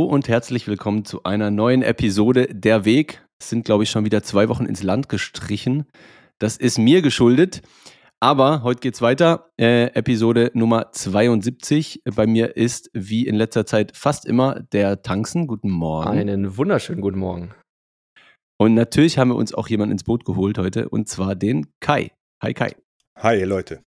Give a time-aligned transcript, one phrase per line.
[0.00, 3.22] Hallo und herzlich willkommen zu einer neuen Episode Der Weg.
[3.38, 5.84] Es sind, glaube ich, schon wieder zwei Wochen ins Land gestrichen.
[6.38, 7.60] Das ist mir geschuldet.
[8.18, 9.50] Aber heute geht's weiter.
[9.60, 12.00] Äh, Episode Nummer 72.
[12.16, 15.46] Bei mir ist wie in letzter Zeit fast immer der Tanzen.
[15.46, 16.08] Guten Morgen.
[16.08, 17.54] Einen wunderschönen guten Morgen.
[18.56, 22.10] Und natürlich haben wir uns auch jemanden ins Boot geholt heute, und zwar den Kai.
[22.42, 22.74] Hi Kai.
[23.18, 23.82] Hi Leute.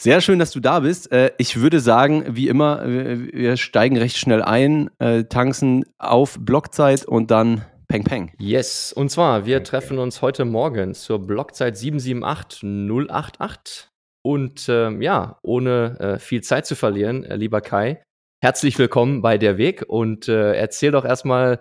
[0.00, 1.10] Sehr schön, dass du da bist.
[1.10, 7.04] Äh, ich würde sagen, wie immer, wir steigen recht schnell ein, äh, tanzen auf Blockzeit
[7.04, 8.30] und dann Peng Peng.
[8.38, 13.88] Yes, und zwar, wir treffen uns heute Morgen zur Blockzeit 778088.
[14.22, 18.00] Und ähm, ja, ohne äh, viel Zeit zu verlieren, äh, lieber Kai,
[18.40, 21.58] herzlich willkommen bei Der Weg und äh, erzähl doch erstmal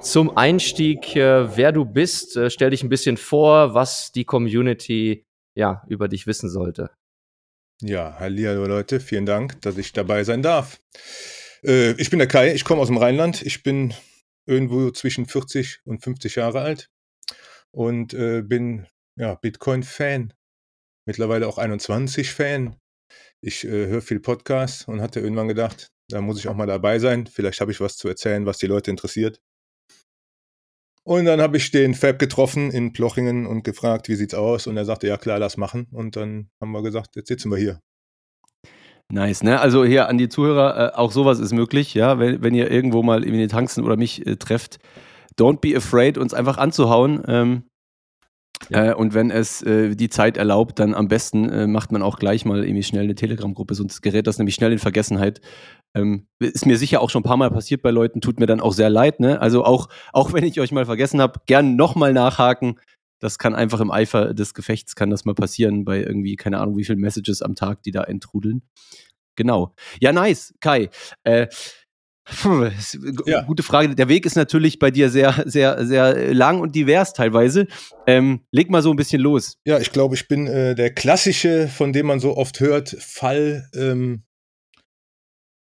[0.00, 2.40] zum Einstieg, wer du bist.
[2.48, 6.95] Stell dich ein bisschen vor, was die Community ja über dich wissen sollte.
[7.82, 10.80] Ja, hallo Leute, vielen Dank, dass ich dabei sein darf.
[11.62, 13.42] Äh, ich bin der Kai, ich komme aus dem Rheinland.
[13.42, 13.92] Ich bin
[14.46, 16.88] irgendwo zwischen 40 und 50 Jahre alt
[17.72, 18.86] und äh, bin
[19.18, 20.32] ja, Bitcoin-Fan.
[21.06, 22.76] Mittlerweile auch 21-Fan.
[23.42, 26.98] Ich äh, höre viel Podcasts und hatte irgendwann gedacht, da muss ich auch mal dabei
[26.98, 27.26] sein.
[27.26, 29.42] Vielleicht habe ich was zu erzählen, was die Leute interessiert.
[31.06, 34.66] Und dann habe ich den Fab getroffen in Plochingen und gefragt, wie sieht's aus?
[34.66, 35.86] Und er sagte, ja klar, lass machen.
[35.92, 37.80] Und dann haben wir gesagt, jetzt sitzen wir hier.
[39.08, 39.60] Nice, ne?
[39.60, 42.18] Also hier an die Zuhörer, äh, auch sowas ist möglich, ja.
[42.18, 44.80] Wenn, wenn ihr irgendwo mal irgendwie den Tanzen oder mich äh, trefft,
[45.38, 47.22] don't be afraid, uns einfach anzuhauen.
[47.28, 47.62] Ähm,
[48.70, 48.90] Ja.
[48.90, 52.18] äh, und wenn es äh, die Zeit erlaubt, dann am besten äh, macht man auch
[52.18, 55.40] gleich mal irgendwie schnell eine Telegram-Gruppe, sonst gerät das nämlich schnell in Vergessenheit.
[55.94, 58.60] Ähm, ist mir sicher auch schon ein paar Mal passiert bei Leuten, tut mir dann
[58.60, 59.40] auch sehr leid, ne?
[59.40, 62.80] Also auch, auch wenn ich euch mal vergessen habe, gern nochmal nachhaken.
[63.18, 66.76] Das kann einfach im Eifer des Gefechts kann das mal passieren bei irgendwie, keine Ahnung,
[66.76, 68.62] wie viele Messages am Tag, die da enttrudeln.
[69.36, 69.74] Genau.
[70.00, 70.90] Ja, nice, Kai.
[71.24, 71.46] Äh,
[72.26, 72.70] puh,
[73.26, 73.42] Ja.
[73.42, 73.94] Gute Frage.
[73.94, 77.66] Der Weg ist natürlich bei dir sehr, sehr, sehr lang und divers teilweise.
[78.06, 79.58] Ähm, leg mal so ein bisschen los.
[79.66, 83.68] Ja, ich glaube, ich bin äh, der klassische, von dem man so oft hört, Fall.
[83.74, 84.24] Ähm,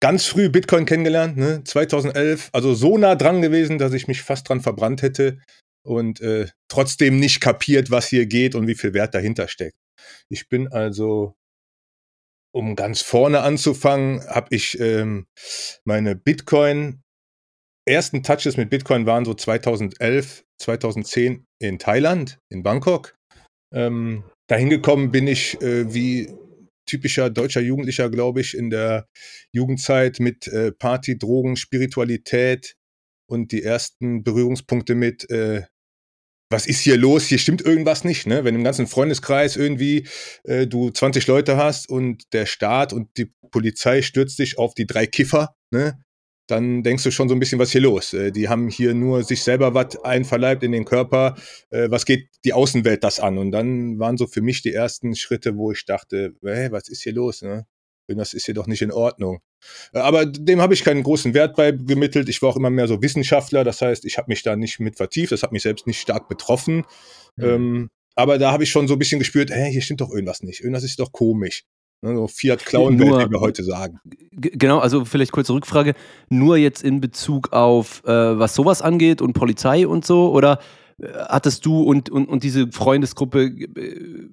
[0.01, 1.63] ganz früh Bitcoin kennengelernt, ne?
[1.63, 2.49] 2011.
[2.53, 5.39] Also so nah dran gewesen, dass ich mich fast dran verbrannt hätte
[5.83, 9.77] und äh, trotzdem nicht kapiert, was hier geht und wie viel Wert dahinter steckt.
[10.29, 11.35] Ich bin also,
[12.53, 15.25] um ganz vorne anzufangen, habe ich ähm,
[15.85, 17.01] meine Bitcoin
[17.85, 23.15] ersten Touches mit Bitcoin waren so 2011, 2010 in Thailand, in Bangkok.
[23.73, 26.31] Ähm, dahin gekommen bin ich äh, wie
[26.85, 29.07] typischer deutscher Jugendlicher, glaube ich, in der
[29.53, 32.75] Jugendzeit mit äh, Party, Drogen, Spiritualität
[33.29, 35.63] und die ersten Berührungspunkte mit, äh,
[36.51, 37.25] was ist hier los?
[37.25, 38.43] Hier stimmt irgendwas nicht, ne?
[38.43, 40.07] Wenn im ganzen Freundeskreis irgendwie
[40.43, 44.85] äh, du 20 Leute hast und der Staat und die Polizei stürzt dich auf die
[44.85, 45.97] drei Kiffer, ne?
[46.51, 48.13] dann denkst du schon so ein bisschen, was hier los?
[48.13, 51.35] Äh, die haben hier nur sich selber was einverleibt in den Körper.
[51.69, 53.37] Äh, was geht die Außenwelt das an?
[53.37, 57.03] Und dann waren so für mich die ersten Schritte, wo ich dachte, hey, was ist
[57.03, 57.41] hier los?
[57.41, 57.65] Ne?
[58.07, 59.39] Das ist hier doch nicht in Ordnung.
[59.93, 62.29] Äh, Aber dem habe ich keinen großen Wert beigemittelt.
[62.29, 63.63] Ich war auch immer mehr so Wissenschaftler.
[63.63, 65.31] Das heißt, ich habe mich da nicht mit vertieft.
[65.31, 66.85] Das hat mich selbst nicht stark betroffen.
[67.37, 67.43] Mhm.
[67.45, 70.43] Ähm, aber da habe ich schon so ein bisschen gespürt, hey, hier stimmt doch irgendwas
[70.43, 70.61] nicht.
[70.61, 71.63] Irgendwas ist doch komisch.
[72.03, 73.99] Ne, so Fiat Clown wie wir heute sagen.
[74.31, 75.93] Genau, also vielleicht kurze Rückfrage.
[76.29, 80.31] Nur jetzt in Bezug auf, äh, was sowas angeht und Polizei und so?
[80.31, 80.59] Oder
[80.99, 84.29] äh, hattest du und, und, und diese Freundesgruppe, äh,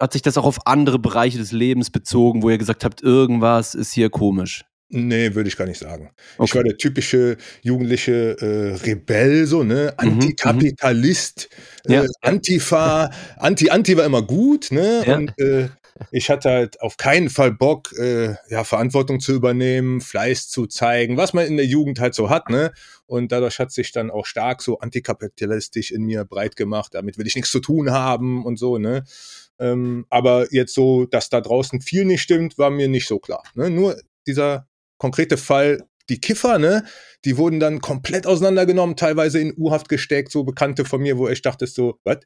[0.00, 3.74] hat sich das auch auf andere Bereiche des Lebens bezogen, wo ihr gesagt habt, irgendwas
[3.74, 4.64] ist hier komisch?
[4.88, 6.10] Nee, würde ich gar nicht sagen.
[6.34, 6.54] Ich Okay.
[6.58, 9.92] war der typische jugendliche äh, Rebell, so, ne?
[10.00, 11.48] Mhm, Antikapitalist,
[11.88, 12.10] Ja, äh, ja.
[12.22, 15.02] Antifa, Anti, Anti war immer gut, ne?
[15.04, 15.16] Ja.
[15.16, 15.68] Und äh,
[16.10, 21.16] ich hatte halt auf keinen Fall Bock, äh, ja, Verantwortung zu übernehmen, Fleiß zu zeigen,
[21.16, 22.72] was man in der Jugend halt so hat, ne?
[23.06, 26.94] Und dadurch hat sich dann auch stark so antikapitalistisch in mir breit gemacht.
[26.94, 29.04] Damit will ich nichts zu tun haben und so, ne?
[29.58, 33.42] Ähm, aber jetzt so, dass da draußen viel nicht stimmt, war mir nicht so klar.
[33.54, 33.70] Ne?
[33.70, 36.84] Nur dieser konkrete Fall, die Kiffer, ne,
[37.24, 41.42] die wurden dann komplett auseinandergenommen, teilweise in U-Haft gesteckt, so Bekannte von mir, wo ich
[41.42, 42.18] dachte so, was?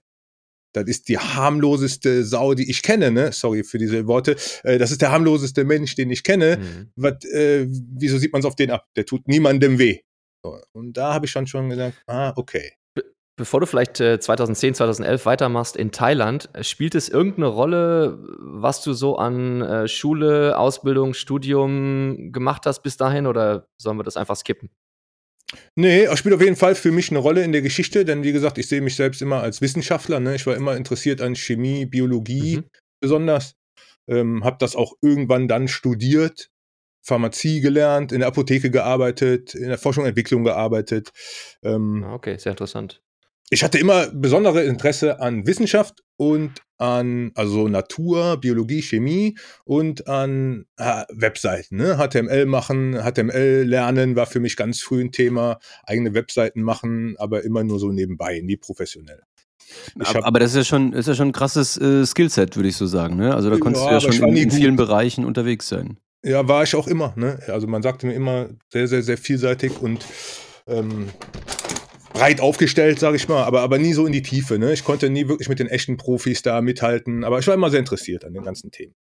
[0.72, 3.32] Das ist die harmloseste Sau, die ich kenne, ne?
[3.32, 4.36] Sorry für diese Worte.
[4.62, 6.58] Äh, das ist der harmloseste Mensch, den ich kenne.
[6.58, 6.92] Mhm.
[6.96, 8.86] Was, äh, wieso sieht man es auf den ab?
[8.96, 10.00] Der tut niemandem weh.
[10.42, 12.72] So, und da habe ich dann schon gesagt, ah, okay.
[13.36, 18.82] bevor du vielleicht äh, 2010, 2011 weitermachst in Thailand, äh, spielt es irgendeine Rolle, was
[18.82, 24.16] du so an äh, Schule, Ausbildung, Studium gemacht hast bis dahin oder sollen wir das
[24.16, 24.70] einfach skippen?
[25.74, 28.32] Nee, es spielt auf jeden Fall für mich eine Rolle in der Geschichte, denn wie
[28.32, 30.20] gesagt, ich sehe mich selbst immer als Wissenschaftler.
[30.20, 30.34] Ne?
[30.34, 32.64] Ich war immer interessiert an Chemie, Biologie Mhm.
[33.00, 33.54] besonders.
[34.08, 36.50] Ähm, habe das auch irgendwann dann studiert,
[37.02, 41.10] Pharmazie gelernt, in der Apotheke gearbeitet, in der Forschung und Entwicklung gearbeitet.
[41.62, 43.02] Ähm, Ah, okay, sehr interessant.
[43.50, 50.66] Ich hatte immer besondere Interesse an Wissenschaft und an also Natur, Biologie, Chemie und an
[50.78, 51.76] äh, Webseiten.
[51.76, 51.96] Ne?
[51.98, 55.58] HTML machen, HTML lernen war für mich ganz früh ein Thema.
[55.84, 59.20] Eigene Webseiten machen, aber immer nur so nebenbei, nie professionell.
[60.00, 62.76] Hab- aber das ist ja schon, ist ja schon ein krasses äh, Skillset, würde ich
[62.76, 63.16] so sagen.
[63.16, 63.34] Ne?
[63.34, 65.98] Also da Ja, konntest du aber ja schon in, in vielen Bereichen unterwegs sein.
[66.24, 67.12] Ja, war ich auch immer.
[67.16, 67.40] Ne?
[67.48, 70.04] Also man sagte mir immer sehr, sehr, sehr vielseitig und
[70.66, 71.08] ähm,
[72.12, 74.58] breit aufgestellt, sage ich mal, aber, aber nie so in die Tiefe.
[74.58, 74.72] Ne?
[74.72, 77.80] Ich konnte nie wirklich mit den echten Profis da mithalten, aber ich war immer sehr
[77.80, 78.94] interessiert an den ganzen Themen.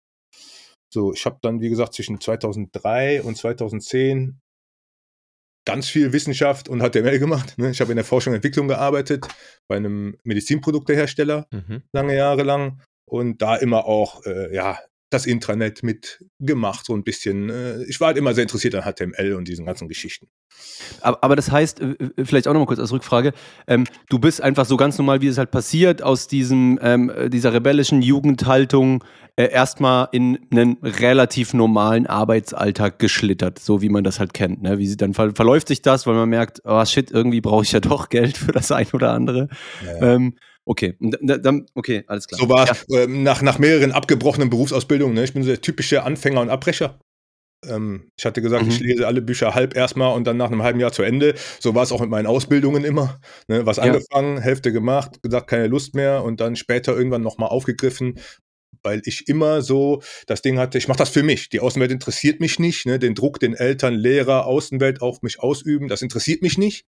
[0.91, 4.39] So, ich habe dann, wie gesagt, zwischen 2003 und 2010
[5.65, 7.57] ganz viel Wissenschaft und HTML gemacht.
[7.57, 7.69] Ne?
[7.69, 9.27] Ich habe in der Forschung und Entwicklung gearbeitet,
[9.67, 11.83] bei einem Medizinproduktehersteller Mhm.
[11.93, 14.79] lange Jahre lang und da immer auch äh, ja
[15.09, 17.49] das Intranet mit gemacht so ein bisschen.
[17.49, 20.27] Äh, ich war halt immer sehr interessiert an HTML und diesen ganzen Geschichten.
[21.01, 21.81] Aber, aber das heißt,
[22.23, 23.33] vielleicht auch nochmal kurz als Rückfrage,
[23.67, 27.29] ähm, du bist einfach so ganz normal, wie es halt passiert, aus diesem, ähm, äh,
[27.29, 29.03] dieser rebellischen Jugendhaltung
[29.35, 34.61] äh, erstmal in einen relativ normalen Arbeitsalltag geschlittert, so wie man das halt kennt.
[34.61, 34.77] Ne?
[34.77, 37.71] Wie sie, dann ver verläuft sich das, weil man merkt, oh shit, irgendwie brauche ich
[37.71, 39.47] ja doch Geld für das ein oder andere.
[39.85, 40.13] Ja.
[40.15, 40.35] Ähm,
[40.69, 42.39] okay, dann, okay, alles klar.
[42.39, 45.15] So war es ähm, nach, nach mehreren abgebrochenen Berufsausbildungen.
[45.15, 45.23] Ne?
[45.23, 46.99] Ich bin so der typische Anfänger und Abbrecher.
[47.67, 48.69] Ähm, ich hatte gesagt, Mhm.
[48.71, 51.33] ich lese alle Bücher halb erstmal und dann nach einem halben Jahr zu Ende.
[51.59, 53.19] So war es auch mit meinen Ausbildungen immer.
[53.47, 53.65] Ne?
[53.65, 53.83] Was Ja.
[53.83, 58.19] angefangen, Hälfte gemacht, gesagt, keine Lust mehr und dann später irgendwann nochmal aufgegriffen,
[58.83, 61.49] weil ich immer so das Ding hatte, ich mache das für mich.
[61.49, 62.85] Die Außenwelt interessiert mich nicht.
[62.85, 62.97] Ne?
[62.99, 66.85] Den Druck, den Eltern, Lehrer, Außenwelt auf mich ausüben, das interessiert mich nicht.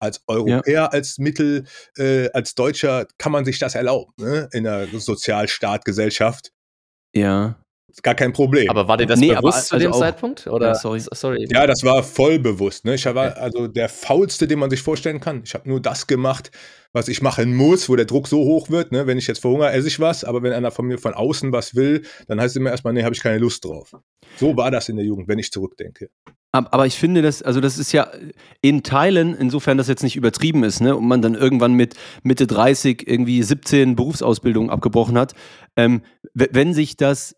[0.00, 1.64] Als Europäer, als Mittel,
[1.96, 4.48] äh, als Deutscher kann man sich das erlauben, ne?
[4.52, 6.52] in einer Sozialstaat, Gesellschaft.
[7.14, 7.58] Ja.
[7.90, 8.68] Ist gar kein Problem.
[8.68, 10.46] Aber war dir das Nee, aber bewusst zu also dem auch- Zeitpunkt?
[10.46, 10.68] Oder?
[10.68, 11.00] Ja, sorry.
[11.00, 11.46] Sorry.
[11.50, 12.84] ja, das war voll bewusst.
[12.84, 12.94] Ne?
[12.94, 15.40] Ich war also der faulste, den man sich vorstellen kann.
[15.44, 16.50] Ich habe nur das gemacht,
[16.92, 18.92] was ich machen muss, wo der Druck so hoch wird.
[18.92, 19.06] Ne?
[19.06, 21.74] Wenn ich jetzt verhungere, esse ich was, aber wenn einer von mir von außen was
[21.74, 23.92] will, dann heißt es immer erstmal, nee, habe ich keine Lust drauf.
[24.36, 26.10] So war das in der Jugend, wenn ich zurückdenke.
[26.52, 28.10] Ab- Aber ich finde das, also das ist ja
[28.62, 32.46] in Teilen, insofern das jetzt nicht übertrieben ist, ne, und man dann irgendwann mit Mitte
[32.46, 35.34] 30 irgendwie 17 Berufsausbildungen abgebrochen hat,
[35.76, 36.02] ähm,
[36.34, 37.34] wenn sich das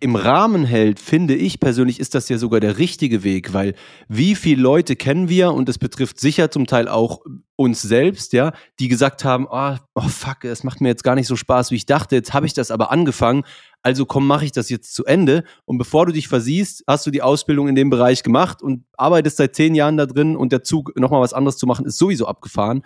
[0.00, 3.74] im Rahmen hält, finde ich persönlich, ist das ja sogar der richtige Weg, weil
[4.08, 7.20] wie viele Leute kennen wir, und das betrifft sicher zum Teil auch
[7.56, 11.26] uns selbst, ja, die gesagt haben, oh, oh fuck, das macht mir jetzt gar nicht
[11.26, 13.44] so Spaß, wie ich dachte, jetzt habe ich das aber angefangen,
[13.82, 15.44] also komm, mache ich das jetzt zu Ende.
[15.64, 19.36] Und bevor du dich versiehst, hast du die Ausbildung in dem Bereich gemacht und arbeitest
[19.36, 22.26] seit zehn Jahren da drin und der Zug, nochmal was anderes zu machen, ist sowieso
[22.26, 22.82] abgefahren.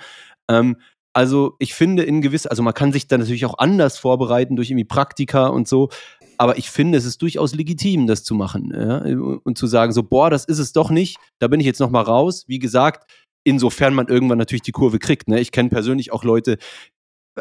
[0.49, 0.77] Ähm,
[1.13, 4.71] also ich finde in gewiss, also man kann sich da natürlich auch anders vorbereiten durch
[4.71, 5.89] irgendwie Praktika und so,
[6.41, 8.97] aber ich finde, es ist durchaus legitim, das zu machen ja?
[9.45, 11.91] und zu sagen, so, boah, das ist es doch nicht, da bin ich jetzt noch
[11.91, 12.45] mal raus.
[12.49, 13.13] Wie gesagt,
[13.45, 15.29] insofern man irgendwann natürlich die Kurve kriegt.
[15.29, 15.39] Ne?
[15.39, 16.57] Ich kenne persönlich auch Leute,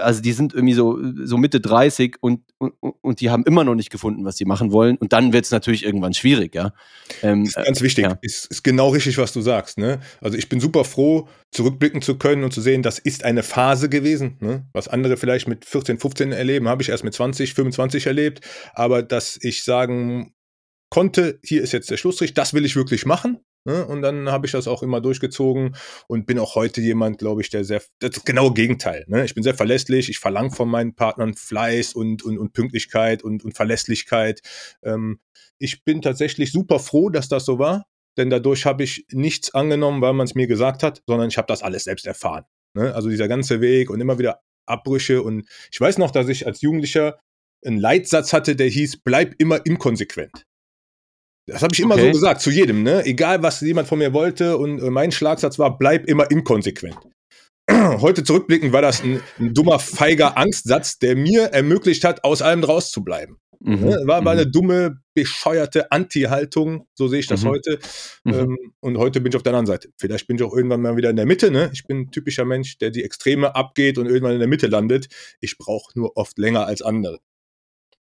[0.02, 3.76] also die sind irgendwie so, so Mitte 30 und, und, und die haben immer noch
[3.76, 4.98] nicht gefunden, was sie machen wollen.
[4.98, 6.74] Und dann wird es natürlich irgendwann schwierig, ja.
[7.22, 8.06] Ähm, ist ganz wichtig.
[8.06, 8.18] ja.
[8.22, 9.78] Ist, ist genau richtig, was du sagst.
[9.78, 10.00] Ne?
[10.22, 13.90] Also ich bin super froh, zurückblicken zu können und zu sehen, das ist eine Phase
[13.90, 14.38] gewesen.
[14.40, 14.66] Ne?
[14.74, 18.42] Was andere vielleicht mit 14, 15 erleben, habe ich erst mit 20, 25 erlebt.
[18.74, 20.34] Aber dass ich sagen
[20.90, 23.40] konnte, hier ist jetzt der Schlussstrich, das will ich wirklich machen.
[23.66, 23.86] Ne?
[23.86, 25.76] Und dann habe ich das auch immer durchgezogen
[26.08, 29.06] und bin auch heute jemand, glaube ich, der sehr, das genaue Gegenteil.
[29.08, 29.26] Ne?
[29.26, 33.44] Ich bin sehr verlässlich, ich verlange von meinen Partnern Fleiß und, und, und Pünktlichkeit und,
[33.44, 34.42] und Verlässlichkeit.
[34.84, 35.20] Ähm,
[35.58, 37.86] ich bin tatsächlich super froh, dass das so war,
[38.18, 41.48] denn dadurch habe ich nichts angenommen, weil man es mir gesagt hat, sondern ich habe
[41.48, 42.46] das alles selbst erfahren.
[42.74, 42.94] Ne?
[42.94, 46.62] Also dieser ganze Weg und immer wieder Abbrüche und ich weiß noch, dass ich als
[46.62, 47.20] Jugendlicher
[47.66, 50.46] einen Leitsatz hatte, der hieß, bleib immer inkonsequent.
[51.50, 52.08] Das habe ich immer Okay.
[52.08, 53.06] so gesagt, zu jedem, ne?
[53.06, 54.58] Egal, was jemand von mir wollte.
[54.58, 56.98] Und äh, mein Schlagsatz war, bleib immer inkonsequent.
[57.72, 62.64] Heute zurückblickend war das ein, ein dummer, feiger Angstsatz, der mir ermöglicht hat, aus allem
[62.64, 63.38] rauszubleiben.
[63.60, 64.02] mhm, Ne?
[64.06, 64.40] War, war mhm.
[64.40, 67.48] eine dumme, bescheuerte Anti-Haltung, so sehe ich das Mhm.
[67.50, 67.80] heute.
[68.24, 68.34] Mhm.
[68.34, 69.90] Ähm, und heute bin ich auf der anderen Seite.
[70.00, 71.52] Vielleicht bin ich auch irgendwann mal wieder in der Mitte.
[71.52, 71.70] Ne?
[71.74, 75.08] Ich bin ein typischer Mensch, der die Extreme abgeht und irgendwann in der Mitte landet.
[75.42, 77.20] Ich brauche nur oft länger als andere.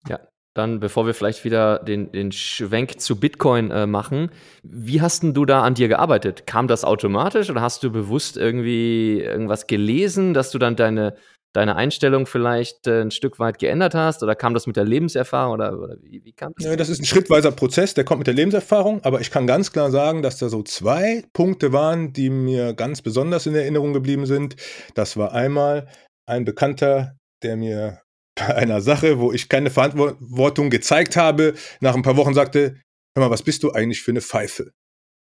[0.09, 0.21] Ja.
[0.55, 4.31] Dann, bevor wir vielleicht wieder den, den Schwenk zu Bitcoin äh, machen,
[4.63, 6.47] wie hast du da an dir gearbeitet?
[6.47, 11.17] Kam das automatisch oder hast du bewusst irgendwie irgendwas gelesen, dass du dann deine,
[11.55, 14.23] deine Einstellung vielleicht äh, ein Stück weit geändert hast?
[14.23, 16.67] Oder kam das mit der Lebenserfahrung oder, oder wie, wie, kam das?
[16.67, 19.73] Ja, das ist ein schrittweiser Prozess, der kommt mit der Lebenserfahrung, aber ich kann ganz
[19.73, 24.27] klar sagen, dass da so zwei Punkte waren, die mir ganz besonders in Erinnerung geblieben
[24.27, 24.57] sind.
[24.95, 25.89] Das war einmal
[26.27, 28.03] ein Bekannter, der mir
[28.35, 32.77] bei einer Sache, wo ich keine Verantwortung gezeigt habe, nach ein paar Wochen sagte,
[33.15, 34.73] hör mal, was bist du eigentlich für eine Pfeife?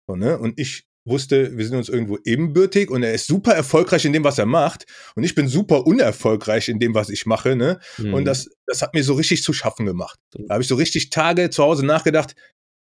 [0.08, 0.38] So, ne?
[0.38, 4.24] Und ich wusste, wir sind uns irgendwo ebenbürtig und er ist super erfolgreich in dem,
[4.24, 4.86] was er macht
[5.16, 7.80] und ich bin super unerfolgreich in dem, was ich mache, ne?
[7.98, 8.13] Mhm.
[8.13, 10.20] Und das, das hat mir so richtig zu schaffen gemacht.
[10.34, 12.36] Da habe ich so richtig Tage zu Hause nachgedacht,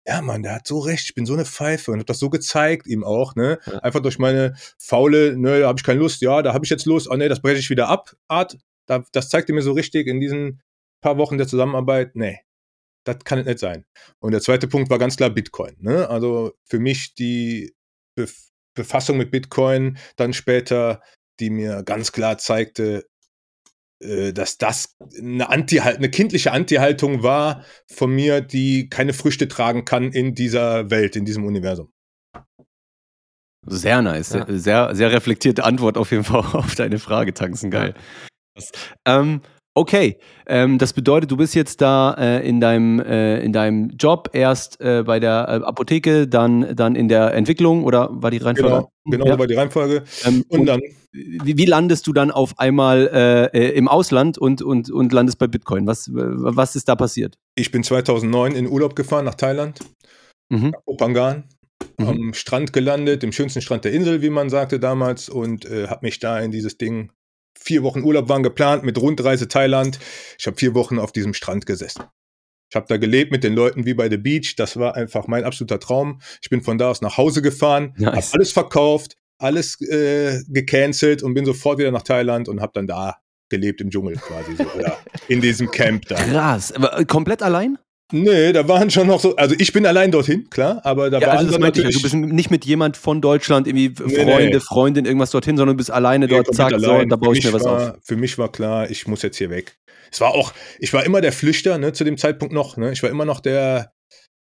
[0.06, 2.28] ja, Mann, der hat so recht, ich bin so eine Pfeife und habe das so
[2.28, 3.58] gezeigt ihm auch, ne?
[3.66, 3.78] Ja.
[3.78, 6.86] Einfach durch meine faule, ne, da habe ich keine Lust, ja, da habe ich jetzt
[6.86, 8.58] Lust, oh ne, das breche ich wieder ab, Art.
[8.92, 10.60] Da, das zeigte mir so richtig in diesen
[11.00, 12.40] paar Wochen der Zusammenarbeit, nee,
[13.04, 13.86] das kann es nicht sein.
[14.20, 16.08] Und der zweite Punkt war ganz klar Bitcoin, ne?
[16.08, 17.74] Also für mich die
[18.16, 18.34] Bef
[18.74, 21.02] Befassung mit Bitcoin dann später,
[21.40, 23.06] die mir ganz klar zeigte,
[24.02, 29.84] äh, dass das eine, Anti eine kindliche Anti-Haltung war von mir, die keine Früchte tragen
[29.84, 31.92] kann in dieser Welt, in diesem Universum.
[33.66, 34.32] Sehr nice.
[34.32, 34.46] Ja.
[34.48, 37.70] Sehr, sehr reflektierte Antwort auf jeden Fall auf deine Frage, Tanzen.
[37.70, 37.94] Geil.
[39.06, 39.40] Ähm,
[39.74, 44.30] okay, ähm, das bedeutet, du bist jetzt da äh, in, deinem, äh, in deinem Job
[44.32, 48.88] erst äh, bei der äh, Apotheke, dann, dann in der Entwicklung oder war die Reihenfolge?
[49.04, 49.38] Genau, genau Ja.
[49.38, 50.04] war die Reihenfolge.
[50.24, 50.80] Ähm, Und dann,
[51.12, 55.38] wie, wie landest du dann auf einmal äh, äh, im Ausland und, und, und landest
[55.38, 55.86] bei Bitcoin?
[55.86, 57.36] Was, was ist da passiert?
[57.54, 59.80] ich bin 2009 in Urlaub gefahren nach Thailand,
[60.50, 60.74] Mhm.
[60.84, 61.44] Opangan,
[61.98, 62.06] Mhm.
[62.06, 66.18] am Strand gelandet, dem schönsten Strand der Insel, wie man sagte damals, und habe mich
[66.18, 67.10] da in dieses Ding,
[67.58, 69.98] vier Wochen Urlaub waren geplant mit Rundreise Thailand.
[70.38, 72.04] Ich habe vier Wochen auf diesem Strand gesessen.
[72.70, 74.56] Ich habe da gelebt mit den Leuten wie bei The Beach.
[74.56, 76.20] Das war einfach mein absoluter Traum.
[76.40, 78.28] Ich bin von da aus nach Hause gefahren, Nice.
[78.28, 82.86] habe alles verkauft, alles äh, gecancelt und bin sofort wieder nach Thailand und habe dann
[82.86, 83.16] da
[83.50, 84.96] gelebt im Dschungel quasi so oder
[85.28, 86.14] in diesem Camp da.
[86.14, 86.70] Krass.
[86.70, 87.76] Äh, komplett allein?
[88.12, 91.28] Nee, da waren schon noch so, also ich bin allein dorthin, klar, aber da Ja,
[91.28, 91.60] waren also das ich.
[91.62, 94.64] natürlich Also du bist nicht mit jemand von Deutschland, irgendwie Nee, Freunde, nee.
[94.64, 97.08] Freundin, irgendwas dorthin, sondern du bist alleine Nee, dort, zack, so, allein.
[97.08, 97.98] da baue ich mir was war, auf.
[98.04, 99.78] Für mich war klar, ich muss jetzt hier weg.
[100.10, 102.92] Es war auch, ich war immer der Flüchter, ne, zu dem Zeitpunkt noch, ne?
[102.92, 103.92] Ich war immer noch der,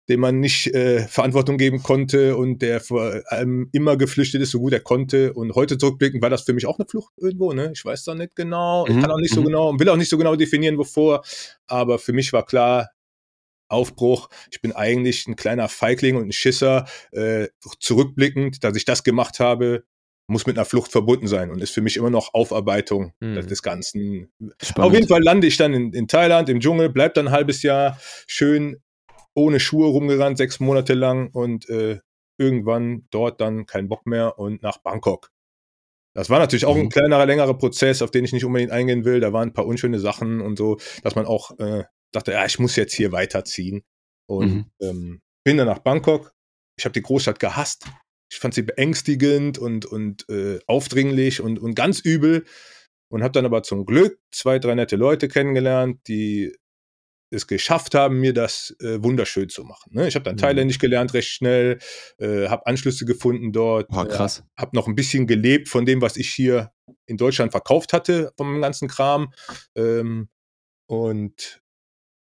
[0.10, 4.60] dem man nicht äh, Verantwortung geben konnte und der vor allem immer geflüchtet ist, so
[4.60, 5.34] gut er konnte.
[5.34, 7.72] Und heute zurückblickend war das für mich auch eine Flucht irgendwo, ne?
[7.74, 9.46] Ich weiß da nicht genau, ich Mhm, kann auch nicht so mhm.
[9.46, 11.24] genau und will auch nicht so genau definieren, wovor.
[11.68, 12.90] Aber für mich war klar,
[13.70, 14.30] Aufbruch.
[14.52, 16.86] Ich bin eigentlich ein kleiner Feigling und ein Schisser.
[17.12, 17.48] Äh,
[17.80, 19.84] zurückblickend, dass ich das gemacht habe,
[20.30, 23.48] muss mit einer Flucht verbunden sein und ist für mich immer noch Aufarbeitung Mhm.
[23.48, 24.30] des Ganzen.
[24.62, 24.88] Spannend.
[24.90, 27.64] Auf jeden Fall lande ich dann in, in Thailand, im Dschungel, bleib dann ein halbes
[27.64, 27.98] Jahr
[28.28, 28.82] schön
[29.34, 32.00] ohne Schuhe rumgerannt, sechs Monate lang und äh,
[32.38, 35.30] irgendwann dort dann kein Bock mehr und nach Bangkok.
[36.14, 36.90] Das war natürlich auch ein Mhm.
[36.90, 39.20] kleinerer, längerer Prozess, auf den ich nicht unbedingt eingehen will.
[39.20, 41.84] Da waren ein paar unschöne Sachen und so, dass man auch äh,
[42.18, 43.84] dachte, ja, ich muss jetzt hier weiterziehen.
[44.30, 44.66] Und Mhm.
[44.82, 46.34] ähm, bin dann nach Bangkok.
[46.78, 47.86] Ich habe die Großstadt gehasst.
[48.32, 52.46] Ich fand sie beängstigend und, und äh, aufdringlich und, und ganz übel.
[53.10, 56.54] Und habe dann aber zum Glück zwei, drei nette Leute kennengelernt, die
[57.30, 59.92] es geschafft haben, mir das äh, wunderschön zu machen.
[59.94, 60.08] Ne?
[60.08, 60.40] Ich habe dann Mhm.
[60.40, 61.80] Thailändisch gelernt recht schnell,
[62.20, 64.44] äh, habe Anschlüsse gefunden dort, Boah, krass.
[64.58, 66.72] habe noch ein bisschen gelebt von dem, was ich hier
[67.06, 69.34] in Deutschland verkauft hatte, vom ganzen Kram.
[69.76, 70.30] Ähm,
[70.90, 71.62] und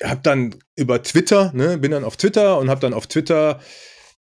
[0.02, 3.60] habe dann über Twitter, ne, bin dann auf Twitter und habe dann auf Twitter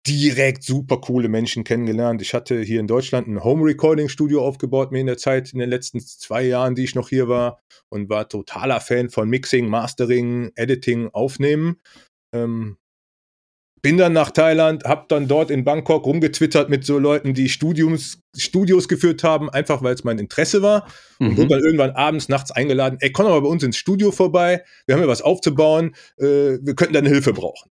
[0.07, 2.21] direkt super coole Menschen kennengelernt.
[2.21, 5.59] Ich hatte hier in Deutschland ein Home Recording Studio aufgebaut, mir in der Zeit, in
[5.59, 9.67] den letzten zwei Jahren, die ich noch hier war und war totaler Fan von Mixing,
[9.67, 11.81] Mastering, Editing, Aufnehmen.
[12.33, 12.77] Ähm,
[13.85, 18.17] bin dann nach Thailand, hab dann dort in Bangkok rumgetwittert mit so Leuten, die Studiums,
[18.35, 20.87] Studios geführt haben, einfach weil es mein Interesse war.
[21.19, 21.37] Und Mhm.
[21.37, 24.63] wurde dann irgendwann abends, nachts eingeladen, ey, komm doch mal bei uns ins Studio vorbei,
[24.87, 26.23] wir haben hier was aufzubauen, äh,
[26.63, 27.69] wir könnten deine Hilfe brauchen.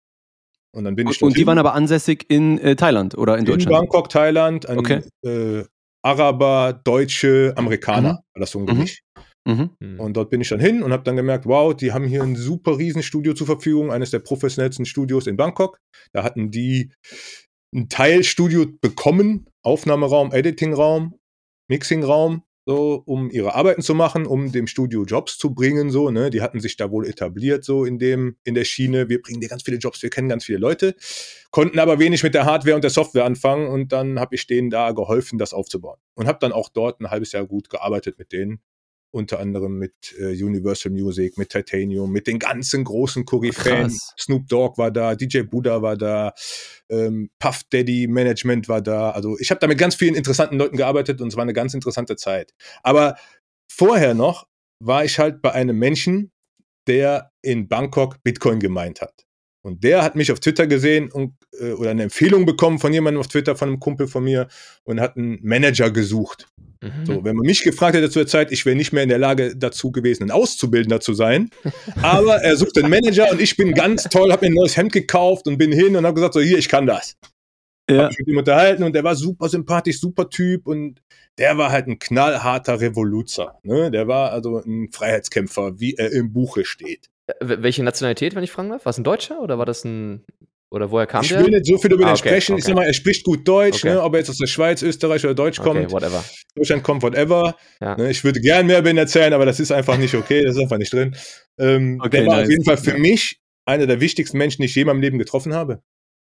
[0.72, 3.42] Und dann bin ich Und, und die waren aber ansässig in äh, Thailand oder in
[3.42, 3.78] in Deutschland?
[3.78, 5.02] Bangkok, Thailand, ein Okay.
[5.24, 5.64] äh,
[6.02, 8.34] Araber, Deutsche, Amerikaner, Mhm.
[8.34, 8.88] war das so ein Mhm.
[9.50, 9.70] Mhm.
[9.80, 10.00] Mhm.
[10.00, 12.36] Und dort bin ich dann hin und habe dann gemerkt, wow, die haben hier ein
[12.36, 15.80] super Riesenstudio zur Verfügung, eines der professionellsten Studios in Bangkok.
[16.14, 16.92] Da hatten die
[17.74, 21.16] ein Teilstudio bekommen, Aufnahmeraum, Editingraum,
[21.68, 26.30] Mixingraum, so, um ihre Arbeiten zu machen, um dem Studio Jobs zu bringen, so, ne?
[26.30, 29.50] Die hatten sich da wohl etabliert, so in dem, in der Schiene, wir bringen dir
[29.50, 30.96] ganz viele Jobs, wir kennen ganz viele Leute,
[31.50, 34.70] konnten aber wenig mit der Hardware und der Software anfangen und dann habe ich denen
[34.70, 35.98] da geholfen, das aufzubauen.
[36.14, 38.62] Und habe dann auch dort ein halbes Jahr gut gearbeitet mit denen.
[39.12, 43.90] Unter anderem mit äh, Universal Music, mit Titanium, mit den ganzen großen Koryphäen.
[44.20, 46.34] Snoop Dogg war da, DJ Buddha war da,
[46.90, 49.12] ähm, Puff Daddy Management war da.
[49.12, 51.74] Also ich habe da mit ganz vielen interessanten Leuten gearbeitet und es war eine ganz
[51.74, 52.54] interessante Zeit.
[52.84, 53.16] Aber
[53.72, 54.48] vorher noch
[54.80, 56.32] war ich halt bei einem Menschen,
[56.88, 59.26] der in Bangkok Bitcoin gemeint hat.
[59.62, 63.20] Und der hat mich auf Twitter gesehen und, äh, oder eine Empfehlung bekommen von jemandem
[63.20, 64.48] auf Twitter, von einem Kumpel von mir
[64.84, 66.48] und hat einen Manager gesucht.
[66.82, 67.06] Mhm.
[67.06, 69.18] So, wenn man mich gefragt hätte zu der Zeit, ich wäre nicht mehr in der
[69.18, 71.50] Lage dazu gewesen, ein Auszubildender zu sein.
[72.02, 74.94] Aber er sucht einen Manager und ich bin ganz toll, habe mir ein neues Hemd
[74.94, 77.18] gekauft und bin hin und habe gesagt, so hier, ich kann das.
[77.90, 78.04] Ja.
[78.04, 81.02] Hab mich mit ihm unterhalten und der war super sympathisch, super Typ und
[81.38, 83.60] der war halt ein knallharter Revoluzer.
[83.64, 83.92] Ne?
[83.92, 87.10] Der war also ein Freiheitskämpfer, wie er im Buche steht.
[87.42, 88.86] Welche Nationalität, wenn ich fragen darf?
[88.86, 90.26] War es ein Deutscher oder war das ein.
[90.72, 91.44] Oder woher kam ich der?
[91.44, 92.58] will nicht so viel über Ah, den okay, sprechen.
[92.58, 92.72] Ich okay.
[92.72, 93.96] sag mal, er spricht gut Deutsch, Okay.
[93.96, 94.04] ne?
[94.04, 95.92] ob er jetzt aus der Schweiz, Österreich oder Deutsch okay, kommt.
[95.92, 96.24] whatever.
[96.56, 97.56] Deutschland kommt, whatever.
[97.82, 97.98] Ja.
[97.98, 100.56] Ne, Ich würde gern mehr über ihn erzählen, aber das ist einfach nicht okay, das
[100.56, 101.16] ist einfach nicht drin.
[101.58, 102.44] Ähm, der war nice.
[102.46, 102.98] auf jeden Fall für Ja.
[103.00, 105.82] mich einer der wichtigsten Menschen, die ich je in meinem Leben getroffen habe.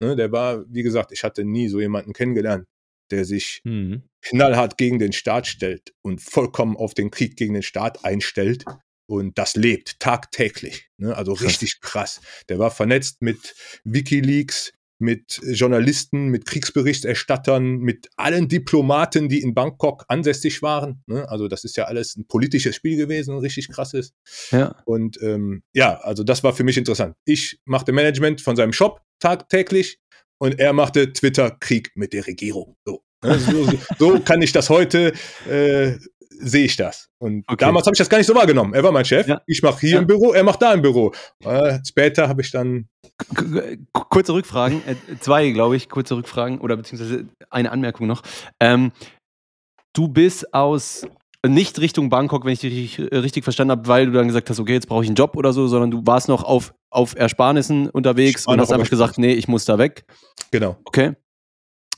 [0.02, 2.64] Ne, der war, wie gesagt, ich hatte nie so jemanden kennengelernt,
[3.10, 4.04] der sich Mhm.
[4.22, 8.64] knallhart gegen den Staat stellt und vollkommen auf den Krieg gegen den Staat einstellt
[9.10, 10.88] und das lebt tagtäglich.
[10.96, 11.16] Ne?
[11.16, 12.20] Also richtig krass.
[12.48, 20.04] Der war vernetzt mit Wikileaks, mit Journalisten, mit Kriegsberichterstattern, mit allen Diplomaten, die in Bangkok
[20.06, 21.02] ansässig waren.
[21.06, 21.28] Ne?
[21.28, 24.12] Also das ist ja alles ein politisches Spiel gewesen, ein richtig krasses.
[24.52, 24.80] Ja.
[24.84, 27.16] Und ähm, ja, also das war für mich interessant.
[27.24, 29.98] Ich machte Management von seinem Shop tagtäglich
[30.38, 32.76] und er machte Twitter-Krieg mit der Regierung.
[32.84, 33.40] So, ne?
[33.40, 35.14] so, so, so kann ich das heute,
[35.48, 35.98] äh,
[36.30, 37.08] sehe ich das.
[37.18, 37.64] Und Okay.
[37.64, 38.72] damals habe ich das gar nicht so wahrgenommen.
[38.74, 39.26] Er war mein Chef.
[39.26, 39.40] Ja.
[39.46, 39.98] Ich mache hier Ja.
[40.00, 41.12] im Büro, er macht da im Büro.
[41.44, 42.88] Äh, später habe ich dann
[43.34, 48.22] K- Kurze Rückfragen, äh, zwei, glaube ich, kurze Rückfragen oder beziehungsweise eine Anmerkung noch.
[48.60, 48.92] Ähm,
[49.92, 51.06] du bist aus
[51.46, 54.60] nicht Richtung Bangkok, wenn ich dich richtig, richtig verstanden habe, weil du dann gesagt hast,
[54.60, 57.88] okay, jetzt brauche ich einen Job oder so, sondern du warst noch auf, auf Ersparnissen
[57.90, 60.04] unterwegs und hast einfach gesagt, nee, ich muss da weg.
[60.50, 60.76] genau.
[60.84, 61.12] Okay.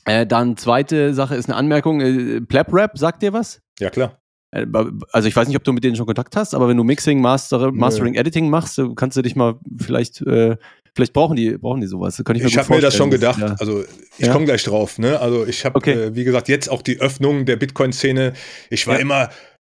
[0.05, 2.01] Äh, dann zweite Sache ist eine Anmerkung.
[2.01, 3.61] Äh, Plap Rap, sagt dir was?
[3.79, 4.19] Ja klar.
[4.53, 4.65] Äh,
[5.11, 7.19] Also ich weiß nicht, ob du mit denen schon Kontakt hast, aber wenn du Mixing,
[7.21, 10.55] Master, Mastering, Editing machst, äh, kannst du dich mal vielleicht, äh,
[10.95, 12.21] vielleicht brauchen die, brauchen die sowas.
[12.23, 13.41] Kann ich mir Ich habe mir das schon gedacht.
[13.41, 13.83] dass- Also
[14.17, 14.33] ich Ja.
[14.33, 14.99] komme gleich drauf.
[14.99, 15.19] Ne?
[15.19, 15.93] Also ich habe, Okay.
[15.93, 18.33] äh, wie gesagt, jetzt auch die Öffnung der Bitcoin-Szene.
[18.69, 19.01] Ich war Ja.
[19.01, 19.29] immer,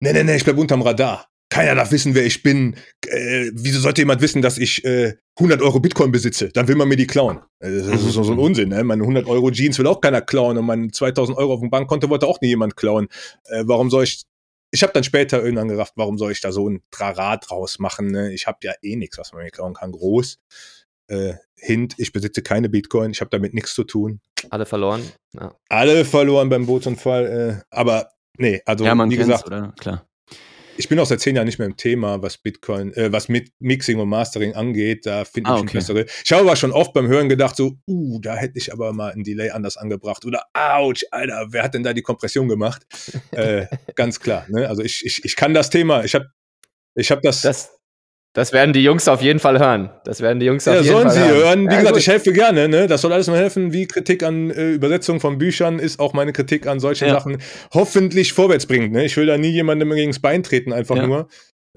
[0.02, 1.28] nee, nee, nee, ich bleib unterm Radar.
[1.50, 2.76] Keiner darf wissen, wer ich bin.
[3.08, 6.50] Äh, wieso sollte jemand wissen, dass ich äh, 100 Euro Bitcoin besitze?
[6.50, 7.38] Dann will man mir die klauen.
[7.60, 8.70] Äh, Das ist so, so ein Unsinn.
[8.70, 8.84] Ne?
[8.84, 12.10] Meine 100 Euro Jeans will auch keiner klauen und meine 2000 Euro auf dem Bankkonto
[12.10, 13.08] wollte auch nie jemand klauen.
[13.46, 14.24] Äh, warum soll ich
[14.72, 18.08] ich habe dann später irgendwann gerafft, warum soll ich da so ein Trara draus machen?
[18.08, 18.34] Ne?
[18.34, 19.92] Ich habe ja eh nichts, was man mir klauen kann.
[19.92, 20.40] Groß.
[21.08, 24.22] Äh, Hint, ich besitze keine Bitcoin, ich habe damit nichts zu tun.
[24.50, 25.04] Alle verloren.
[25.34, 25.56] Ja.
[25.70, 29.74] Alle verloren beim Bootsunfall, äh, aber nee, also ja, man wie gesagt, oder?
[29.80, 30.08] Klar.
[30.78, 33.52] Ich bin auch seit zehn Jahren nicht mehr im Thema, was Bitcoin, äh, was mit
[33.60, 35.06] Mixing und Mastering angeht.
[35.06, 35.78] Da finde ich Ah, ein okay.
[35.78, 36.06] bessere.
[36.24, 39.12] Ich habe aber schon oft beim Hören gedacht, so, uh, da hätte ich aber mal
[39.12, 40.26] ein Delay anders angebracht.
[40.26, 42.86] Oder ouch, Alter, wer hat denn da die Kompression gemacht?
[43.32, 44.46] äh, ganz klar.
[44.50, 44.68] Ne?
[44.68, 46.04] Also ich, ich, ich kann das Thema.
[46.04, 46.30] Ich habe
[46.96, 47.42] ich hab das.
[47.42, 47.72] Das,
[48.36, 49.90] das werden die Jungs auf jeden Fall hören.
[50.04, 51.38] Das werden die Jungs auf ja, jeden sollen Fall sie hören.
[51.38, 51.60] hören.
[51.62, 52.02] Wie Ja, gesagt, gut.
[52.02, 52.68] ich helfe gerne.
[52.68, 52.86] Ne?
[52.88, 53.74] Das soll alles nur helfen.
[53.74, 57.14] Wie Kritik an äh, Übersetzung von Büchern ist auch meine Kritik an solchen Ja.
[57.16, 57.38] Sachen
[57.74, 58.92] hoffentlich vorwärts bringt.
[58.92, 59.06] Ne?
[59.06, 61.28] Ich will da nie jemandem gegen das Bein treten, einfach nur.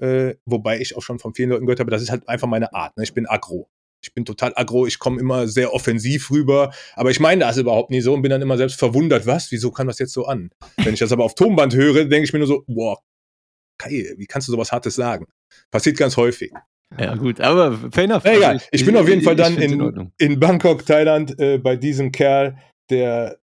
[0.01, 2.73] Äh, wobei ich auch schon von vielen Leuten gehört habe, das ist halt einfach meine
[2.73, 2.95] Art.
[2.97, 3.03] Ne?
[3.03, 3.67] Ich bin aggro.
[4.01, 7.89] Ich bin total aggro, ich komme immer sehr offensiv rüber, aber ich meine das überhaupt
[7.91, 10.51] nie so und bin dann immer selbst verwundert, was, wieso kann das jetzt so an?
[10.77, 12.97] Wenn ich das aber auf Tonband höre, denke ich mir nur so, boah,
[13.77, 15.25] Kai, wie kannst du sowas Hartes sagen?
[15.71, 16.51] Passiert ganz häufig.
[16.97, 18.23] Ja, gut, aber fair enough.
[18.25, 20.11] Na egal, Also ich bin auf jeden Fall dann in, Ordnung.
[20.17, 22.57] in Bangkok, Thailand, äh, bei diesem Kerl,
[22.89, 23.39] der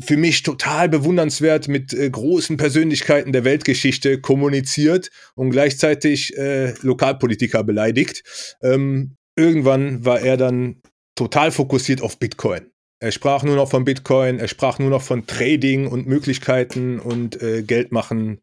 [0.00, 7.62] für mich total bewundernswert mit äh, großen Persönlichkeiten der Weltgeschichte kommuniziert und gleichzeitig äh, Lokalpolitiker
[7.62, 8.56] beleidigt.
[8.62, 10.82] Ähm, irgendwann war er dann
[11.14, 12.70] total fokussiert auf Bitcoin.
[12.98, 17.40] Er sprach nur noch von Bitcoin, er sprach nur noch von Trading und Möglichkeiten und
[17.42, 18.40] äh, Geld machen.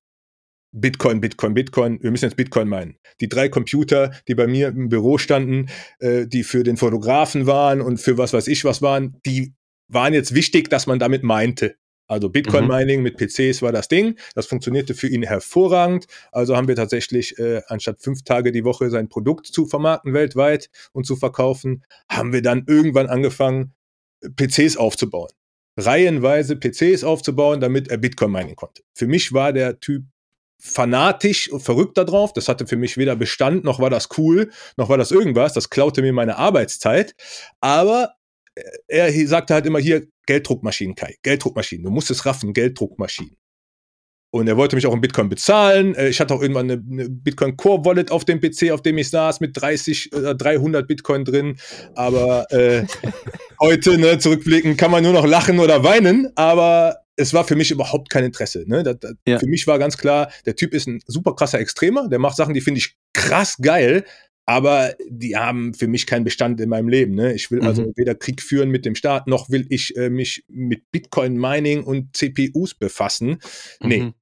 [0.74, 2.02] Bitcoin, Bitcoin, Bitcoin.
[2.02, 2.98] Wir müssen jetzt Bitcoin meinen.
[3.22, 7.80] Die drei Computer, die bei mir im Büro standen, äh, die für den Fotografen waren
[7.80, 9.54] und für was weiß ich was waren, die
[9.88, 11.76] waren jetzt wichtig, dass man damit meinte.
[12.08, 14.18] Also Bitcoin Mining mit PCs war das Ding.
[14.36, 16.06] Das funktionierte für ihn hervorragend.
[16.32, 20.70] Also haben wir tatsächlich, äh, anstatt fünf Tage die Woche sein Produkt zu vermarkten weltweit
[20.92, 23.74] und zu verkaufen, haben wir dann irgendwann angefangen,
[24.22, 25.30] PCs aufzubauen.
[25.78, 28.84] Reihenweise PCs aufzubauen, damit er Bitcoin mining konnte.
[28.94, 30.04] Für mich war der Typ
[30.64, 32.32] fanatisch und verrückt da drauf.
[32.32, 35.54] Das hatte für mich weder Bestand, noch war das cool, noch war das irgendwas.
[35.54, 37.16] Das klaute mir meine Arbeitszeit.
[37.60, 38.14] Aber
[38.56, 41.16] äh, er sagte halt immer hier Gelddruckmaschinen, Kai.
[41.22, 41.84] Gelddruckmaschinen.
[41.84, 43.36] Du musst es raffen, Gelddruckmaschinen.
[44.32, 45.96] Und er wollte mich auch in Bitcoin bezahlen.
[45.96, 48.98] Äh, Ich hatte auch irgendwann eine, eine Bitcoin Core Wallet auf dem PC, auf dem
[48.98, 51.58] ich saß, mit 30 oder 300 Bitcoin drin.
[51.94, 52.86] Aber äh,
[53.60, 56.32] heute, ne, zurückblicken, kann man nur noch lachen oder weinen.
[56.36, 58.64] Aber es war für mich überhaupt kein Interesse.
[58.68, 58.84] Ne?
[58.84, 59.40] Das, das, Ja.
[59.40, 62.08] Für mich war ganz klar, der Typ ist ein super krasser Extremer.
[62.10, 64.06] Der macht Sachen, die finde ich krass geil.
[64.46, 67.16] Aber die haben für mich keinen Bestand in meinem Leben.
[67.16, 67.34] Ne?
[67.34, 67.68] Ich will Mhm.
[67.68, 72.18] also weder Krieg führen mit dem Staat, noch will ich äh, mich mit Bitcoin-Mining und
[72.18, 73.38] CPUs befassen.
[73.80, 74.00] Nee.
[74.02, 74.14] Mhm.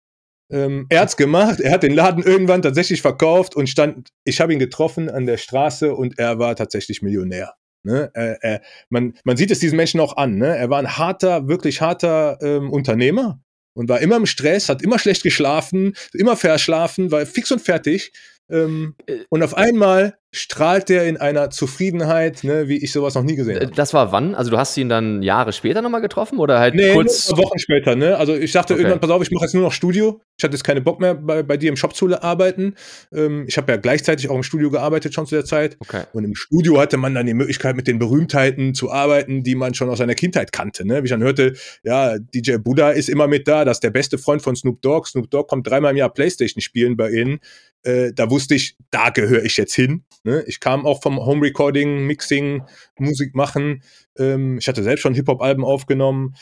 [0.52, 4.52] Ähm, er hat's gemacht, er hat den Laden irgendwann tatsächlich verkauft und stand, ich habe
[4.54, 7.56] ihn getroffen an der Straße und er war tatsächlich Millionär.
[7.84, 8.12] Ne?
[8.14, 10.38] Er, er, man, man sieht es diesen Menschen auch an.
[10.38, 10.56] Ne?
[10.56, 13.40] Er war ein harter, wirklich harter ähm, Unternehmer
[13.74, 18.12] und war immer im Stress, hat immer schlecht geschlafen, immer verschlafen, war fix und fertig.
[18.52, 23.24] Ähm, Äh, und auf einmal strahlt er in einer Zufriedenheit, ne, wie ich sowas noch
[23.24, 23.76] nie gesehen Äh, habe.
[23.76, 24.34] Das war wann?
[24.34, 27.30] Also du hast ihn dann Jahre später nochmal getroffen oder halt Nee, kurz?
[27.36, 28.18] Wochen später, ne?
[28.18, 28.82] Also ich dachte Okay.
[28.84, 30.22] irgendwann, pass auf, ich mache jetzt nur noch Studio.
[30.38, 32.76] Ich hatte jetzt keine Bock mehr, bei, bei dir im Shop zu arbeiten.
[33.14, 35.76] Ähm, ich habe ja gleichzeitig auch im Studio gearbeitet schon zu der Zeit.
[35.80, 36.04] Okay.
[36.14, 39.74] Und im Studio hatte man dann die Möglichkeit, mit den Berühmtheiten zu arbeiten, die man
[39.74, 40.88] schon aus seiner Kindheit kannte.
[40.88, 41.02] Ne?
[41.02, 44.18] Wie ich dann hörte, ja, DJ Buddha ist immer mit da, das ist der beste
[44.18, 45.10] Freund von Snoop Dogg.
[45.10, 47.40] Snoop Dogg kommt dreimal im Jahr Playstation spielen bei ihnen.
[47.84, 50.06] Äh, da wusste ich, da gehöre ich jetzt hin.
[50.24, 50.44] Ne?
[50.48, 52.64] Ich kam auch vom Home Recording, Mixing,
[53.00, 53.84] Musik machen.
[54.18, 56.36] Ähm, ich hatte selbst schon Hip-Hop-Alben aufgenommen.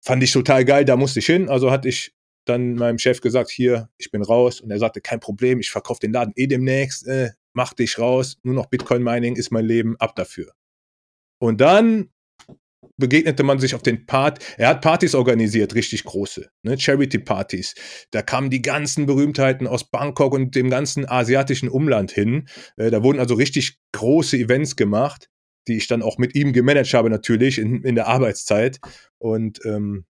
[0.00, 1.48] Fand ich total geil, da musste ich hin.
[1.48, 4.60] Also hatte ich dann meinem Chef gesagt, hier, ich bin raus.
[4.60, 7.06] Und er sagte, kein Problem, ich verkaufe den Laden eh demnächst.
[7.06, 8.36] Äh, mach dich raus.
[8.42, 10.52] Nur noch Bitcoin-Mining ist mein Leben, ab dafür.
[11.38, 12.11] Und dann
[12.98, 14.38] begegnete man sich auf den Part.
[14.58, 16.78] Er hat Partys organisiert, richtig große, ne?
[16.78, 17.74] Charity-Partys.
[18.10, 22.48] Da kamen die ganzen Berühmtheiten aus Bangkok und dem ganzen asiatischen Umland hin.
[22.76, 25.28] Äh, da wurden also richtig große Events gemacht,
[25.68, 28.78] die ich dann auch mit ihm gemanagt habe, natürlich in, in der Arbeitszeit.
[29.18, 30.04] Und ähm,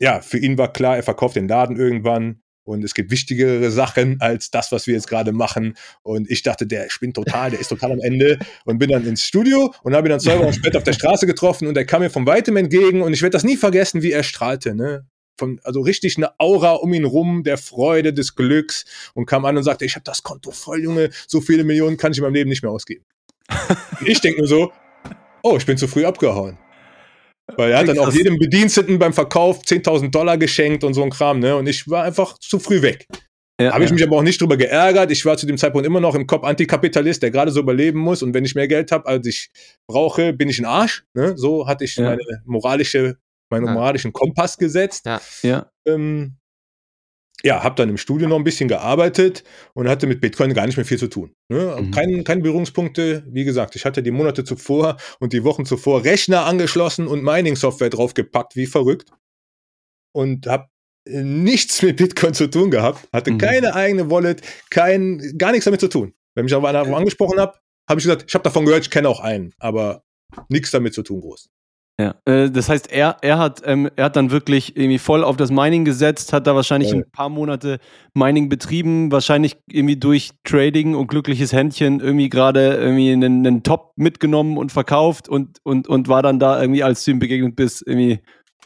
[0.00, 2.42] ja, für ihn war klar, er verkauft den Laden irgendwann.
[2.70, 5.76] Und es gibt wichtigere Sachen als das, was wir jetzt gerade machen.
[6.02, 8.38] Und ich dachte, der spinnt total, der ist total am Ende.
[8.64, 11.26] Und bin dann ins Studio und habe ihn dann zwei Wochen später auf der Straße
[11.26, 13.02] getroffen und er kam mir von weitem entgegen.
[13.02, 14.76] Und ich werde das nie vergessen, wie er strahlte.
[14.76, 15.04] Ne?
[15.36, 18.84] Von, also richtig eine Aura um ihn rum, der Freude, des Glücks.
[19.14, 22.12] Und kam an und sagte, ich habe das Konto voll, Junge, so viele Millionen kann
[22.12, 23.04] ich in meinem Leben nicht mehr ausgeben.
[24.06, 24.72] Ich denke nur so,
[25.42, 26.56] oh, ich bin zu früh abgehauen.
[27.56, 31.10] Weil er hat dann auch jedem Bediensteten beim Verkauf 10.000 Dollar geschenkt und so ein
[31.10, 31.56] Kram, ne?
[31.56, 33.06] Und ich war einfach zu früh weg.
[33.60, 33.94] Ja, Habe ich ja.
[33.94, 35.10] mich aber auch nicht drüber geärgert.
[35.10, 38.22] Ich war zu dem Zeitpunkt immer noch im Kopf Antikapitalist, der gerade so überleben muss.
[38.22, 39.50] Und wenn ich mehr Geld habe, als ich
[39.86, 41.04] brauche, bin ich ein Arsch.
[41.14, 41.36] Ne?
[41.36, 42.04] So hatte ich Ja.
[42.04, 43.18] meine moralische,
[43.52, 43.72] meinen Ja.
[43.74, 45.04] moralischen Kompass gesetzt.
[45.04, 45.20] Ja.
[45.42, 45.70] ja.
[45.86, 46.36] Ähm,
[47.42, 50.76] ja, habe dann im Studio noch ein bisschen gearbeitet und hatte mit Bitcoin gar nicht
[50.76, 51.32] mehr viel zu tun.
[51.48, 51.76] Ne?
[51.80, 51.90] Mhm.
[51.90, 53.24] Kein, keine Berührungspunkte.
[53.28, 57.90] Wie gesagt, ich hatte die Monate zuvor und die Wochen zuvor Rechner angeschlossen und Mining-Software
[57.90, 59.10] draufgepackt, wie verrückt.
[60.12, 60.66] Und habe
[61.08, 63.38] nichts mit Bitcoin zu tun gehabt, hatte Mhm.
[63.38, 66.12] keine eigene Wallet, kein, gar nichts damit zu tun.
[66.34, 69.08] Wenn mich aber einer angesprochen hat, habe ich gesagt, ich habe davon gehört, ich kenne
[69.08, 70.04] auch einen, aber
[70.48, 71.48] nichts damit zu tun groß.
[72.00, 75.36] Ja, äh, das heißt, er, er, hat, ähm, er hat dann wirklich irgendwie voll auf
[75.36, 76.96] das Mining gesetzt, hat da wahrscheinlich Ja.
[76.96, 77.78] ein paar Monate
[78.14, 83.92] Mining betrieben, wahrscheinlich irgendwie durch Trading und glückliches Händchen irgendwie gerade irgendwie einen, einen Top
[83.96, 87.82] mitgenommen und verkauft und, und, und war dann da irgendwie, als du ihm begegnet bist,
[87.86, 88.20] irgendwie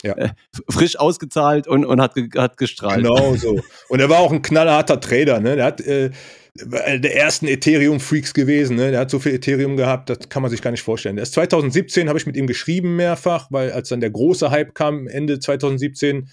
[0.04, 0.12] Ja.
[0.16, 0.28] äh,
[0.70, 3.02] frisch ausgezahlt und, und hat, ge hat gestrahlt.
[3.04, 3.58] Genau so.
[3.88, 5.56] Und er war auch ein knallharter Trader, ne?
[5.56, 6.10] Der hat äh,
[6.56, 8.92] der ersten Ethereum-Freaks gewesen, ne?
[8.92, 11.18] Der hat so viel Ethereum gehabt, das kann man sich gar nicht vorstellen.
[11.18, 15.08] Erst 2017 habe ich mit ihm geschrieben mehrfach, weil als dann der große Hype kam,
[15.08, 16.30] Ende 2017,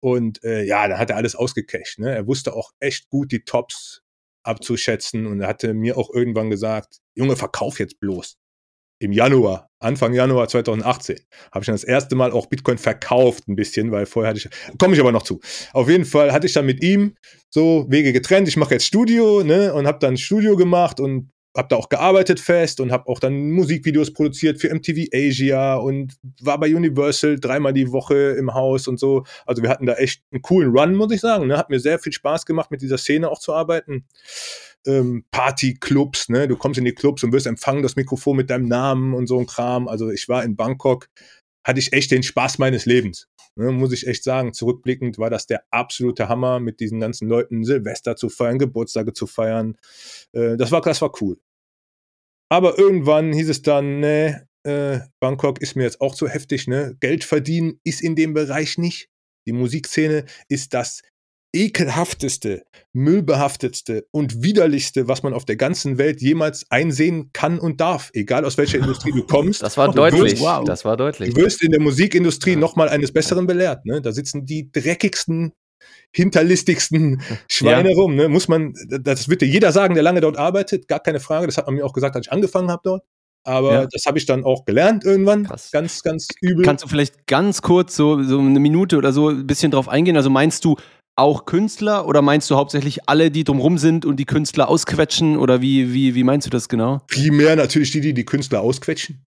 [0.00, 2.00] und äh, ja, da hat er alles ausgecasht.
[2.00, 2.14] Ne?
[2.14, 4.02] Er wusste auch echt gut die Tops
[4.42, 8.36] abzuschätzen und er hatte mir auch irgendwann gesagt, Junge, verkauf jetzt bloß.
[9.02, 11.16] Im Januar, Anfang Januar 2018,
[11.50, 14.78] habe ich dann das erste Mal auch Bitcoin verkauft ein bisschen, weil vorher hatte ich,
[14.78, 15.40] komme ich aber noch zu.
[15.72, 17.16] Auf jeden Fall hatte ich dann mit ihm
[17.50, 18.46] so Wege getrennt.
[18.46, 22.38] Ich mache jetzt Studio, ne, und habe dann Studio gemacht und habe da auch gearbeitet
[22.38, 27.72] fest und habe auch dann Musikvideos produziert für MTV Asia und war bei Universal dreimal
[27.72, 29.24] die Woche im Haus und so.
[29.46, 31.48] Also wir hatten da echt einen coolen Run, muss ich sagen.
[31.48, 31.58] Ne?
[31.58, 34.06] Hat mir sehr viel Spaß gemacht, mit dieser Szene auch zu arbeiten.
[34.86, 36.48] Ähm, Partyclubs, ne?
[36.48, 39.38] Du kommst in die Clubs und wirst empfangen, das Mikrofon mit deinem Namen und so
[39.38, 39.88] ein Kram.
[39.88, 41.08] Also ich war in Bangkok,
[41.64, 43.28] hatte ich echt den Spaß meines Lebens.
[43.54, 47.64] Ne, muss ich echt sagen, zurückblickend war das der absolute Hammer, mit diesen ganzen Leuten
[47.64, 49.76] Silvester zu feiern, Geburtstage zu feiern.
[50.32, 51.38] Äh, das, war, das war cool.
[52.50, 56.96] Aber irgendwann hieß es dann, ne, äh, Bangkok ist mir jetzt auch zu heftig, ne?
[57.00, 59.08] Geld verdienen ist in dem Bereich nicht.
[59.46, 61.02] Die Musikszene ist das
[61.54, 62.62] ekelhafteste,
[62.92, 68.44] müllbehaftetste und widerlichste, was man auf der ganzen Welt jemals einsehen kann und darf, egal
[68.44, 69.62] aus welcher Industrie du kommst.
[69.62, 70.32] Das war Du deutlich.
[70.32, 70.64] wirst- wow.
[70.64, 71.34] Das war deutlich.
[71.34, 72.58] Du wirst in der Musikindustrie Ja.
[72.58, 73.84] nochmal eines Besseren belehrt.
[73.86, 74.00] Ne?
[74.00, 75.52] Da sitzen die dreckigsten
[76.14, 77.96] hinterlistigsten Schweine Ja.
[77.96, 78.14] rum.
[78.16, 78.28] Ne?
[78.28, 81.46] Muss man, das wird dir jeder sagen, der lange dort arbeitet, gar keine Frage.
[81.46, 83.04] Das hat man mir auch gesagt, als ich angefangen habe dort.
[83.44, 83.86] Aber Ja.
[83.90, 85.44] das habe ich dann auch gelernt irgendwann.
[85.44, 85.70] Krass.
[85.72, 86.64] Ganz, ganz übel.
[86.64, 90.16] Kannst du vielleicht ganz kurz so, so eine Minute oder so ein bisschen drauf eingehen?
[90.16, 90.76] Also meinst du
[91.16, 95.60] auch Künstler oder meinst du hauptsächlich alle, die drumrum sind und die Künstler ausquetschen oder
[95.60, 97.02] wie, wie, wie meinst du das genau?
[97.08, 99.24] primär natürlich die, die die Künstler ausquetschen.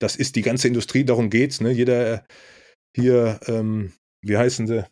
[0.00, 1.60] Das ist die ganze Industrie, darum geht's.
[1.60, 1.72] Ne?
[1.72, 2.20] Jeder äh,
[2.94, 4.84] hier, ähm, wie heißen sie?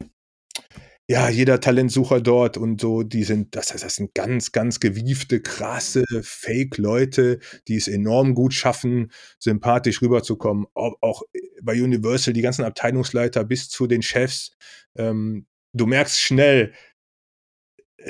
[1.09, 6.05] Ja, jeder Talentsucher dort und so, die sind, das, das sind ganz, ganz gewiefte, krasse
[6.23, 10.67] Fake-Leute, die es enorm gut schaffen, sympathisch rüberzukommen.
[10.75, 11.23] Auch, auch
[11.63, 14.57] bei Universal, die ganzen Abteilungsleiter bis zu den Chefs.
[14.97, 16.73] Ähm, du merkst schnell,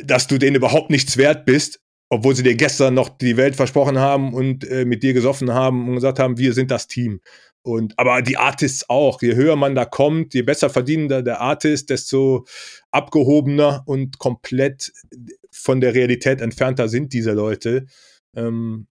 [0.04, 3.98] dass du denen überhaupt nichts wert bist, obwohl sie dir gestern noch die Welt versprochen
[3.98, 7.20] haben und äh, mit dir gesoffen haben und gesagt haben, wir sind das Team.
[7.62, 9.20] Und aber die Artists auch.
[9.22, 12.46] Je höher man da kommt, je besser verdienender der Artist, desto
[12.92, 14.92] abgehobener und komplett
[15.50, 17.86] von der Realität entfernter sind diese Leute.
[18.36, 18.86] Ähm,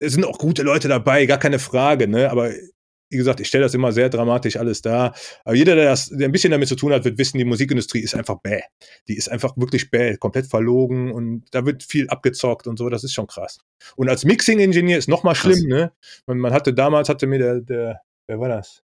[0.00, 2.30] es sind auch gute Leute dabei, gar keine Frage, ne?
[2.30, 2.50] Aber
[3.10, 5.14] wie gesagt, ich stelle das immer sehr dramatisch alles dar.
[5.44, 8.00] Aber jeder, der, das, der ein bisschen damit zu tun hat, wird wissen, die Musikindustrie
[8.00, 8.60] ist einfach bäh.
[9.08, 13.04] Die ist einfach wirklich bäh, komplett verlogen und da wird viel abgezockt und so, das
[13.04, 13.58] ist schon krass.
[13.96, 15.92] Und als Mixing-Ingenieur ist noch mal schlimm, ne?
[16.26, 18.82] Man, man hatte damals, hatte mir der, der wer war das?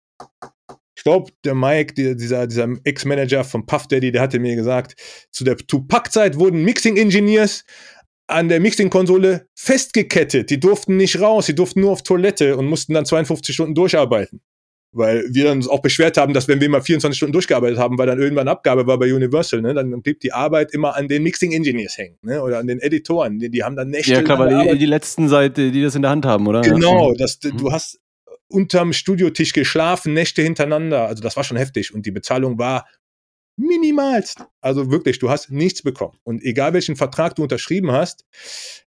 [0.96, 4.96] Ich glaube, der Mike, die, dieser, dieser Ex-Manager von Puff Daddy, der hatte mir gesagt,
[5.32, 7.66] zu der Tupac-Zeit wurden Mixing-Engineers
[8.28, 10.50] an der Mixing-Konsole festgekettet.
[10.50, 14.42] Die durften nicht raus, die durften nur auf Toilette und mussten dann 52 Stunden durcharbeiten.
[14.96, 18.06] Weil wir uns auch beschwert haben, dass wenn wir mal 24 Stunden durchgearbeitet haben, weil
[18.06, 21.52] dann irgendwann Abgabe war bei Universal, ne, dann blieb die Arbeit immer an den Mixing
[21.52, 23.40] Engineers hängen, ne, oder an den Editoren.
[23.40, 26.04] Die, die haben dann Nächte Ja, klar, weil die, die letzten Seite, die das in
[26.04, 26.62] der Hand haben, oder?
[26.62, 27.58] Genau, das, Mhm.
[27.58, 28.00] du hast
[28.48, 31.08] unterm Studiotisch geschlafen, Nächte hintereinander.
[31.08, 32.86] Also das war schon heftig und die Bezahlung war
[33.58, 34.46] minimalst.
[34.62, 36.18] Also wirklich, du hast nichts bekommen.
[36.24, 38.26] Und egal welchen Vertrag du unterschrieben hast,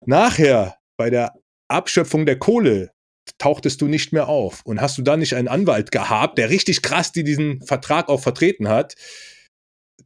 [0.05, 1.35] nachher bei der
[1.69, 2.91] Abschöpfung der Kohle
[3.39, 4.63] tauchtest du nicht mehr auf.
[4.65, 8.21] Und hast du da nicht einen Anwalt gehabt, der richtig krass die diesen Vertrag auch
[8.21, 8.95] vertreten hat,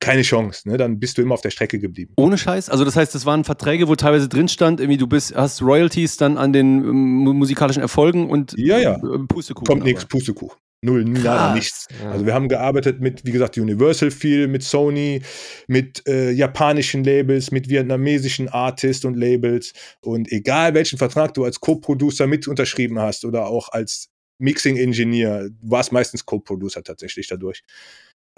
[0.01, 0.69] keine Chance.
[0.69, 0.79] Ne?
[0.79, 2.15] Dann bist du immer auf der Strecke geblieben.
[2.17, 2.71] Ohne Scheiß?
[2.71, 6.17] Also das heißt, das waren Verträge, wo teilweise drin stand, irgendwie du bist, hast Royalties
[6.17, 8.95] dann an den ähm, musikalischen Erfolgen und Ja, ja.
[8.97, 9.67] äh, Pustekuchen.
[9.67, 10.59] Kommt nichts, Pustekuchen.
[10.83, 11.89] Null, nada, nichts.
[12.03, 12.11] Ja.
[12.11, 15.23] Also wir haben gearbeitet mit, wie gesagt, Universal viel, mit Sony,
[15.67, 19.75] mit äh, japanischen Labels, mit vietnamesischen Artists und Labels.
[20.01, 25.71] Und egal welchen Vertrag du als Co-Producer mit unterschrieben hast oder auch als Mixing-Engineer, du
[25.71, 27.63] warst meistens Co-Producer tatsächlich dadurch,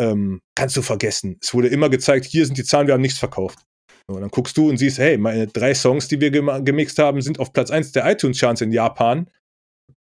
[0.00, 1.38] ähm, kannst du vergessen.
[1.40, 3.60] Es wurde immer gezeigt, hier sind die Zahlen, wir haben nichts verkauft.
[4.08, 7.38] So, dann guckst du und siehst, hey, meine drei Songs, die wir gemixt haben, sind
[7.38, 9.30] auf Platz 1 der iTunes-Charts in Japan.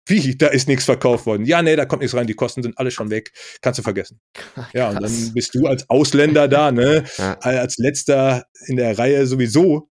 [0.08, 0.38] Wie?
[0.38, 1.46] Da ist nichts verkauft worden.
[1.46, 3.32] Ja, nee, da kommt nichts rein, die Kosten sind alle schon weg.
[3.62, 4.20] Kannst du vergessen.
[4.74, 5.12] Ja, und Krass.
[5.12, 7.04] dann bist du als Ausländer da, ne?
[7.18, 7.38] Ja.
[7.40, 9.90] Als letzter in der Reihe sowieso,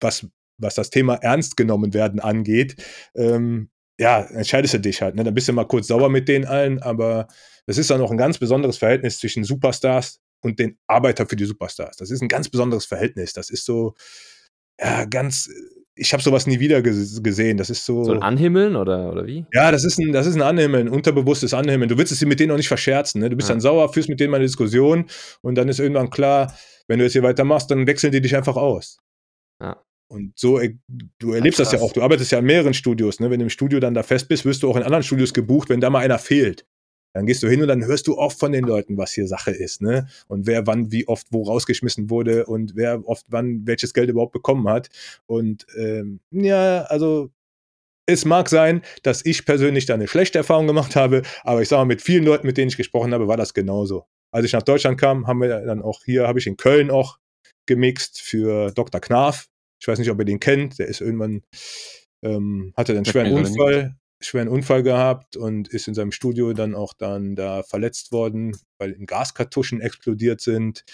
[0.00, 0.26] was,
[0.58, 2.76] was das Thema ernst genommen werden angeht.
[3.16, 5.14] Ähm, ja, entscheidest du dich halt.
[5.14, 5.24] Ne?
[5.24, 7.28] Dann bist du mal kurz sauer mit denen allen, aber
[7.66, 11.44] das ist dann auch ein ganz besonderes Verhältnis zwischen Superstars und den Arbeiter für die
[11.44, 11.96] Superstars.
[11.96, 13.32] Das ist ein ganz besonderes Verhältnis.
[13.32, 13.94] Das ist so,
[14.80, 15.50] ja, ganz,
[15.94, 17.56] ich habe sowas nie wieder ges- gesehen.
[17.56, 18.04] Das ist so.
[18.04, 19.44] So ein Anhimmeln oder, oder wie?
[19.52, 21.88] Ja, das ist ein, das ist ein Anhimmeln, ein unterbewusstes Anhimmeln.
[21.88, 23.20] Du willst es mit denen auch nicht verscherzen.
[23.20, 23.30] Ne?
[23.30, 23.54] Du bist Ja.
[23.54, 25.06] dann sauer, führst mit denen mal eine Diskussion
[25.42, 26.54] und dann ist irgendwann klar,
[26.88, 28.98] wenn du jetzt hier weitermachst, dann wechseln die dich einfach aus.
[29.60, 29.82] Ja.
[30.08, 30.74] Und so, äh,
[31.20, 31.92] du erlebst das ja auch.
[31.92, 33.20] Du arbeitest ja in mehreren Studios.
[33.20, 33.30] Ne?
[33.30, 35.68] Wenn du im Studio dann da fest bist, wirst du auch in anderen Studios gebucht,
[35.68, 36.66] wenn da mal einer fehlt.
[37.12, 39.50] Dann gehst du hin und dann hörst du oft von den Leuten, was hier Sache
[39.50, 40.08] ist, ne?
[40.28, 44.32] Und wer wann wie oft wo rausgeschmissen wurde und wer oft wann welches Geld überhaupt
[44.32, 44.88] bekommen hat.
[45.26, 47.30] Und ähm, ja, also
[48.06, 51.80] es mag sein, dass ich persönlich da eine schlechte Erfahrung gemacht habe, aber ich sage
[51.80, 54.06] mal, mit vielen Leuten, mit denen ich gesprochen habe, war das genauso.
[54.32, 57.18] Als ich nach Deutschland kam, haben wir dann auch hier, habe ich in Köln auch
[57.66, 59.00] gemixt für Dr.
[59.00, 59.46] Knarf.
[59.80, 60.78] Ich weiß nicht, ob ihr den kennt.
[60.78, 61.42] Der ist irgendwann,
[62.22, 66.92] ähm, hatte einen schweren Unfall, schweren Unfall gehabt und ist in seinem Studio dann auch
[66.94, 70.84] dann da verletzt worden, weil ihm Gaskartuschen explodiert sind.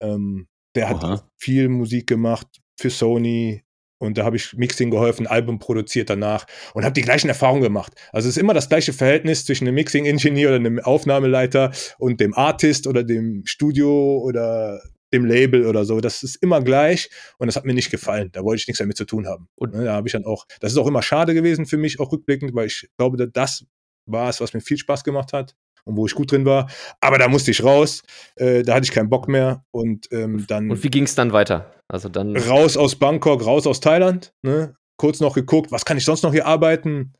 [0.00, 3.62] Ähm, der hat auch viel Musik gemacht für Sony
[4.02, 7.92] und da habe ich Mixing geholfen, Album produziert danach und habe die gleichen Erfahrungen gemacht.
[8.10, 12.34] Also es ist immer das gleiche Verhältnis zwischen einem Mixing-Ingenieur oder einem Aufnahmeleiter und dem
[12.34, 16.00] Artist oder dem Studio oder dem Label oder so.
[16.00, 18.30] Das ist immer gleich und das hat mir nicht gefallen.
[18.32, 19.48] Da wollte ich nichts damit zu tun haben.
[19.56, 22.00] Und- Und da habe ich dann auch, das ist auch immer schade gewesen für mich,
[22.00, 23.66] auch rückblickend, weil ich glaube, dass das
[24.06, 26.68] war es, was mir viel Spaß gemacht hat und wo ich gut drin war.
[27.00, 28.02] Aber da musste ich raus,
[28.36, 31.32] äh, da hatte ich keinen Bock mehr und ähm, dann Und wie ging es dann
[31.32, 31.72] weiter?
[31.88, 32.36] Also dann.
[32.36, 34.32] raus aus Bangkok, raus aus Thailand.
[34.42, 34.74] Ne?
[34.96, 37.12] Kurz noch geguckt, was kann ich sonst noch hier arbeiten?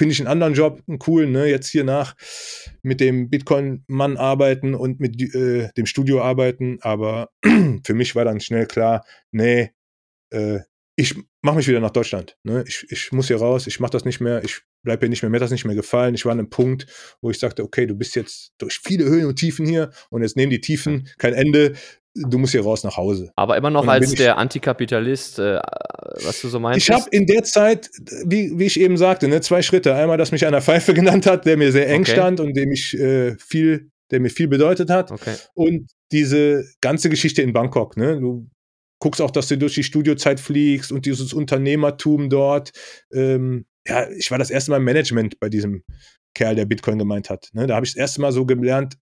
[0.00, 1.46] Finde ich einen anderen Job, einen coolen, ne?
[1.46, 2.16] Jetzt hier nach
[2.80, 6.78] mit dem Bitcoin-Mann arbeiten und mit äh, dem Studio arbeiten.
[6.80, 7.28] Aber
[7.84, 9.72] für mich war dann schnell klar, nee,
[10.30, 10.60] äh,
[10.96, 12.38] ich mache mich wieder nach Deutschland.
[12.44, 12.64] Ne?
[12.66, 15.28] Ich, ich muss hier raus, ich mache das nicht mehr, ich bleibe hier nicht mehr,
[15.28, 16.14] mir hat das nicht mehr gefallen.
[16.14, 16.86] Ich war an einem Punkt,
[17.20, 20.36] wo ich sagte, okay, du bist jetzt durch viele Höhen und Tiefen hier und jetzt
[20.36, 21.74] nehmen die Tiefen kein Ende.
[22.14, 23.30] Du musst hier raus nach Hause.
[23.36, 25.60] Aber immer noch als der Antikapitalist, äh,
[26.24, 26.88] was du so meinst.
[26.88, 27.88] Ich habe in der Zeit,
[28.24, 29.94] wie, wie ich eben sagte, ne, zwei Schritte.
[29.94, 32.12] Einmal, dass mich einer Pfeife genannt hat, der mir sehr eng Okay.
[32.12, 35.12] stand und dem ich äh, viel, der mir viel bedeutet hat.
[35.12, 35.36] Okay.
[35.54, 38.18] Und diese ganze Geschichte in Bangkok, ne?
[38.18, 38.48] Du
[38.98, 42.70] guckst auch, dass du durch die Studiozeit fliegst und dieses Unternehmertum dort.
[43.12, 45.84] Ähm, ja, ich war das erste Mal im Management bei diesem
[46.34, 47.48] Kerl, der Bitcoin gemeint hat.
[47.52, 47.66] Ne?
[47.66, 48.96] Da habe ich das erste Mal so gelernt,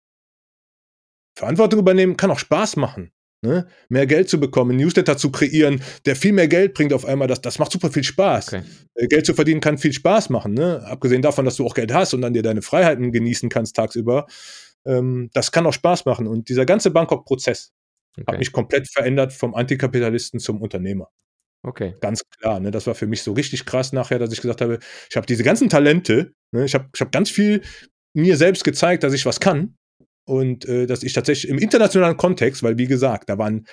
[1.37, 3.11] Verantwortung übernehmen kann auch Spaß machen.
[3.43, 3.67] Ne?
[3.89, 7.27] Mehr Geld zu bekommen, einen Newsletter zu kreieren, der viel mehr Geld bringt auf einmal,
[7.27, 8.47] das, das macht super viel Spaß.
[8.47, 8.63] Okay.
[8.95, 10.83] Äh, Geld zu verdienen kann viel Spaß machen, ne?
[10.85, 14.25] Abgesehen davon, dass du auch Geld hast und dann dir deine Freiheiten genießen kannst tagsüber.
[14.87, 16.25] Ähm, das kann auch Spaß machen.
[16.27, 17.71] Und dieser ganze Bangkok-Prozess
[18.25, 18.37] hat Okay.
[18.39, 21.09] mich komplett verändert vom Antikapitalisten zum Unternehmer.
[21.63, 21.93] okay.
[22.01, 22.59] Ganz klar.
[22.59, 22.71] Ne?
[22.71, 24.79] Das war für mich so richtig krass nachher, dass ich gesagt habe,
[25.11, 26.65] ich habe diese ganzen Talente, ne?
[26.65, 27.61] ich habe ich hab ganz viel
[28.15, 29.75] mir selbst gezeigt, dass ich was kann.
[30.27, 33.65] Und äh, dass ich tatsächlich im internationalen Kontext, weil wie gesagt, da waren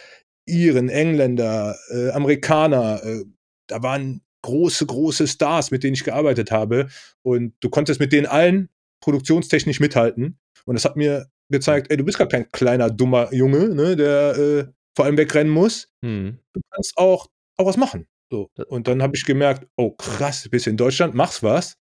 [0.47, 3.25] Iren, Engländer, äh, Amerikaner, äh,
[3.67, 6.89] da waren große, große Stars, mit denen ich gearbeitet habe.
[7.23, 8.69] Und du konntest mit denen allen
[9.01, 10.39] produktionstechnisch mithalten.
[10.65, 14.37] Und das hat mir gezeigt, ey, du bist gar kein kleiner, dummer Junge, ne, der
[14.37, 14.65] äh,
[14.95, 16.39] vor allem wegrennen muss Hm.
[16.53, 18.07] du kannst auch, auch was machen.
[18.31, 18.51] So.
[18.69, 21.77] Und dann habe ich gemerkt, oh krass, bist in Deutschland, mach's was.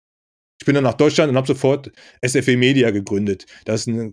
[0.61, 1.93] Ich bin dann nach Deutschland und habe sofort
[2.25, 3.47] SFE Media gegründet.
[3.65, 4.13] Das ist eine,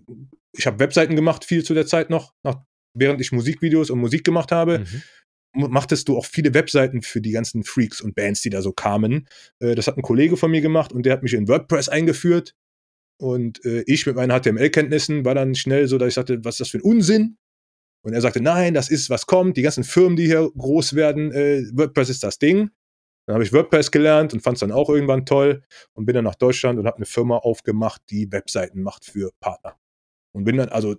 [0.56, 2.56] ich habe Webseiten gemacht, viel zu der Zeit noch, nach,
[2.94, 4.80] während ich Musikvideos und Musik gemacht habe,
[5.54, 5.70] Mhm.
[5.70, 9.26] machtest du auch viele Webseiten für die ganzen Freaks und Bands, die da so kamen.
[9.60, 12.54] Äh, das hat ein Kollege von mir gemacht und der hat mich in WordPress eingeführt.
[13.18, 16.60] Und äh, ich mit meinen HTML-Kenntnissen war dann schnell so, dass ich sagte, was ist
[16.60, 17.38] das für ein Unsinn?
[18.04, 19.56] Und er sagte, nein, das ist, was kommt.
[19.56, 22.70] Die ganzen Firmen, die hier groß werden, äh, WordPress ist das Ding.
[23.26, 25.62] Dann habe ich WordPress gelernt und fand es dann auch irgendwann toll
[25.94, 29.76] und bin dann nach Deutschland und habe eine Firma aufgemacht, die Webseiten macht für Partner.
[30.36, 30.96] Und bin dann also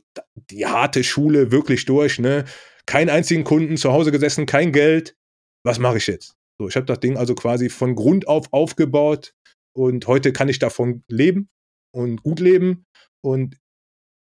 [0.50, 2.46] die harte Schule wirklich durch, ne?
[2.88, 5.16] Keinen einzigen Kunden, zu Hause gesessen, kein Geld.
[5.64, 6.34] Was mache ich jetzt?
[6.60, 9.36] So, ich habe das Ding also quasi von Grund auf aufgebaut
[9.76, 11.50] und heute kann ich davon leben
[11.94, 12.88] und gut leben.
[13.24, 13.58] Und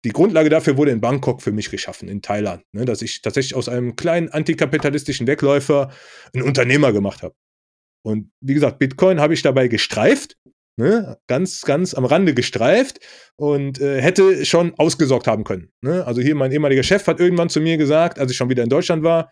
[0.06, 2.86] die Grundlage dafür wurde in Bangkok für mich geschaffen, in Thailand, ne?
[2.86, 5.92] dass ich tatsächlich aus einem kleinen antikapitalistischen Wegläufer
[6.34, 7.36] einen Unternehmer gemacht habe.
[8.06, 10.38] Und wie gesagt, Bitcoin habe ich dabei gestreift,
[10.78, 11.18] ne?
[11.28, 13.00] ganz, ganz am Rande gestreift
[13.36, 15.72] und äh, hätte schon ausgesorgt haben können.
[15.82, 16.06] Ne?
[16.06, 18.70] Also hier mein ehemaliger Chef hat irgendwann zu mir gesagt, als ich schon wieder in
[18.70, 19.32] Deutschland war,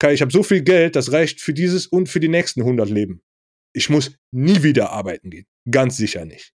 [0.00, 2.88] Kai, ich habe so viel Geld, das reicht für dieses und für die nächsten 100
[2.88, 3.20] Leben.
[3.74, 5.46] Ich muss nie wieder arbeiten gehen.
[5.70, 6.52] Ganz sicher nicht.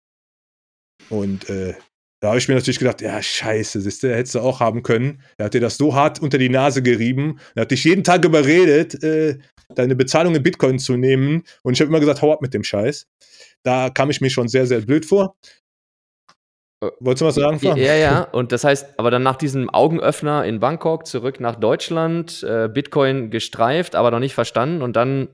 [1.08, 1.74] Und äh,
[2.22, 5.20] da habe ich mir natürlich gedacht, ja, scheiße, siehste, hättest du auch haben können.
[5.38, 7.40] Er hat dir das so hart unter die Nase gerieben.
[7.56, 9.38] Er hat dich jeden Tag überredet, äh,
[9.74, 11.42] deine Bezahlung in Bitcoin zu nehmen.
[11.64, 13.08] Und ich habe immer gesagt, hau ab mit dem Scheiß.
[13.64, 15.35] Da kam ich mir schon sehr, sehr blöd vor.
[16.80, 17.82] Äh, Wolltest du was sagen, Ja, Frank?
[17.82, 18.22] ja, ja.
[18.22, 23.30] Und das heißt, aber dann nach diesem Augenöffner in Bangkok zurück nach Deutschland, äh, Bitcoin
[23.30, 25.26] gestreift, aber noch nicht verstanden und dann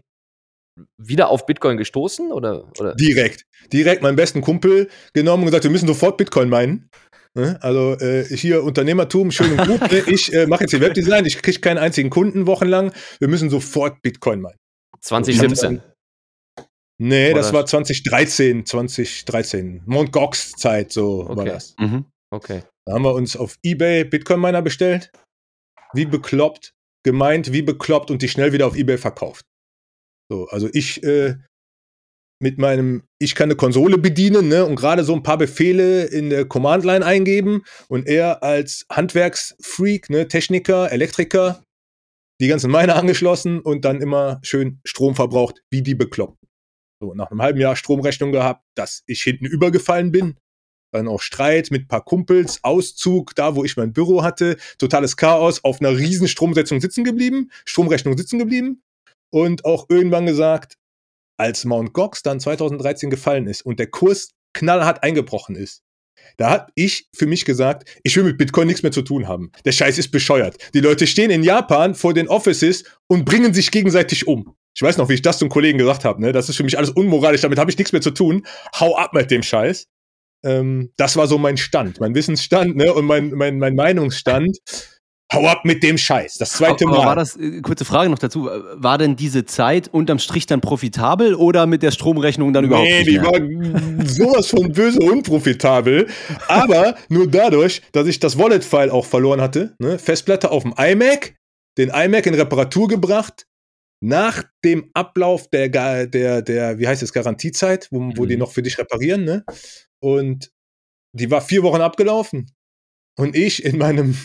[0.99, 2.71] wieder auf Bitcoin gestoßen oder?
[2.79, 2.95] oder?
[2.95, 3.45] Direkt.
[3.73, 6.89] Direkt meinen besten Kumpel genommen und gesagt, wir müssen sofort Bitcoin meinen.
[7.35, 7.59] Ne?
[7.63, 9.81] Also äh, hier Unternehmertum, schön und gut.
[9.93, 10.03] ne?
[10.07, 12.93] Ich äh, mache jetzt hier Webdesign, ich kriege keinen einzigen Kunden wochenlang.
[13.21, 14.57] Wir müssen sofort Bitcoin meinen.
[15.01, 15.81] 2017.
[17.01, 19.83] Nee, Oder- das war 2013, 2013.
[19.87, 21.49] Mount Gox Zeit, so war Okay.
[21.51, 21.75] das.
[21.79, 22.07] Mhm.
[22.31, 22.63] Okay.
[22.87, 25.11] Da haben wir uns auf Ebay Bitcoin-Miner bestellt.
[25.95, 26.73] Wie bekloppt,
[27.05, 29.45] gemeint, wie bekloppt und die schnell wieder auf Ebay verkauft.
[30.31, 31.37] So, also ich äh,
[32.41, 36.31] mit meinem, ich kann eine Konsole bedienen, ne, und gerade so ein paar Befehle in
[36.31, 41.65] der Command-Line eingeben und er als Handwerksfreak, ne, Techniker, Elektriker,
[42.41, 46.39] die ganzen Miner angeschlossen und dann immer schön Strom verbraucht, wie die bekloppt.
[47.01, 50.37] So, nach einem halben Jahr Stromrechnung gehabt, dass ich hinten übergefallen bin,
[50.93, 55.17] dann auch Streit mit ein paar Kumpels, Auszug, da wo ich mein Büro hatte, totales
[55.17, 58.83] Chaos, auf einer riesen Stromsetzung sitzen geblieben, Stromrechnung sitzen geblieben
[59.31, 60.75] und auch irgendwann gesagt,
[61.37, 65.83] als Mount Gox dann 2013 gefallen ist und der Kurs knallhart eingebrochen ist,
[66.37, 69.51] da hab ich für mich gesagt, ich will mit Bitcoin nichts mehr zu tun haben.
[69.65, 70.57] Der Scheiß ist bescheuert.
[70.75, 74.55] Die Leute stehen in Japan vor den Offices und bringen sich gegenseitig um.
[74.75, 76.21] Ich weiß noch, wie ich das zum Kollegen gesagt habe.
[76.21, 76.33] Ne?
[76.33, 78.47] Das ist für mich alles unmoralisch, damit habe ich nichts mehr zu tun.
[78.79, 79.87] Hau ab mit dem Scheiß.
[80.45, 82.93] Ähm, das war so mein Stand, mein Wissensstand ne?
[82.93, 84.59] und mein, mein, mein Meinungsstand.
[85.33, 86.35] Hau ab mit dem Scheiß.
[86.39, 87.07] Das zweite Aber Mal.
[87.07, 91.35] war das, äh, kurze Frage noch dazu, war denn diese Zeit unterm Strich dann profitabel
[91.35, 93.31] oder mit der Stromrechnung dann überhaupt Nee, nicht die mehr?
[93.33, 96.07] war sowas von böse unprofitabel.
[96.49, 99.75] Aber nur dadurch, dass ich das Wallet-File auch verloren hatte.
[99.79, 99.99] Ne?
[99.99, 101.35] Festplatte auf dem iMac,
[101.77, 103.45] den iMac in Reparatur gebracht.
[104.01, 105.69] Nach dem Ablauf der,
[106.07, 108.29] der, der wie heißt es, Garantiezeit, wo, wo Mhm.
[108.29, 109.25] die noch für dich reparieren.
[109.25, 109.45] Ne?
[110.01, 110.51] Und
[111.13, 112.51] die war vier Wochen abgelaufen.
[113.19, 114.17] Und ich in meinem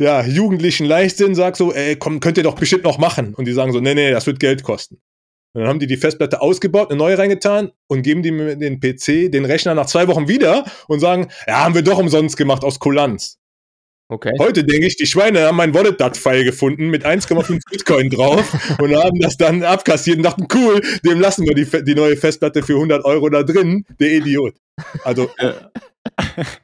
[0.00, 3.34] ja, jugendlichen Leichtsinn sag so, ey, komm, könnt ihr doch bestimmt noch machen.
[3.34, 5.00] Und die sagen so, nee, nee, das wird Geld kosten.
[5.52, 9.30] Und dann haben die die Festplatte ausgebaut, eine neue reingetan und geben die den PC,
[9.30, 12.78] den Rechner nach zwei Wochen wieder und sagen, ja, haben wir doch umsonst gemacht aus
[12.78, 13.36] Kulanz.
[14.08, 14.32] Okay.
[14.38, 19.20] Heute denke ich, die Schweine haben mein Wallet-Dat-File gefunden mit 1,5 Bitcoin drauf und haben
[19.20, 23.04] das dann abkassiert und dachten, cool, dem lassen wir die, die neue Festplatte für 100
[23.04, 24.54] Euro da drin, der Idiot.
[25.04, 25.30] Also,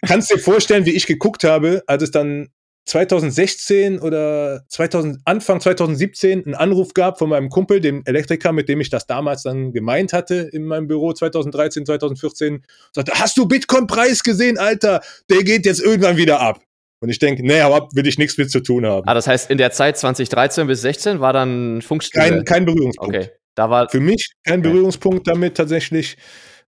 [0.07, 2.49] kannst dir vorstellen, wie ich geguckt habe, als es dann
[2.87, 8.81] 2016 oder 2000, Anfang 2017 einen Anruf gab von meinem Kumpel, dem Elektriker, mit dem
[8.81, 14.23] ich das damals dann gemeint hatte in meinem Büro 2013, 2014, sagte, hast du Bitcoin-Preis
[14.23, 15.01] gesehen, Alter?
[15.31, 16.61] Der geht jetzt irgendwann wieder ab.
[17.01, 19.07] Und ich denke, nee, hau ab, will ich nichts mit zu tun haben.
[19.07, 22.25] Ah, das heißt, in der Zeit 2013 bis 16 war dann Funkstille.
[22.29, 23.15] Kein, kein Berührungspunkt.
[23.15, 23.31] okay.
[23.55, 23.89] Da war.
[23.89, 24.69] Für mich kein Okay.
[24.71, 26.17] Berührungspunkt damit tatsächlich.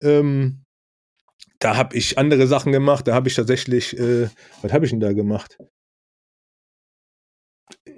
[0.01, 0.63] Ähm,
[1.59, 3.07] da habe ich andere Sachen gemacht.
[3.07, 4.27] Da habe ich tatsächlich, äh,
[4.61, 5.57] was habe ich denn da gemacht?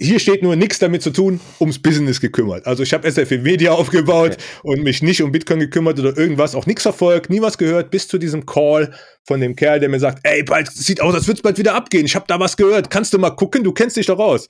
[0.01, 2.65] Hier steht nur nichts damit zu tun, ums Business gekümmert.
[2.65, 6.65] Also ich habe SFE Media aufgebaut und mich nicht um Bitcoin gekümmert oder irgendwas, auch
[6.65, 8.93] nichts verfolgt, nie was gehört, bis zu diesem Call
[9.23, 11.75] von dem Kerl, der mir sagt, ey, bald sieht aus, als würde es bald wieder
[11.75, 12.05] abgehen.
[12.05, 12.89] Ich habe da was gehört.
[12.89, 13.63] Kannst du mal gucken?
[13.63, 14.47] Du kennst dich doch aus.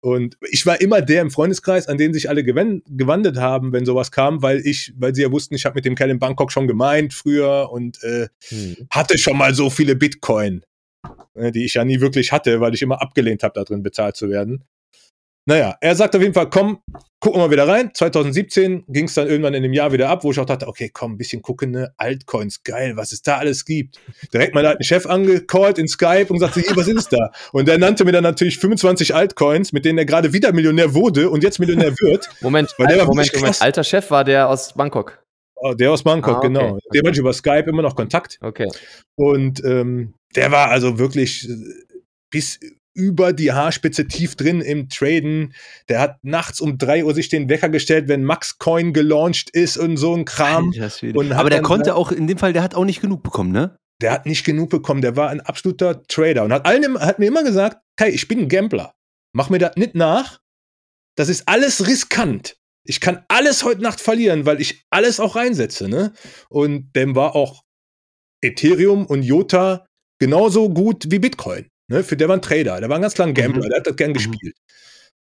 [0.00, 4.12] Und ich war immer der im Freundeskreis, an den sich alle gewandt haben, wenn sowas
[4.12, 6.68] kam, weil ich, weil sie ja wussten, ich habe mit dem Kerl in Bangkok schon
[6.68, 8.76] gemeint früher und äh, Hm.
[8.90, 10.62] hatte schon mal so viele Bitcoin,
[11.34, 14.14] äh, die ich ja nie wirklich hatte, weil ich immer abgelehnt habe, da drin bezahlt
[14.16, 14.64] zu werden.
[15.46, 16.78] Naja, er sagt auf jeden Fall, komm,
[17.20, 17.90] gucken wir mal wieder rein.
[17.92, 20.90] 2017 ging es dann irgendwann in dem Jahr wieder ab, wo ich auch dachte, okay,
[20.92, 21.92] komm, ein bisschen gucken, ne?
[21.98, 24.00] Altcoins, geil, was es da alles gibt.
[24.32, 27.30] Direkt meinen alten Chef angecallt in Skype und sagte, hier, was ist da?
[27.52, 31.28] Und der nannte mir dann natürlich 25 Altcoins, mit denen er gerade wieder Millionär wurde
[31.28, 32.30] und jetzt Millionär wird.
[32.40, 33.32] Moment, der Moment, Moment.
[33.32, 33.60] krass.
[33.60, 35.22] Alter Chef war der aus Bangkok.
[35.56, 36.48] Oh, der aus Bangkok, Ah, okay.
[36.48, 36.78] genau.
[36.92, 38.38] Dem hatte ich über Skype immer noch Kontakt.
[38.40, 38.68] Okay.
[39.14, 41.54] Und ähm, der war also wirklich äh,
[42.30, 42.58] bis
[42.94, 45.54] über die Haarspitze tief drin im Traden.
[45.88, 49.76] Der hat nachts um 3 Uhr sich den Wecker gestellt, wenn Max Coin gelauncht ist
[49.76, 50.72] und so ein Kram.
[51.32, 53.76] Aber der konnte auch, in dem Fall, der hat auch nicht genug bekommen, ne?
[54.00, 55.02] Der hat nicht genug bekommen.
[55.02, 58.40] Der war ein absoluter Trader und hat, allen, hat mir immer gesagt, Kai, ich bin
[58.40, 58.94] ein Gambler.
[59.32, 60.40] Mach mir das nicht nach.
[61.16, 62.56] Das ist alles riskant.
[62.86, 65.88] Ich kann alles heute Nacht verlieren, weil ich alles auch reinsetze.
[65.88, 66.12] Ne?
[66.48, 67.62] Und dem war auch
[68.42, 69.86] Ethereum und Jota
[70.18, 71.68] genauso gut wie Bitcoin.
[71.90, 72.02] Ne?
[72.04, 72.80] Für der war ein Trader.
[72.80, 73.64] Der war ein ganz klar ein Gambler.
[73.64, 73.68] Mhm.
[73.68, 74.14] Der hat das gern Mhm.
[74.14, 74.56] gespielt.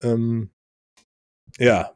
[0.04, 0.52] Ähm,
[1.58, 1.96] ja.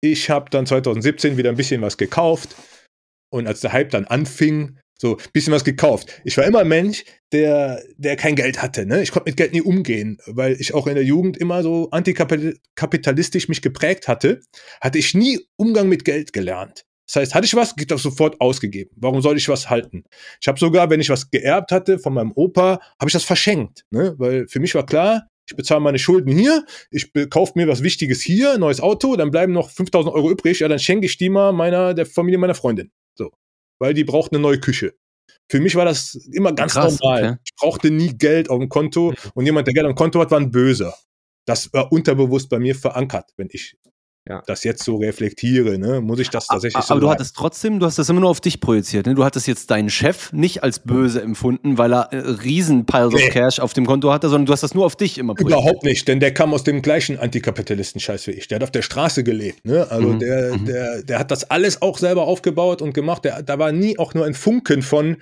[0.00, 2.54] Ich habe dann 2017 wieder ein bisschen was gekauft.
[3.32, 6.22] Und als der Hype dann anfing, so ein bisschen was gekauft.
[6.24, 8.86] Ich war immer ein Mensch, der, der kein Geld hatte.
[8.86, 9.02] Ne?
[9.02, 13.48] Ich konnte mit Geld nie umgehen, weil ich auch in der Jugend immer so antikapitalistisch
[13.48, 14.40] mich geprägt hatte.
[14.80, 16.85] Hatte ich nie Umgang mit Geld gelernt.
[17.06, 18.90] Das heißt, hatte ich was, geht das sofort ausgegeben.
[18.96, 20.04] Warum soll ich was halten?
[20.40, 23.84] Ich habe sogar, wenn ich was geerbt hatte von meinem Opa, habe ich das verschenkt.
[23.90, 24.14] Ne?
[24.18, 28.20] Weil für mich war klar, ich bezahle meine Schulden hier, ich kaufe mir was Wichtiges
[28.20, 31.28] hier, ein neues Auto, dann bleiben noch 5000 Euro übrig, ja, dann schenke ich die
[31.28, 32.90] mal meiner, der Familie meiner Freundin.
[33.14, 33.30] So.
[33.78, 34.94] Weil die braucht eine neue Küche.
[35.48, 37.22] Für mich war das immer ganz Krass, normal.
[37.22, 37.36] okay.
[37.44, 40.32] Ich brauchte nie Geld auf dem Konto und jemand, der Geld auf dem Konto hat,
[40.32, 40.94] war ein Böser.
[41.44, 43.76] Das war unterbewusst bei mir verankert, wenn ich
[44.28, 44.42] Ja.
[44.46, 46.00] das jetzt so reflektiere, ne?
[46.00, 48.40] muss ich das tatsächlich so Aber du hattest trotzdem, du hast das immer nur auf
[48.40, 49.06] dich projiziert.
[49.06, 49.14] Ne?
[49.14, 53.26] Du hattest jetzt deinen Chef nicht als böse empfunden, weil er äh, riesen Piles Nee.
[53.28, 55.60] of Cash auf dem Konto hatte, sondern du hast das nur auf dich immer projiziert.
[55.60, 58.48] Überhaupt nicht, denn der kam aus dem gleichen Antikapitalisten-Scheiß wie ich.
[58.48, 59.64] Der hat auf der Straße gelebt.
[59.64, 59.86] Ne?
[59.90, 60.64] Also Mhm, der, mhm.
[60.64, 63.24] der, der hat das alles auch selber aufgebaut und gemacht.
[63.24, 65.18] Der, da war nie auch nur ein Funken von,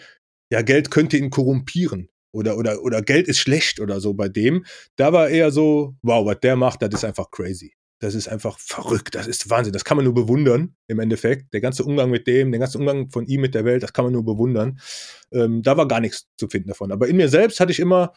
[0.51, 2.09] ja, Geld könnte ihn korrumpieren.
[2.33, 4.65] Oder, oder, oder Geld ist schlecht oder so bei dem.
[4.97, 7.75] Da war eher so, wow, was der macht, das ist einfach crazy.
[8.05, 9.15] Das ist einfach verrückt.
[9.15, 9.73] Das ist Wahnsinn.
[9.73, 11.55] Das kann man nur bewundern im Endeffekt.
[11.55, 14.05] Der ganze Umgang mit dem, der ganze Umgang von ihm mit der Welt, das kann
[14.05, 14.79] man nur bewundern.
[15.33, 16.93] Ähm, da war gar nichts zu finden davon.
[16.93, 18.13] Aber in mir selbst hatte ich immer,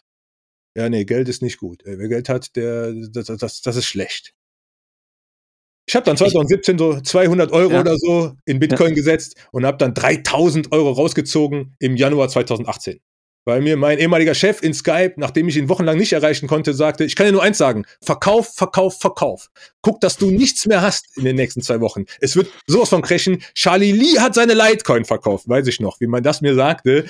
[0.76, 1.86] ja, nee, Geld ist nicht gut.
[1.86, 4.34] Ey, Wer Geld hat, der, das, das, das ist schlecht.
[5.88, 7.80] Ich habe dann 2017 so 200 Euro Ja.
[7.80, 13.00] oder so in Bitcoin gesetzt und habe dann 3000 Euro rausgezogen im Januar 2018.
[13.48, 17.04] weil mir mein ehemaliger Chef in Skype, nachdem ich ihn wochenlang nicht erreichen konnte, sagte,
[17.04, 19.48] ich kann dir nur eins sagen, Verkauf, Verkauf, Verkauf.
[19.80, 22.04] Guck, dass du nichts mehr hast in den nächsten zwei Wochen.
[22.20, 23.42] Es wird sowas von crashen.
[23.54, 27.06] Charlie Lee hat seine Litecoin verkauft, weiß ich noch, wie man das mir sagte.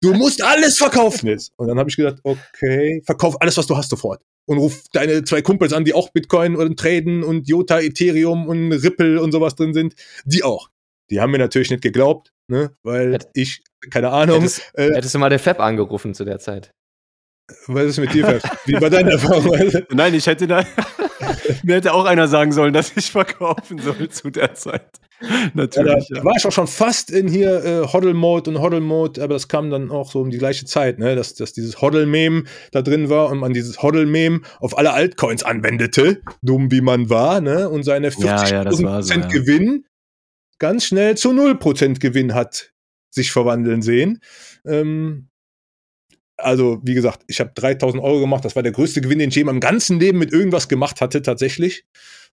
[0.00, 1.50] Du musst alles verkaufen jetzt.
[1.56, 4.22] Und dann habe ich gesagt, okay, verkauf alles, was du hast sofort.
[4.46, 8.70] Und ruf deine zwei Kumpels an, die auch Bitcoin und traden und Jota, Ethereum und
[8.70, 9.94] Ripple und sowas drin sind.
[10.24, 10.68] Die auch.
[11.10, 12.70] Die haben mir natürlich nicht geglaubt, ne?
[12.82, 16.38] weil Hätt- ich, keine Ahnung, Hättest, äh, hättest du mal den Fab angerufen zu der
[16.38, 16.70] Zeit.
[17.66, 18.26] was ist mit dir?
[18.40, 18.58] Fab?
[18.66, 19.56] Wie war deine Erfahrung?
[19.90, 20.64] Nein, ich hätte da.
[21.62, 24.88] Mir hätte auch einer sagen sollen, dass ich verkaufen soll zu der Zeit.
[25.20, 26.08] Ja, da, Natürlich.
[26.14, 29.68] da war ich auch schon fast in hier äh, Hoddle-Mode und Hoddle-Mode, aber das kam
[29.70, 31.14] dann auch so um die gleiche Zeit, ne?
[31.14, 36.22] dass, dass dieses Hoddle-Meme da drin war und man dieses Hoddle-Meme auf alle Altcoins anwendete,
[36.40, 37.68] dumm wie man war, ne?
[37.68, 39.26] und seine 50% Ja, ja, so, ja.
[39.26, 39.84] Gewinn
[40.60, 42.72] ganz schnell zu 0% Gewinn hat
[43.10, 44.20] sich verwandeln sehen.
[44.64, 45.28] Ähm,
[46.36, 48.44] also, wie gesagt, ich habe 3000 Euro gemacht.
[48.44, 51.00] Das war der größte Gewinn, den ich je in meinem ganzen Leben mit irgendwas gemacht
[51.00, 51.84] hatte, tatsächlich.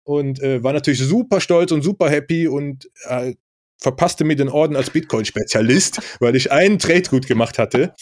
[0.02, 3.34] Und äh, war natürlich super stolz und super happy und äh,
[3.80, 7.94] verpasste mir den Orden als Bitcoin-Spezialist, weil ich einen Trade gut gemacht hatte.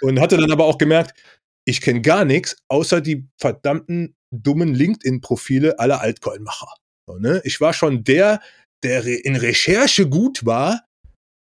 [0.00, 1.18] Und hatte dann aber auch gemerkt,
[1.64, 6.68] ich kenne gar nichts, außer die verdammten dummen LinkedIn-Profile aller Altcoin-Macher.
[7.06, 7.40] So, ne?
[7.44, 8.40] Ich war schon der,
[8.82, 10.80] der in Recherche gut war,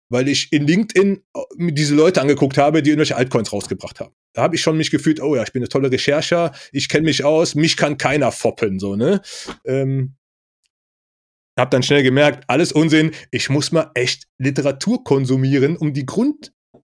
[0.10, 4.16] weil ich in LinkedIn äh, diese Leute angeguckt habe, die irgendwelche Altcoins rausgebracht haben.
[4.34, 7.06] Da habe ich schon mich gefühlt, oh ja, ich bin eine tolle Rechercher, ich kenne
[7.06, 9.22] mich aus, mich kann keiner foppen, so, ne?
[9.66, 10.16] Ähm,
[11.58, 16.06] hab dann schnell gemerkt, alles Unsinn, ich muss mal echt Literatur konsumieren, um die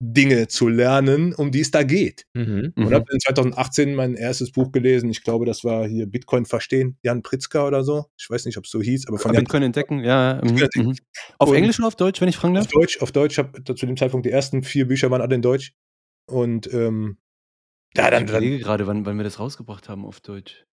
[0.03, 2.27] Grunddinge zu lernen, um die es da geht.
[2.35, 2.73] Mhm.
[2.77, 2.95] Und Mhm.
[2.95, 5.11] habe in 2018 mein erstes Buch gelesen.
[5.11, 8.07] Ich glaube, das war hier Bitcoin verstehen, Jan Pritzker oder so.
[8.19, 10.41] Ich weiß nicht, ob es so hieß, aber von Jan Bitcoin entdecken, ja.
[10.43, 10.97] mhm, Bitcoin mhm.
[11.39, 12.67] Auf Und- Englisch oder auf Deutsch, wenn ich fragen darf?
[12.67, 13.01] auf Deutsch.
[13.01, 15.73] Auf Deutsch habe zu dem Zeitpunkt die ersten vier Bücher waren alle in Deutsch.
[16.29, 17.19] Und ähm,
[17.97, 20.65] ja, dann, ich überlege gerade, wann, wann wir das rausgebracht haben auf Deutsch.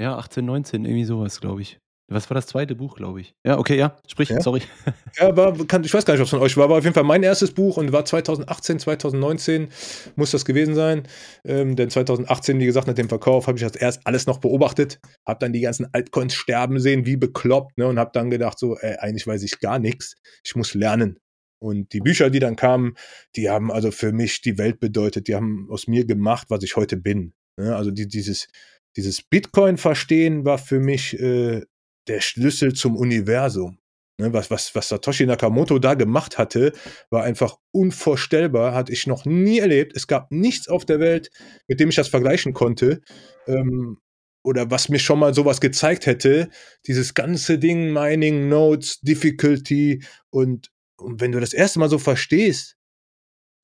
[0.00, 1.78] Ja, 18, 19, irgendwie sowas, glaube ich.
[2.08, 3.34] Was war das zweite Buch, glaube ich?
[3.44, 4.40] Ja, okay, ja, sprich, Ja?
[4.40, 4.60] sorry.
[5.18, 6.94] Ja, war, kann, ich weiß gar nicht, ob es von euch war, war auf jeden
[6.94, 9.68] Fall mein erstes Buch und war 2018, 2019
[10.16, 11.04] muss das gewesen sein.
[11.44, 15.00] Ähm, denn 2018, wie gesagt, nach dem Verkauf habe ich das erst alles noch beobachtet,
[15.26, 18.76] habe dann die ganzen Altcoins sterben sehen, wie bekloppt, ne, und habe dann gedacht, so,
[18.76, 21.18] ey, eigentlich weiß ich gar nichts, ich muss lernen.
[21.60, 22.94] Und die Bücher, die dann kamen,
[23.36, 26.76] die haben also für mich die Welt bedeutet, die haben aus mir gemacht, was ich
[26.76, 27.32] heute bin.
[27.56, 27.74] Ne?
[27.74, 28.48] Also die, dieses,
[28.96, 31.62] dieses Bitcoin-Verstehen war für mich äh,
[32.08, 33.78] der Schlüssel zum Universum.
[34.20, 36.72] Ne, was, was, was Satoshi Nakamoto da gemacht hatte,
[37.10, 39.96] war einfach unvorstellbar, hatte ich noch nie erlebt.
[39.96, 41.30] Es gab nichts auf der Welt,
[41.66, 43.00] mit dem ich das vergleichen konnte.
[43.48, 43.98] Ähm,
[44.44, 46.48] oder was mir schon mal sowas gezeigt hätte.
[46.86, 52.76] Dieses ganze Ding, Mining, Nodes, Difficulty und, und wenn du das erste Mal so verstehst,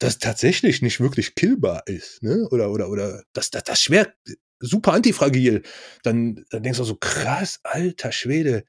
[0.00, 2.48] dass tatsächlich nicht wirklich killbar ist, ne?
[2.50, 4.12] Oder, oder, oder, dass das, das schwer,
[4.60, 5.62] super antifragil,
[6.02, 8.64] dann, dann denkst du so, krass, alter Schwede,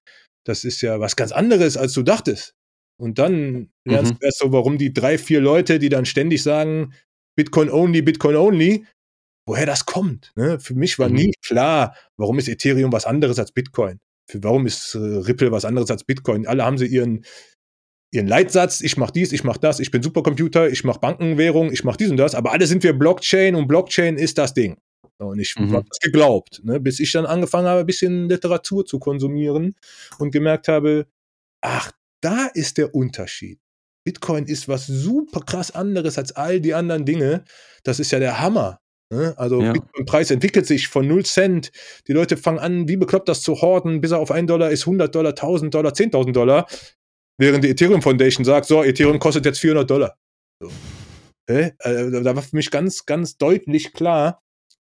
[0.46, 2.56] das ist ja was ganz anderes, als du dachtest.
[3.00, 4.18] Und dann lernst Mhm.
[4.20, 6.94] du erst so, warum die drei, vier Leute, die dann ständig sagen,
[7.36, 8.86] Bitcoin only, Bitcoin only,
[9.48, 10.32] woher das kommt.
[10.36, 10.60] Ne?
[10.60, 11.16] Für mich war Mhm.
[11.16, 14.00] nie klar, warum ist Ethereum was anderes als Bitcoin?
[14.30, 16.46] Für, warum ist äh, Ripple was anderes als Bitcoin?
[16.48, 17.26] Alle haben sie ihren,
[18.14, 21.84] ihren Leitsatz, ich mache dies, ich mache das, ich bin Supercomputer, ich mache Bankenwährung, ich
[21.84, 24.78] mache dies und das, aber alle sind wir Blockchain und Blockchain ist das Ding.
[25.22, 25.74] Und ich Mhm.
[25.74, 26.80] habe das geglaubt, ne?
[26.80, 29.76] bis ich dann angefangen habe, ein bisschen Literatur zu konsumieren
[30.20, 31.06] und gemerkt habe,
[31.62, 31.92] ach,
[32.22, 33.60] da ist der Unterschied.
[34.04, 37.44] Bitcoin ist was super krass anderes als all die anderen Dinge.
[37.84, 38.80] Das ist ja der Hammer.
[39.14, 39.34] Ne?
[39.38, 39.74] Also Ja.
[39.74, 41.72] Bitcoin-Preis entwickelt sich von 0 Cent.
[42.08, 44.86] Die Leute fangen an, wie bekloppt das zu horten, bis er auf 1 Dollar ist,
[44.88, 46.68] 100 Dollar, 1000 Dollar, 10.000 Dollar.
[47.38, 50.18] Während die Ethereum Foundation sagt, so, Ethereum kostet jetzt 400 Dollar.
[50.62, 50.72] So.
[51.48, 54.42] Äh, da war für mich ganz, ganz deutlich klar,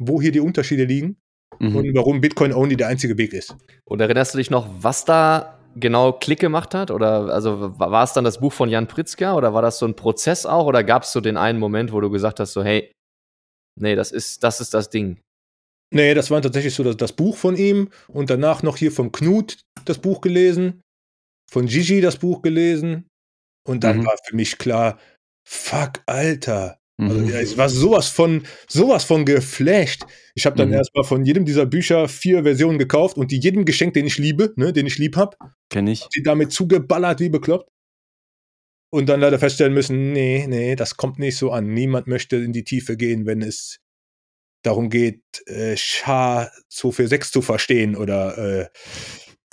[0.02, 1.18] wo hier die Unterschiede liegen
[1.60, 1.76] Mhm.
[1.76, 3.56] und warum Bitcoin only der einzige Weg ist.
[3.84, 6.90] Und erinnerst du dich noch, was da genau Klick gemacht hat?
[6.92, 9.86] Oder also wa- war es dann das Buch von Jan Pritzker oder war das so
[9.86, 10.66] ein Prozess auch?
[10.66, 12.92] Oder gab es so den einen Moment, wo du gesagt hast, so, hey,
[13.80, 15.20] nee, das ist, das ist das Ding.
[15.94, 19.12] Nee, das war tatsächlich so das, das Buch von ihm und danach noch hier von
[19.12, 20.82] Knut das Buch gelesen,
[21.52, 23.08] von Gigi das Buch gelesen
[23.68, 24.06] und dann Mhm.
[24.06, 25.00] war für mich klar,
[25.48, 26.78] fuck, Alter.
[27.00, 27.30] Also Mhm.
[27.30, 30.04] ja, ich war sowas von, sowas von geflasht.
[30.36, 30.76] Ich habe dann Mhm.
[30.76, 34.54] erstmal von jedem dieser Bücher vier Versionen gekauft und die jedem geschenkt, den ich liebe,
[34.58, 35.38] ne, den ich lieb hab,
[35.70, 36.08] Kenn ich.
[36.16, 37.70] die damit zugeballert wie bekloppt.
[38.92, 41.74] Und dann leider feststellen müssen, nee, nee, das kommt nicht so an.
[41.74, 43.78] Niemand möchte in die Tiefe gehen, wenn es
[44.64, 48.68] darum geht, äh, SHA 246 zu verstehen oder, äh,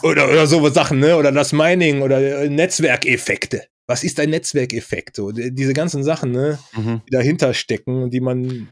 [0.03, 1.17] oder, oder so Sachen, ne?
[1.17, 3.67] Oder das Mining oder äh, Netzwerkeffekte.
[3.89, 5.17] Was ist ein Netzwerkeffekt?
[5.17, 7.03] So, die- diese ganzen Sachen, ne, Mhm.
[7.07, 8.69] die dahinter stecken, die man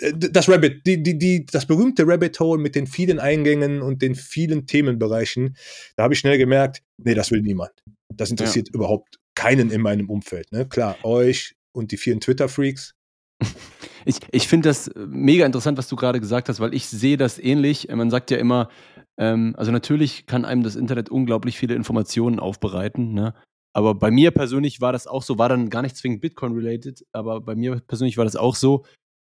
[0.00, 4.00] äh, das Rabbit, die, die, die, das berühmte Rabbit Hole mit den vielen Eingängen und
[4.02, 5.56] den vielen Themenbereichen,
[5.96, 7.72] da habe ich schnell gemerkt, nee, das will niemand.
[8.14, 10.50] Das interessiert überhaupt keinen in meinem Umfeld.
[10.52, 10.66] Ne?
[10.66, 12.94] Klar, euch und die vielen Twitter-Freaks.
[14.06, 17.18] Ich, ich finde das äh, mega interessant, was du gerade gesagt hast, weil ich sehe
[17.18, 17.90] das ähnlich.
[17.90, 18.70] Äh, Man sagt ja immer,
[19.18, 23.34] ähm, also natürlich kann einem das Internet unglaublich viele Informationen aufbereiten, ne?
[23.72, 27.40] Aber bei mir persönlich war das auch so, war dann gar nicht zwingend Bitcoin-related, aber
[27.40, 28.84] bei mir persönlich war das auch so,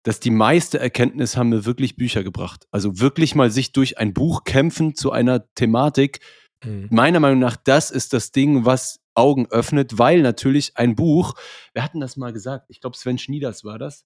[0.05, 2.67] dass die meiste Erkenntnis haben mir wirklich Bücher gebracht.
[2.73, 6.21] Also wirklich mal sich durch ein Buch kämpfen zu einer Thematik,
[6.65, 11.35] meiner Meinung nach, das ist das Ding, was Augen öffnet, weil natürlich ein Buch,
[11.75, 14.05] wir hatten das mal gesagt, ich glaube Sven Schnieders war das,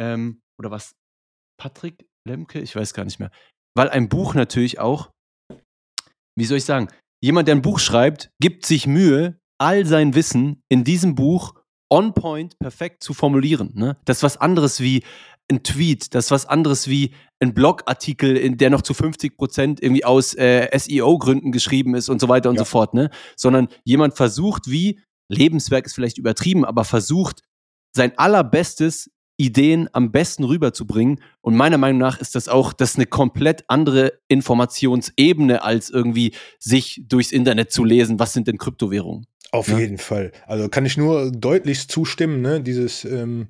[0.00, 0.96] ähm, oder was,
[1.56, 3.30] Patrick Lemke, ich weiß gar nicht mehr,
[3.76, 5.10] weil ein Buch natürlich auch,
[6.36, 6.88] wie soll ich sagen,
[7.22, 11.54] jemand, der ein Buch schreibt, gibt sich Mühe, all sein Wissen in diesem Buch
[11.90, 13.72] on point perfekt zu formulieren.
[13.74, 13.96] Ne?
[14.04, 15.02] Das ist was anderes wie
[15.50, 19.82] ein Tweet, das ist was anderes wie ein Blogartikel, in der noch zu 50 Prozent
[19.82, 22.60] irgendwie aus äh, SEO-Gründen geschrieben ist und so weiter und Ja.
[22.60, 22.92] so fort.
[22.92, 23.10] Ne?
[23.36, 25.00] Sondern jemand versucht, wie,
[25.30, 27.40] Lebenswerk ist vielleicht übertrieben, aber versucht,
[27.96, 31.20] sein allerbestes Ideen am besten rüberzubringen.
[31.40, 37.02] Und meiner Meinung nach ist das auch, das eine komplett andere Informationsebene, als irgendwie sich
[37.06, 39.26] durchs Internet zu lesen, was sind denn Kryptowährungen.
[39.50, 39.78] Auf Ja.
[39.78, 40.32] jeden Fall.
[40.46, 42.60] Also kann ich nur deutlich zustimmen, ne?
[42.60, 43.48] Dieses ähm,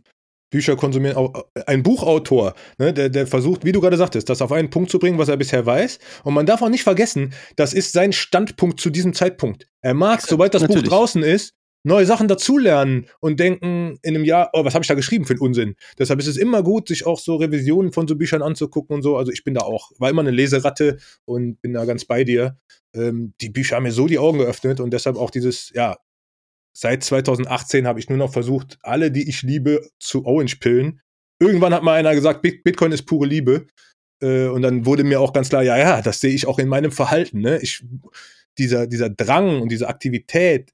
[0.51, 1.33] Bücher konsumieren.
[1.67, 2.93] Ein Buchautor, ne?
[2.93, 5.37] der, der versucht, wie du gerade sagtest, das auf einen Punkt zu bringen, was er
[5.37, 5.99] bisher weiß.
[6.23, 9.67] Und man darf auch nicht vergessen, das ist sein Standpunkt zu diesem Zeitpunkt.
[9.81, 10.85] Er mag, sobald das natürlich.
[10.85, 11.55] Buch draußen ist,
[11.85, 15.35] neue Sachen dazulernen und denken in einem Jahr, oh, was habe ich da geschrieben für
[15.35, 15.77] einen Unsinn?
[15.99, 19.17] Deshalb ist es immer gut, sich auch so Revisionen von so Büchern anzugucken und so.
[19.17, 22.59] Also ich bin da auch, war immer eine Leseratte und bin da ganz bei dir.
[22.95, 25.97] Ähm, die Bücher haben mir so die Augen geöffnet und deshalb auch dieses, ja,
[26.77, 31.01] seit 2018 habe ich nur noch versucht, alle, die ich liebe, zu Orange pillen.
[31.41, 33.67] Irgendwann hat mal einer gesagt, Bit- Bitcoin ist pure Liebe.
[34.23, 36.69] Äh, und dann wurde mir auch ganz klar, ja, ja, das sehe ich auch in
[36.69, 37.41] meinem Verhalten.
[37.41, 37.61] Ne?
[37.61, 37.85] Ich,
[38.59, 40.71] dieser, dieser Drang und diese Aktivität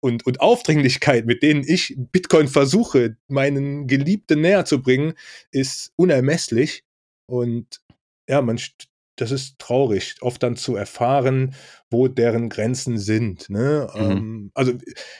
[0.00, 5.14] und, und Aufdringlichkeit, mit denen ich Bitcoin versuche, meinen Geliebten näher zu bringen,
[5.50, 6.84] ist unermesslich.
[7.26, 7.80] Und
[8.28, 8.60] ja, man,
[9.16, 11.54] das ist traurig, oft dann zu erfahren,
[11.90, 13.48] wo deren Grenzen sind.
[13.48, 13.88] Ne?
[13.94, 14.00] Mhm.
[14.00, 14.72] Ähm, also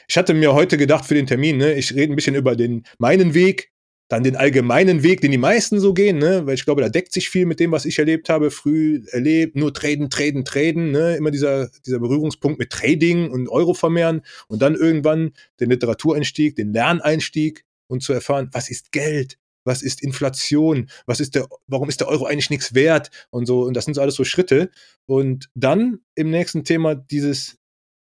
[0.07, 2.83] ich hatte mir heute gedacht für den Termin, ne, ich rede ein bisschen über den
[2.99, 3.71] meinen Weg,
[4.09, 7.11] dann den allgemeinen Weg, den die meisten so gehen, ne, weil ich glaube, da deckt
[7.11, 11.17] sich viel mit dem, was ich erlebt habe, früh erlebt, nur traden, traden, traden, ne,
[11.17, 16.71] immer dieser, dieser Berührungspunkt mit Trading und Euro vermehren und dann irgendwann den Literatureinstieg, den
[16.73, 19.37] Lerneinstieg und zu erfahren, was ist Geld?
[19.65, 20.89] Was ist Inflation?
[21.05, 23.11] Was ist der, warum ist der Euro eigentlich nichts wert?
[23.31, 24.71] Und so, und das sind so alles so Schritte.
[25.05, 27.57] Und dann im nächsten Thema dieses,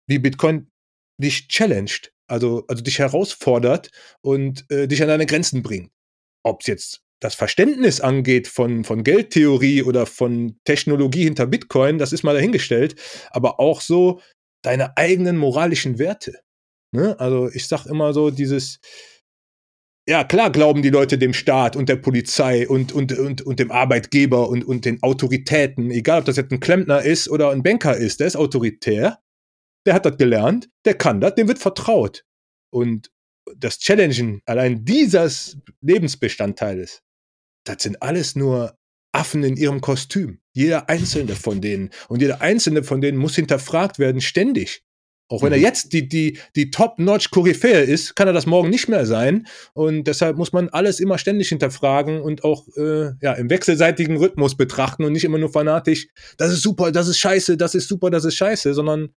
[0.06, 0.68] wie Bitcoin
[1.18, 3.90] dich challenged, also, also dich herausfordert
[4.22, 5.90] und äh, dich an deine Grenzen bringt.
[6.42, 12.12] Ob es jetzt das Verständnis angeht von, von Geldtheorie oder von Technologie hinter Bitcoin, das
[12.12, 12.96] ist mal dahingestellt,
[13.30, 14.20] aber auch so
[14.62, 16.40] deine eigenen moralischen Werte.
[16.92, 17.18] Ne?
[17.20, 18.80] Also ich sag immer so dieses,
[20.08, 23.70] ja klar glauben die Leute dem Staat und der Polizei und, und, und, und dem
[23.70, 27.96] Arbeitgeber und, und den Autoritäten, egal ob das jetzt ein Klempner ist oder ein Banker
[27.96, 29.20] ist, der ist autoritär,
[29.86, 32.24] der hat das gelernt, der kann das, dem wird vertraut.
[32.70, 33.10] Und
[33.56, 37.02] das Challengen allein dieses Lebensbestandteiles,
[37.64, 38.76] das sind alles nur
[39.12, 40.40] Affen in ihrem Kostüm.
[40.52, 41.90] Jeder einzelne von denen.
[42.08, 44.84] Und jeder einzelne von denen muss hinterfragt werden, ständig.
[45.28, 45.64] Auch wenn er Mhm.
[45.64, 49.46] jetzt die, die, die Top-Notch-Koryphäe ist, kann er das morgen nicht mehr sein.
[49.74, 54.56] Und deshalb muss man alles immer ständig hinterfragen und auch äh, ja, im wechselseitigen Rhythmus
[54.56, 58.10] betrachten und nicht immer nur fanatisch, das ist super, das ist scheiße, das ist super,
[58.10, 59.14] das ist scheiße, sondern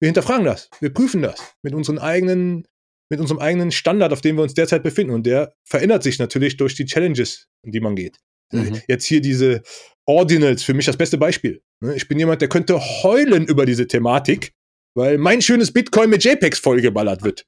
[0.00, 2.66] wir hinterfragen das, wir prüfen das mit unseren eigenen,
[3.10, 5.12] mit unserem eigenen Standard, auf dem wir uns derzeit befinden.
[5.12, 8.18] Und der verändert sich natürlich durch die Challenges, in die man geht.
[8.52, 8.80] Mhm.
[8.88, 9.62] Jetzt hier diese
[10.06, 11.62] Ordinals, für mich das beste Beispiel.
[11.80, 14.52] Ne, Ich bin jemand, der könnte heulen über diese Thematik,
[14.94, 17.44] weil mein schönes Bitcoin mit JPEGs vollgeballert wird.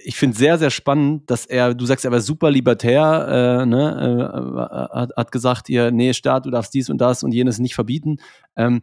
[0.05, 4.89] Ich finde sehr, sehr spannend, dass er, du sagst, er war super libertär, äh, ne,
[4.93, 7.75] äh, hat, hat gesagt, ihr, nee, Staat, du darfst dies und das und jenes nicht
[7.75, 8.19] verbieten.
[8.55, 8.83] Ähm,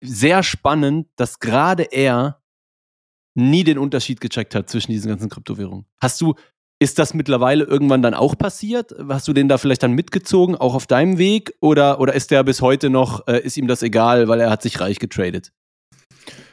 [0.00, 2.40] sehr spannend, dass gerade er
[3.34, 5.84] nie den Unterschied gecheckt hat zwischen diesen ganzen Kryptowährungen.
[6.00, 6.34] Hast du,
[6.80, 8.94] ist das mittlerweile irgendwann dann auch passiert?
[9.08, 11.54] Hast du den da vielleicht dann mitgezogen, auch auf deinem Weg?
[11.60, 14.62] Oder, oder ist der bis heute noch, äh, ist ihm das egal, weil er hat
[14.62, 15.52] sich reich getradet?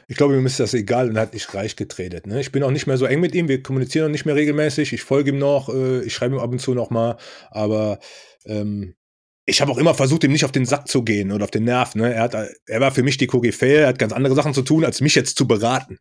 [0.06, 2.26] Ich glaube, ihm ist das egal und er hat nicht reich getradet.
[2.26, 2.40] Ne?
[2.40, 4.92] Ich bin auch nicht mehr so eng mit ihm, wir kommunizieren auch nicht mehr regelmäßig.
[4.92, 7.16] Ich folge ihm noch, äh, ich schreibe ihm ab und zu noch mal,
[7.50, 7.98] aber
[8.44, 8.94] ähm,
[9.46, 11.64] ich habe auch immer versucht, ihm nicht auf den Sack zu gehen oder auf den
[11.64, 11.94] Nerv.
[11.94, 12.12] Ne?
[12.12, 14.84] Er, hat, er war für mich die Koryphäe, er hat ganz andere Sachen zu tun,
[14.84, 15.98] als mich jetzt zu beraten.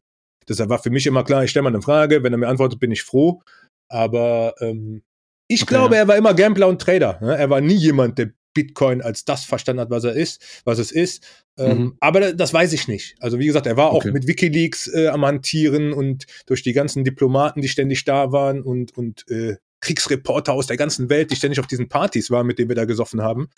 [0.49, 2.79] Deshalb war für mich immer klar, ich stelle mal eine Frage, wenn er mir antwortet,
[2.79, 3.41] bin ich froh.
[3.89, 5.03] Aber ähm,
[5.47, 7.19] ich Okay, glaube, er war immer Gambler und Trader.
[7.21, 7.37] Ne?
[7.37, 10.91] Er war nie jemand, der Bitcoin als das verstanden hat, was er ist, was es
[10.91, 11.23] ist.
[11.59, 11.97] Ähm, Mhm.
[11.99, 13.15] Aber da- das weiß ich nicht.
[13.19, 14.11] Also wie gesagt, er war auch Okay.
[14.11, 18.97] mit WikiLeaks äh, am Hantieren und durch die ganzen Diplomaten, die ständig da waren und,
[18.97, 22.69] und äh, Kriegsreporter aus der ganzen Welt, die ständig auf diesen Partys waren, mit denen
[22.69, 23.49] wir da gesoffen haben,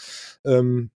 [0.45, 0.91] ähm,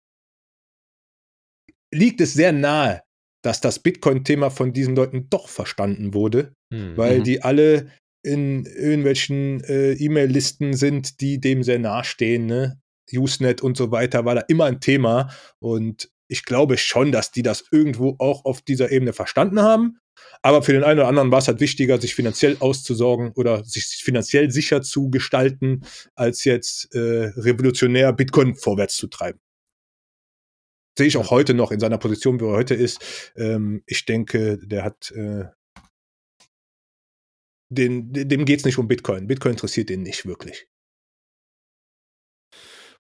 [1.94, 3.04] liegt es sehr nahe,
[3.44, 6.96] dass das Bitcoin-Thema von diesen Leuten doch verstanden wurde, Hm.
[6.98, 7.24] weil Mhm.
[7.24, 7.92] die alle
[8.22, 12.80] in irgendwelchen äh, E-Mail-Listen sind, die dem sehr nahestehen, ne?
[13.12, 15.32] Usenet und so weiter, war da immer ein Thema.
[15.60, 19.98] Und ich glaube schon, dass die das irgendwo auch auf dieser Ebene verstanden haben.
[20.42, 23.86] Aber für den einen oder anderen war es halt wichtiger, sich finanziell auszusorgen oder sich
[24.04, 25.82] finanziell sicher zu gestalten,
[26.16, 29.40] als jetzt äh, revolutionär Bitcoin vorwärts zu treiben.
[30.98, 33.32] Sehe ich auch heute noch in seiner Position, wo er heute ist.
[33.36, 35.46] Ähm, ich denke, der hat äh,
[37.70, 39.28] den, dem geht es nicht um Bitcoin.
[39.28, 40.68] Bitcoin interessiert ihn nicht wirklich.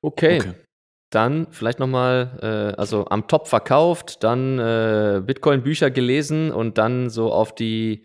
[0.01, 0.39] Okay.
[0.39, 0.53] Okay.
[1.11, 7.33] Dann vielleicht nochmal, äh, also am Top verkauft, dann äh, Bitcoin-Bücher gelesen und dann so
[7.33, 8.03] auf die,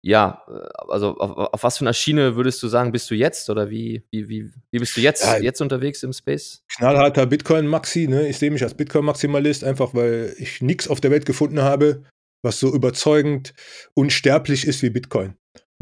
[0.00, 0.52] ja, äh,
[0.88, 3.50] also auf, auf was für einer Schiene würdest du sagen, bist du jetzt?
[3.50, 6.62] Oder wie, wie, wie, wie bist du jetzt, Ja, jetzt unterwegs im Space?
[6.76, 8.06] knallharter Bitcoin-Maxi.
[8.06, 8.28] Ne?
[8.28, 12.04] Ich sehe mich als Bitcoin-Maximalist, einfach weil ich nichts auf der Welt gefunden habe,
[12.44, 13.54] was so überzeugend
[13.94, 15.34] unsterblich ist wie Bitcoin.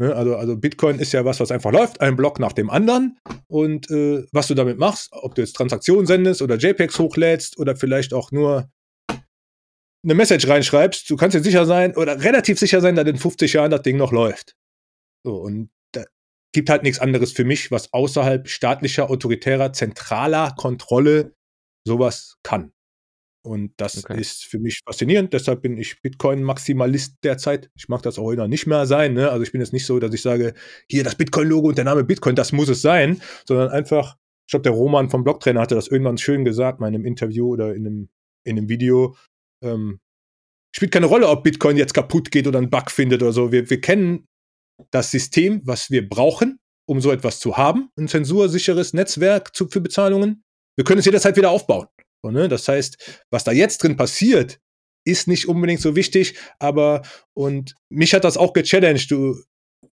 [0.03, 0.15] Ne?
[0.15, 3.17] Also, also Bitcoin ist ja was, was einfach läuft, ein Block nach dem anderen.
[3.47, 7.75] Und äh, was du damit machst, ob du jetzt Transaktionen sendest oder JPEGs hochlädst oder
[7.75, 8.69] vielleicht auch nur
[10.03, 13.53] eine Message reinschreibst, du kannst dir sicher sein oder relativ sicher sein, dass in 50
[13.53, 14.55] Jahren das Ding noch läuft.
[15.25, 16.03] So, und da
[16.51, 21.33] gibt halt nichts anderes für mich, was außerhalb staatlicher, autoritärer, zentraler Kontrolle
[21.87, 22.73] sowas kann.
[23.45, 24.19] Und das Okay.
[24.19, 25.33] ist für mich faszinierend.
[25.33, 27.69] Deshalb bin ich Bitcoin-Maximalist derzeit.
[27.75, 29.13] Ich mag das auch immer nicht mehr sein.
[29.13, 29.29] Ne?
[29.29, 30.53] Also ich bin jetzt nicht so, dass ich sage,
[30.89, 34.15] hier das Bitcoin-Logo und der Name Bitcoin, das muss es sein, sondern einfach,
[34.47, 37.49] ich glaube, der Roman vom Blocktrainer hatte das irgendwann schön gesagt, mal in einem Interview
[37.51, 38.09] oder in einem,
[38.45, 39.15] in einem Video.
[39.61, 39.99] Ähm,
[40.75, 43.51] spielt keine Rolle, ob Bitcoin jetzt kaputt geht oder einen Bug findet oder so.
[43.51, 44.25] Wir, wir kennen
[44.91, 47.89] das System, was wir brauchen, um so etwas zu haben.
[47.97, 50.43] Ein zensursicheres Netzwerk zu, für Bezahlungen.
[50.75, 51.87] Wir können es jederzeit wieder aufbauen.
[52.23, 52.47] So, ne?
[52.47, 54.59] Das heißt, was da jetzt drin passiert,
[55.05, 57.01] ist nicht unbedingt so wichtig, aber
[57.33, 59.43] und mich hat das auch gechallenged, du,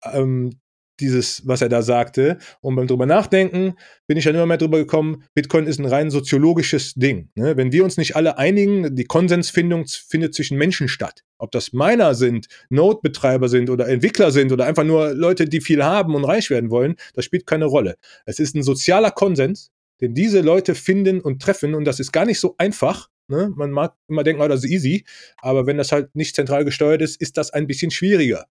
[0.05, 0.61] ähm,
[1.01, 2.39] dieses, was er da sagte.
[2.61, 3.75] Und beim drüber nachdenken
[4.07, 7.31] bin ich dann immer mehr drüber gekommen, Bitcoin ist ein rein soziologisches Ding.
[7.35, 7.57] Ne?
[7.57, 11.23] Wenn wir uns nicht alle einigen, die Konsensfindung findet zwischen Menschen statt.
[11.39, 15.85] Ob das Miner sind, Node-Betreiber sind oder Entwickler sind oder einfach nur Leute, die viel
[15.85, 17.97] haben und reich werden wollen, das spielt keine Rolle.
[18.27, 19.71] Es ist ein sozialer Konsens,
[20.01, 23.09] den diese Leute finden und treffen und das ist gar nicht so einfach.
[23.29, 23.53] Ne?
[23.57, 25.05] Man mag immer denken, oh, das ist easy,
[25.39, 28.47] aber wenn das halt nicht zentral gesteuert ist, ist das ein bisschen schwieriger.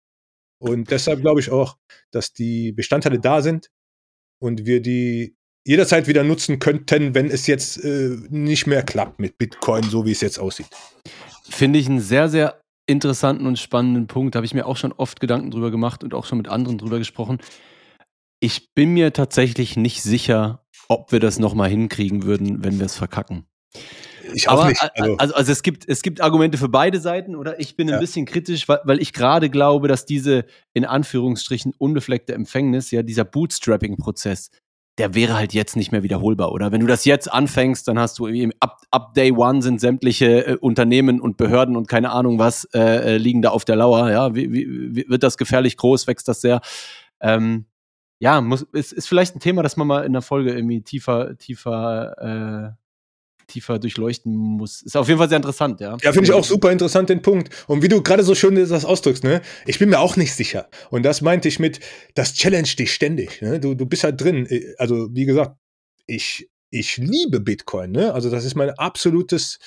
[0.58, 1.76] Und deshalb glaube ich auch,
[2.10, 3.70] dass die Bestandteile da sind
[4.38, 5.36] und wir die
[5.66, 10.12] jederzeit wieder nutzen könnten, wenn es jetzt äh, nicht mehr klappt mit Bitcoin, so wie
[10.12, 10.68] es jetzt aussieht.
[11.48, 14.34] Finde ich einen sehr, sehr interessanten und spannenden Punkt.
[14.34, 16.78] Da habe ich mir auch schon oft Gedanken drüber gemacht und auch schon mit anderen
[16.78, 17.38] drüber gesprochen.
[18.38, 22.96] Ich bin mir tatsächlich nicht sicher, ob wir das nochmal hinkriegen würden, wenn wir es
[22.96, 23.46] verkacken.
[24.34, 24.82] Ich auch Aber nicht.
[24.82, 27.60] Also, also, also es, gibt, es gibt Argumente für beide Seiten, oder?
[27.60, 28.00] Ich bin ein Ja.
[28.00, 33.24] bisschen kritisch, weil, weil ich gerade glaube, dass diese in Anführungsstrichen unbefleckte Empfängnis, ja, dieser
[33.24, 34.50] Bootstrapping-Prozess,
[34.98, 36.52] der wäre halt jetzt nicht mehr wiederholbar.
[36.52, 39.80] Oder wenn du das jetzt anfängst, dann hast du eben ab, ab Day One sind
[39.80, 43.76] sämtliche äh, Unternehmen und Behörden und keine Ahnung was äh, äh, liegen da auf der
[43.76, 44.10] Lauer.
[44.10, 46.60] Ja, wie, wie, wird das gefährlich groß, wächst das sehr.
[47.20, 47.66] Ähm,
[48.18, 51.36] ja, muss, ist, ist vielleicht ein Thema, das man mal in der Folge irgendwie tiefer,
[51.38, 52.86] tiefer äh,
[53.46, 54.82] tiefer durchleuchten muss.
[54.82, 55.96] Ist auf jeden Fall sehr interessant, ja.
[56.02, 57.50] Ja, finde ich auch super interessant den Punkt.
[57.68, 59.40] Und wie du gerade so schön das ausdrückst, ne?
[59.66, 60.68] Ich bin mir auch nicht sicher.
[60.90, 61.80] Und das meinte ich mit,
[62.14, 63.40] das challenge dich ständig.
[63.42, 63.60] Ne?
[63.60, 64.48] Du, du bist halt drin.
[64.78, 65.56] Also, wie gesagt,
[66.06, 68.12] ich, ich liebe Bitcoin, ne?
[68.12, 69.58] Also, das ist mein absolutes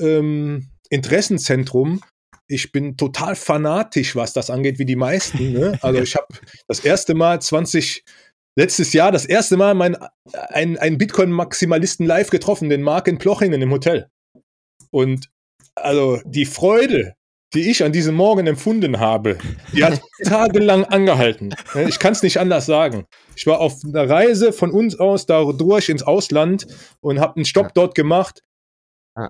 [0.00, 2.00] ähm, Interessenzentrum.
[2.46, 5.52] Ich bin total fanatisch, was das angeht, wie die meisten.
[5.52, 5.78] Ne?
[5.82, 6.26] Also ich habe
[6.68, 8.04] das erste Mal 20,
[8.56, 9.96] letztes Jahr das erste Mal mein,
[10.32, 14.08] ein, einen Bitcoin-Maximalisten live getroffen, den Mark in Plochingen im Hotel.
[14.90, 15.28] Und
[15.74, 17.14] also die Freude,
[17.54, 19.38] die ich an diesem Morgen empfunden habe,
[19.72, 21.54] die hat tagelang angehalten.
[21.86, 23.06] Ich kann es nicht anders sagen.
[23.36, 26.66] Ich war auf einer Reise von uns aus da durch ins Ausland
[27.00, 28.42] und habe einen Stopp dort gemacht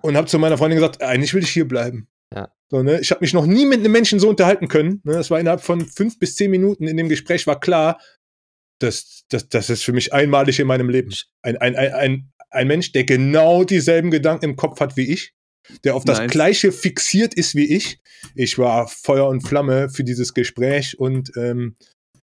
[0.03, 2.09] und habe zu meiner Freundin gesagt, eigentlich will ich hier bleiben.
[2.34, 2.48] Ja.
[2.72, 3.00] So, ne?
[3.00, 5.02] Ich habe mich noch nie mit einem Menschen so unterhalten können.
[5.04, 5.12] Ne?
[5.12, 8.00] Das war innerhalb von fünf bis zehn Minuten in dem Gespräch war klar,
[8.80, 11.12] das, das, das ist für mich einmalig in meinem Leben.
[11.42, 15.34] Ein, ein, ein, ein, ein Mensch, der genau dieselben Gedanken im Kopf hat wie ich,
[15.84, 16.30] der auf das nice.
[16.30, 18.00] Gleiche fixiert ist wie ich.
[18.34, 21.76] Ich war Feuer und Flamme für dieses Gespräch und ähm,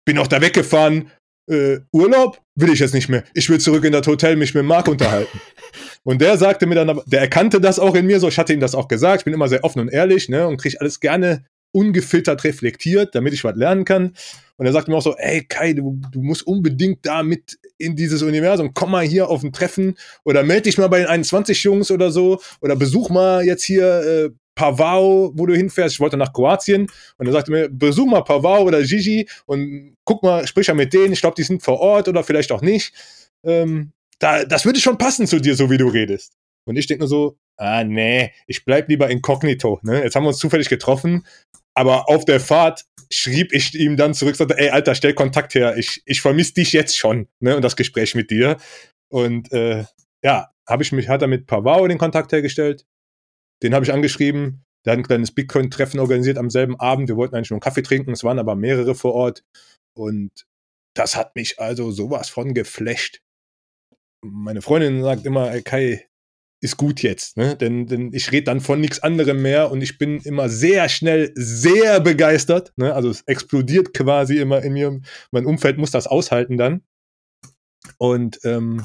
[0.05, 1.11] bin auch da weggefahren.
[1.49, 3.25] Äh, Urlaub will ich jetzt nicht mehr.
[3.35, 5.41] Ich will zurück in das Hotel mich mit Marc unterhalten.
[6.05, 8.61] Und der sagte mir dann, der erkannte das auch in mir so, ich hatte ihm
[8.61, 11.45] das auch gesagt, ich bin immer sehr offen und ehrlich, ne, und kriege alles gerne
[11.73, 14.15] ungefiltert reflektiert, damit ich was lernen kann.
[14.57, 17.97] Und er sagt mir auch so, ey Kai, du, du musst unbedingt da mit in
[17.97, 21.63] dieses Universum, komm mal hier auf ein Treffen oder melde dich mal bei den 21
[21.63, 25.95] Jungs oder so oder besuch mal jetzt hier äh, Pavao, wo du hinfährst.
[25.95, 26.89] Ich wollte nach Kroatien
[27.19, 30.93] und er sagte mir, besuch mal Pavao oder Gigi und guck mal, sprich mal mit
[30.93, 31.13] denen.
[31.13, 32.93] Ich glaube, die sind vor Ort oder vielleicht auch nicht.
[33.45, 36.33] Ähm, da, das würde schon passen zu dir, so wie du redest.
[36.69, 39.79] Und ich denke nur so, ah nee, ich bleib lieber inkognito.
[39.83, 40.03] Ne?
[40.03, 41.23] Jetzt haben wir uns zufällig getroffen
[41.77, 45.77] aber auf der Fahrt schrieb ich ihm dann zurück, sagte, ey, Alter, stell Kontakt her,
[45.77, 48.57] ich, ich vermisse dich jetzt schon, ne, und das Gespräch mit dir.
[49.13, 49.85] Und äh,
[50.25, 52.85] ja, habe ich mich, hat er mit Pavao den Kontakt hergestellt.
[53.63, 54.65] Den habe ich angeschrieben.
[54.85, 57.09] Der hat ein kleines Bitcoin-Treffen organisiert am selben Abend.
[57.09, 59.45] Wir wollten eigentlich nur einen Kaffee trinken, es waren aber mehrere vor Ort.
[59.95, 60.47] Und
[60.95, 63.21] das hat mich also sowas von geflasht.
[64.23, 66.09] Meine Freundin sagt immer, ey Kai,
[66.61, 67.55] ist gut jetzt, ne?
[67.57, 71.33] Denn, denn ich rede dann von nichts anderem mehr und ich bin immer sehr schnell
[71.35, 72.73] sehr begeistert.
[72.77, 72.95] Ne?
[72.95, 75.01] Also es explodiert quasi immer in mir.
[75.33, 76.83] Mein Umfeld muss das aushalten dann.
[77.99, 78.85] Und ähm,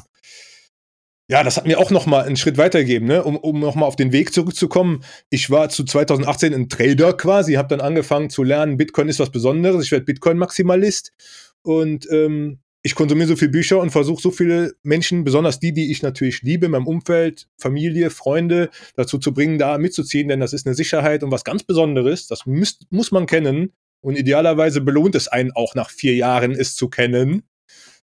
[1.32, 3.24] ja, das hat mir auch noch mal einen Schritt weitergegeben, ne?
[3.24, 5.02] um, um noch mal auf den Weg zurückzukommen.
[5.30, 9.30] Ich war zu 2018 ein Trader quasi, habe dann angefangen zu lernen, Bitcoin ist was
[9.30, 11.14] Besonderes, ich werde Bitcoin-Maximalist
[11.62, 15.90] und ähm, ich konsumiere so viele Bücher und versuche so viele Menschen, besonders die, die
[15.90, 20.52] ich natürlich liebe, in meinem Umfeld, Familie, Freunde, dazu zu bringen, da mitzuziehen, denn das
[20.52, 22.26] ist eine Sicherheit und was ganz Besonderes.
[22.26, 23.72] Das muss, muss man kennen.
[24.02, 27.44] Und idealerweise belohnt es einen auch nach vier Jahren, es zu kennen.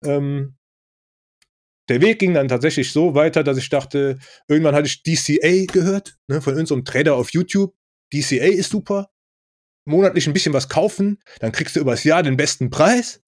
[0.03, 0.55] Ähm,
[1.91, 4.17] der Weg ging dann tatsächlich so weiter, dass ich dachte,
[4.47, 7.73] irgendwann hatte ich DCA gehört, ne, von irgendeinem Trader auf YouTube.
[8.13, 9.09] DCA ist super.
[9.85, 13.21] Monatlich ein bisschen was kaufen, dann kriegst du übers Jahr den besten Preis.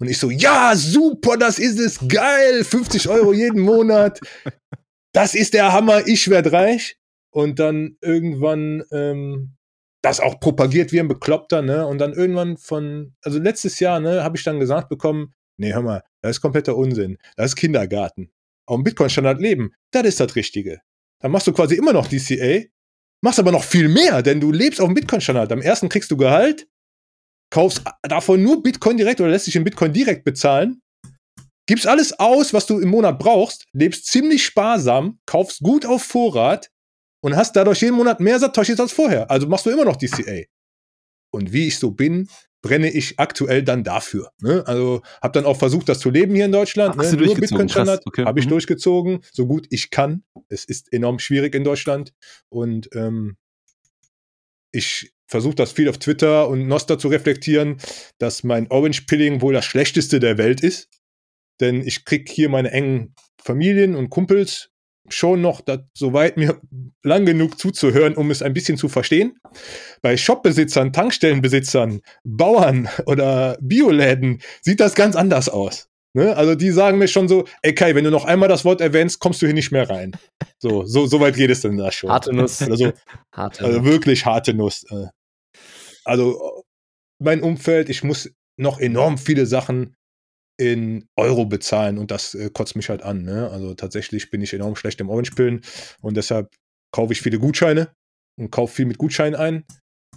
[0.00, 4.20] Und ich so, ja, super, das ist es, geil, 50 Euro jeden Monat.
[5.14, 6.98] Das ist der Hammer, ich werde reich.
[7.30, 9.56] Und dann irgendwann ähm,
[10.02, 11.86] das auch propagiert wie ein Bekloppter, ne?
[11.86, 15.82] Und dann irgendwann von, also letztes Jahr, ne, habe ich dann gesagt bekommen, nee, hör
[15.82, 17.18] mal, das ist kompletter Unsinn.
[17.36, 18.30] Das ist Kindergarten.
[18.66, 20.80] Auf dem Bitcoin-Standard leben, das ist das Richtige.
[21.20, 22.64] Dann machst du quasi immer noch DCA,
[23.22, 25.52] machst aber noch viel mehr, denn du lebst auf dem Bitcoin-Standard.
[25.52, 26.68] Am ersten kriegst du Gehalt,
[27.50, 30.80] kaufst davon nur Bitcoin direkt oder lässt dich in Bitcoin direkt bezahlen,
[31.66, 36.70] gibst alles aus, was du im Monat brauchst, lebst ziemlich sparsam, kaufst gut auf Vorrat
[37.22, 39.30] und hast dadurch jeden Monat mehr Satoshis als vorher.
[39.30, 40.44] Also machst du immer noch DCA.
[41.30, 42.28] Und wie ich so bin,
[42.62, 44.32] brenne ich aktuell dann dafür.
[44.40, 44.64] Ne?
[44.66, 46.96] Also habe dann auch versucht, das zu leben hier in Deutschland.
[46.98, 47.16] Ach, ne?
[47.16, 48.24] Nur Bitcoin-Standard okay.
[48.24, 48.50] habe ich mhm.
[48.50, 50.24] durchgezogen, so gut ich kann.
[50.48, 52.12] Es ist enorm schwierig in Deutschland.
[52.48, 53.36] Und ähm,
[54.72, 57.76] ich versuche das viel auf Twitter und Noster zu reflektieren,
[58.18, 60.88] dass mein Orange Pilling wohl das schlechteste der Welt ist.
[61.60, 64.70] Denn ich krieg hier meine engen Familien und Kumpels
[65.10, 65.62] schon noch
[65.94, 66.60] so weit mir
[67.02, 69.38] lang genug zuzuhören, um es ein bisschen zu verstehen.
[70.02, 75.88] Bei Shopbesitzern, Tankstellenbesitzern, Bauern oder Bioläden sieht das ganz anders aus.
[76.14, 76.36] Ne?
[76.36, 79.20] Also die sagen mir schon so, ey Kai, wenn du noch einmal das Wort erwähnst,
[79.20, 80.12] kommst du hier nicht mehr rein.
[80.58, 82.10] So, so, so weit geht es denn da schon.
[82.10, 82.62] Harte Nuss.
[82.62, 82.92] Also,
[83.32, 84.84] harte also wirklich harte Nuss.
[84.90, 85.06] Äh.
[86.04, 86.64] Also
[87.18, 89.94] mein Umfeld, ich muss noch enorm viele Sachen
[90.58, 93.22] in Euro bezahlen und das äh, kotzt mich halt an.
[93.22, 93.48] Ne?
[93.50, 95.62] Also tatsächlich bin ich enorm schlecht im Orange-Pillen
[96.02, 96.54] und deshalb
[96.92, 97.92] kaufe ich viele Gutscheine
[98.38, 99.64] und kaufe viel mit Gutscheinen ein.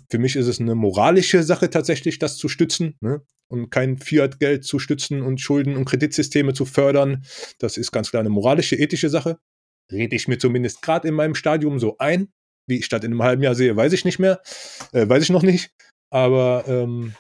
[0.10, 3.22] Für mich ist es eine moralische Sache tatsächlich, das zu stützen ne?
[3.50, 7.24] und kein Fiat-Geld zu stützen und Schulden und Kreditsysteme zu fördern.
[7.60, 9.38] Das ist ganz klar eine moralische, ethische Sache.
[9.92, 12.30] Rede ich mir zumindest gerade in meinem Stadium so ein.
[12.68, 14.42] Wie ich statt in einem halben Jahr sehe, weiß ich nicht mehr.
[14.92, 15.72] Äh, weiß ich noch nicht.
[16.10, 17.14] Aber ähm,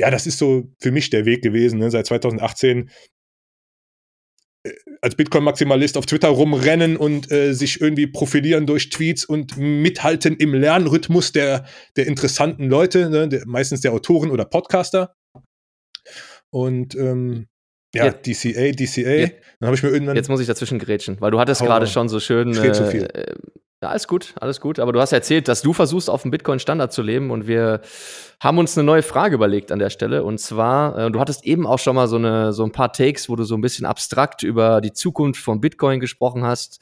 [0.00, 1.78] ja, das ist so für mich der Weg gewesen.
[1.78, 1.90] Ne?
[1.90, 2.90] Seit 2018
[4.62, 10.36] äh, als Bitcoin-Maximalist auf Twitter rumrennen und äh, sich irgendwie profilieren durch Tweets und mithalten
[10.36, 13.28] im Lernrhythmus der, der interessanten Leute, ne?
[13.28, 15.14] der, meistens der Autoren oder Podcaster.
[16.50, 17.46] Und ähm,
[17.94, 18.12] ja, Ja.
[18.12, 19.10] DCA, DCA.
[19.10, 19.28] Ja.
[19.58, 20.16] Dann habe ich mir irgendwann.
[20.16, 22.56] Jetzt muss ich dazwischen grätschen, weil du hattest Hau gerade schon so schön.
[22.56, 23.04] Äh, viel.
[23.04, 23.34] äh,
[23.82, 24.78] ja, alles gut, alles gut.
[24.78, 27.80] Aber du hast erzählt, dass du versuchst, auf dem Bitcoin-Standard zu leben und wir
[28.38, 30.22] haben uns eine neue Frage überlegt an der Stelle.
[30.22, 33.30] Und zwar, äh, du hattest eben auch schon mal so, eine, so ein paar Takes,
[33.30, 36.80] wo du so ein bisschen abstrakt über die Zukunft von Bitcoin gesprochen hast.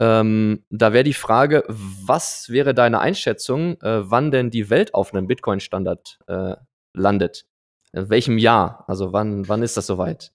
[0.00, 5.12] Ähm, da wäre die Frage, was wäre deine Einschätzung, äh, wann denn die Welt auf
[5.12, 6.56] einem Bitcoin-Standard äh,
[6.94, 7.44] landet?
[7.92, 8.84] In welchem Jahr?
[8.88, 10.32] Also wann, wann ist das soweit?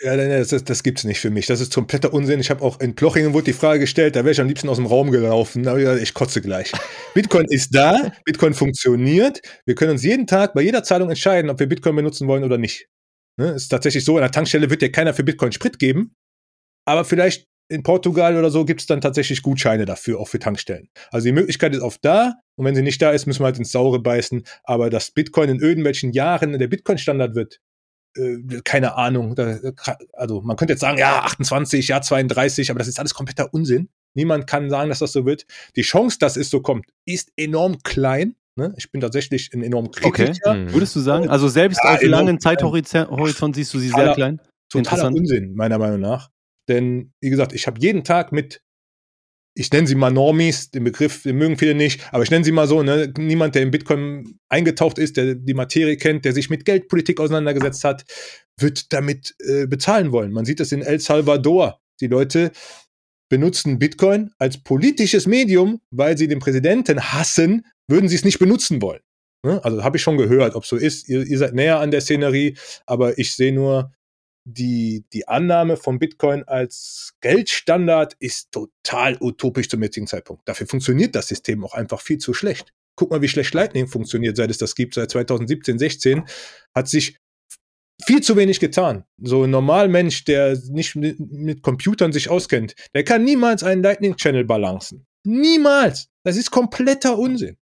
[0.00, 1.46] Ja, nein, das, das, das gibt's nicht für mich.
[1.46, 2.40] Das ist kompletter Unsinn.
[2.40, 4.76] Ich habe auch in Plochingen wurde die Frage gestellt, da wäre ich am liebsten aus
[4.76, 5.62] dem Raum gelaufen.
[5.62, 6.72] Da ich, gesagt, ich kotze gleich.
[7.14, 9.40] Bitcoin ist da, Bitcoin funktioniert.
[9.66, 12.58] Wir können uns jeden Tag bei jeder Zahlung entscheiden, ob wir Bitcoin benutzen wollen oder
[12.58, 12.88] nicht.
[13.36, 13.52] Ne?
[13.52, 16.14] Ist tatsächlich so, an der Tankstelle wird dir keiner für Bitcoin Sprit geben,
[16.86, 20.88] aber vielleicht in Portugal oder so gibt's dann tatsächlich Gutscheine dafür, auch für Tankstellen.
[21.10, 23.58] Also die Möglichkeit ist oft da und wenn sie nicht da ist, müssen wir halt
[23.58, 24.44] ins Saure beißen.
[24.64, 27.60] Aber dass Bitcoin in irgendwelchen Jahren der Bitcoin-Standard wird,
[28.64, 29.34] keine Ahnung.
[29.34, 29.58] Da,
[30.12, 33.88] also man könnte jetzt sagen, ja, 28, ja, 32, aber das ist alles kompletter Unsinn.
[34.16, 35.46] Niemand kann sagen, dass das so wird.
[35.76, 38.36] Die Chance, dass es so kommt, ist enorm klein.
[38.56, 38.72] Ne?
[38.76, 40.10] Ich bin tatsächlich ein enorm Okay.
[40.26, 40.72] kritischer, Hm.
[40.72, 41.28] Würdest du sagen?
[41.28, 42.38] Also selbst Ja, auf langen.
[42.40, 44.40] Zeithorizont Horizont siehst du sie sehr Totaler- klein?
[44.70, 45.08] totaler.
[45.08, 46.30] Unsinn, meiner Meinung nach.
[46.68, 48.60] Denn, wie gesagt, ich habe jeden Tag mit,
[49.54, 52.52] ich nenne sie mal Normies, den Begriff, den mögen viele nicht, aber ich nenne sie
[52.52, 56.50] mal so, ne, niemand, der in Bitcoin eingetaucht ist, der die Materie kennt, der sich
[56.50, 58.04] mit Geldpolitik auseinandergesetzt hat,
[58.58, 60.32] wird damit äh, bezahlen wollen.
[60.32, 61.80] Man sieht das in El Salvador.
[62.00, 62.50] Die Leute
[63.28, 68.82] benutzen Bitcoin als politisches Medium, weil sie den Präsidenten hassen, würden sie es nicht benutzen
[68.82, 69.00] wollen.
[69.44, 69.64] Ne?
[69.64, 71.08] Also habe ich schon gehört, ob so ist.
[71.08, 73.92] Ihr, ihr seid näher an der Szenerie, aber ich sehe nur,
[74.44, 80.48] die, die Annahme von Bitcoin als Geldstandard ist total utopisch zum jetzigen Zeitpunkt.
[80.48, 82.72] Dafür funktioniert das System auch einfach viel zu schlecht.
[82.96, 86.24] Guck mal, wie schlecht Lightning funktioniert, seit es das gibt, seit 2017, 16,
[86.74, 87.18] hat sich
[88.04, 89.04] viel zu wenig getan.
[89.18, 94.44] So ein Normalmensch, der nicht mit, mit Computern sich auskennt, der kann niemals einen Lightning-Channel
[94.44, 95.06] balancen.
[95.24, 96.08] Niemals.
[96.22, 97.56] Das ist kompletter Unsinn.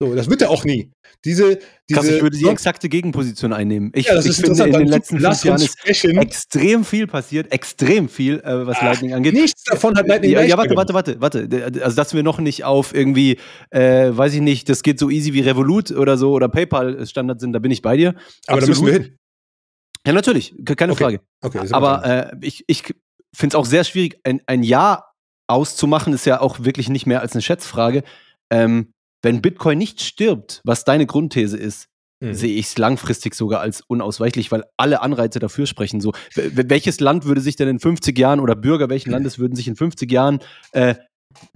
[0.00, 0.90] So, das wird er auch nie.
[1.24, 1.58] Diese,
[1.88, 3.92] diese Krass, ich würde die exakte Gegenposition einnehmen.
[3.94, 6.18] Ich, ja, das ich ist finde, in den letzten fünf Jahren ist sprechen.
[6.18, 9.34] extrem viel passiert, extrem viel, äh, was Ach, Lightning angeht.
[9.34, 11.80] Nichts davon hat Lightning Ja, ja, warte, warte, warte, warte.
[11.82, 13.38] Also, dass wir noch nicht auf irgendwie,
[13.70, 17.40] äh, weiß ich nicht, das geht so easy wie Revolut oder so oder PayPal Standard
[17.40, 18.14] sind, da bin ich bei dir.
[18.48, 19.16] Aber da müssen wir hin.
[20.06, 21.04] Ja, natürlich, ke- keine Okay.
[21.04, 21.20] Frage.
[21.42, 22.82] Okay, Aber äh, ich, ich
[23.34, 25.12] finde es auch sehr schwierig, ein, ein Jahr
[25.46, 28.02] auszumachen, ist ja auch wirklich nicht mehr als eine Schätzfrage.
[28.50, 28.92] Ähm,
[29.22, 31.88] wenn Bitcoin nicht stirbt, was deine Grundthese ist,
[32.22, 32.34] Mhm.
[32.34, 36.00] sehe ich es langfristig sogar als unausweichlich, weil alle Anreize dafür sprechen.
[36.00, 39.66] So, welches Land würde sich denn in 50 Jahren oder Bürger welchen Landes würden sich
[39.66, 40.38] in 50 Jahren
[40.70, 40.94] äh,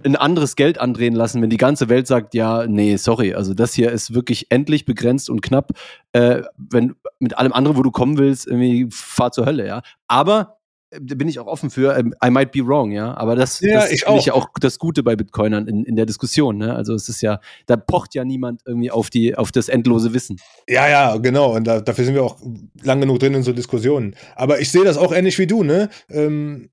[0.03, 3.73] ein anderes Geld andrehen lassen, wenn die ganze Welt sagt, ja, nee, sorry, also das
[3.75, 5.71] hier ist wirklich endlich begrenzt und knapp.
[6.11, 9.83] Äh, wenn mit allem anderen, wo du kommen willst, irgendwie fahr zur Hölle, ja.
[10.07, 10.56] Aber
[10.99, 13.15] bin ich auch offen für, ähm, I might be wrong, ja.
[13.15, 14.35] Aber das, Ja, das ich finde ich auch.
[14.35, 16.75] ja auch das Gute bei Bitcoinern in, in der Diskussion, ne?
[16.75, 20.39] Also es ist ja, da pocht ja niemand irgendwie auf die, auf das endlose Wissen.
[20.67, 21.55] Ja, ja, genau.
[21.55, 22.37] Und da, dafür sind wir auch
[22.81, 24.15] lang genug drin in so Diskussionen.
[24.35, 25.89] Aber ich sehe das auch ähnlich wie du, ne?
[26.09, 26.69] Ähm,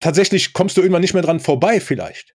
[0.00, 2.34] tatsächlich kommst du irgendwann nicht mehr dran vorbei, vielleicht.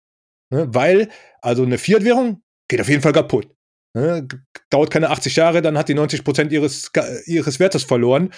[0.51, 0.67] Ne?
[0.73, 1.09] Weil,
[1.41, 3.47] also eine Fiat-Währung geht auf jeden Fall kaputt.
[3.95, 4.27] Ne?
[4.69, 6.91] Dauert keine 80 Jahre, dann hat die 90 Prozent ihres,
[7.25, 8.31] ihres Wertes verloren.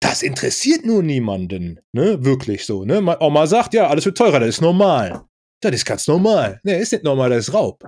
[0.00, 2.24] Das interessiert nur niemanden, ne?
[2.24, 3.00] Wirklich so, ne?
[3.00, 5.24] Ma- Oma sagt, ja, alles wird teurer, das ist normal.
[5.60, 6.60] Das ist ganz normal.
[6.62, 7.82] Ne, ist nicht normal, das ist Raub.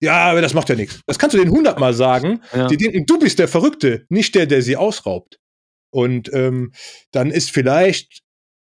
[0.00, 1.00] Ja, aber das macht ja nichts.
[1.06, 2.42] Das kannst du den hundertmal sagen.
[2.52, 2.68] Ja.
[2.68, 5.38] Die denken, du bist der Verrückte, nicht der, der sie ausraubt.
[5.92, 6.72] Und ähm,
[7.10, 8.22] dann ist vielleicht,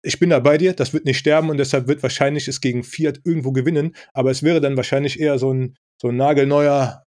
[0.03, 2.83] ich bin da bei dir, das wird nicht sterben und deshalb wird wahrscheinlich es gegen
[2.85, 7.05] Fiat irgendwo gewinnen, aber es wäre dann wahrscheinlich eher so ein, so ein nagelneuer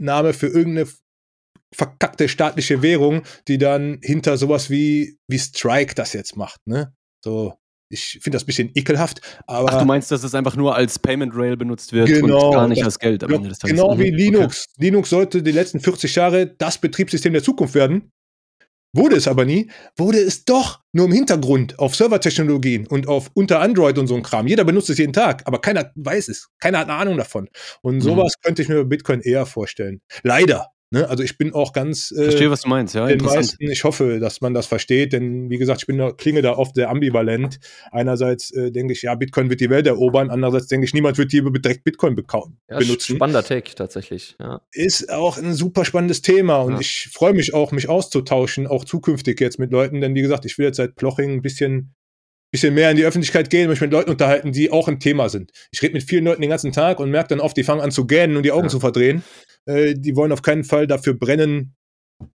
[0.00, 0.88] Name für irgendeine
[1.74, 6.60] verkackte staatliche Währung, die dann hinter sowas wie, wie Strike das jetzt macht.
[6.66, 6.92] Ne?
[7.24, 7.54] So,
[7.88, 10.98] ich finde das ein bisschen ekelhaft, aber Ach, du meinst, dass es einfach nur als
[10.98, 13.74] Payment Rail benutzt wird Genau, und gar nicht als Geld am Ende des Tages.
[13.76, 14.16] genau Mhm, wie okay.
[14.16, 14.66] Linux.
[14.78, 18.10] Linux sollte die letzten 40 Jahre das Betriebssystem der Zukunft werden.
[18.94, 23.60] Wurde es aber nie, wurde es doch nur im Hintergrund auf Servertechnologien und auf unter
[23.62, 24.46] Android und so ein Kram.
[24.46, 26.48] Jeder benutzt es jeden Tag, aber keiner weiß es.
[26.60, 27.48] Keiner hat eine Ahnung davon.
[27.80, 28.00] Und Mhm.
[28.02, 30.02] sowas könnte ich mir bei Bitcoin eher vorstellen.
[30.22, 30.66] Leider.
[30.92, 31.08] Ne?
[31.08, 33.06] Also ich bin auch ganz äh, Verstehe, was du meinst, ja.
[33.06, 33.38] den Interessant.
[33.38, 36.52] meisten, ich hoffe, dass man das versteht, denn wie gesagt, ich bin da, klinge da
[36.58, 37.58] oft sehr ambivalent.
[37.90, 41.30] Einerseits äh, denke ich, ja, Bitcoin wird die Welt erobern, andererseits denke ich, niemand wird
[41.30, 43.16] hier direkt Bitcoin bekau- Ja, benutzen.
[43.16, 44.36] spannender Take tatsächlich.
[44.38, 44.60] Ja.
[44.72, 46.80] Ist auch ein super spannendes Thema und Ja.
[46.80, 50.58] ich freue mich auch, mich auszutauschen, auch zukünftig jetzt mit Leuten, denn wie gesagt, ich
[50.58, 51.94] will jetzt seit Ploching ein bisschen,
[52.52, 55.50] bisschen mehr in die Öffentlichkeit gehen, mich mit Leuten unterhalten, die auch ein Thema sind.
[55.72, 57.90] Ich rede mit vielen Leuten den ganzen Tag und merke dann oft, die fangen an
[57.90, 58.68] zu gähnen und die Augen Ja.
[58.70, 59.24] zu verdrehen.
[59.66, 61.74] Äh, die wollen auf keinen Fall dafür brennen,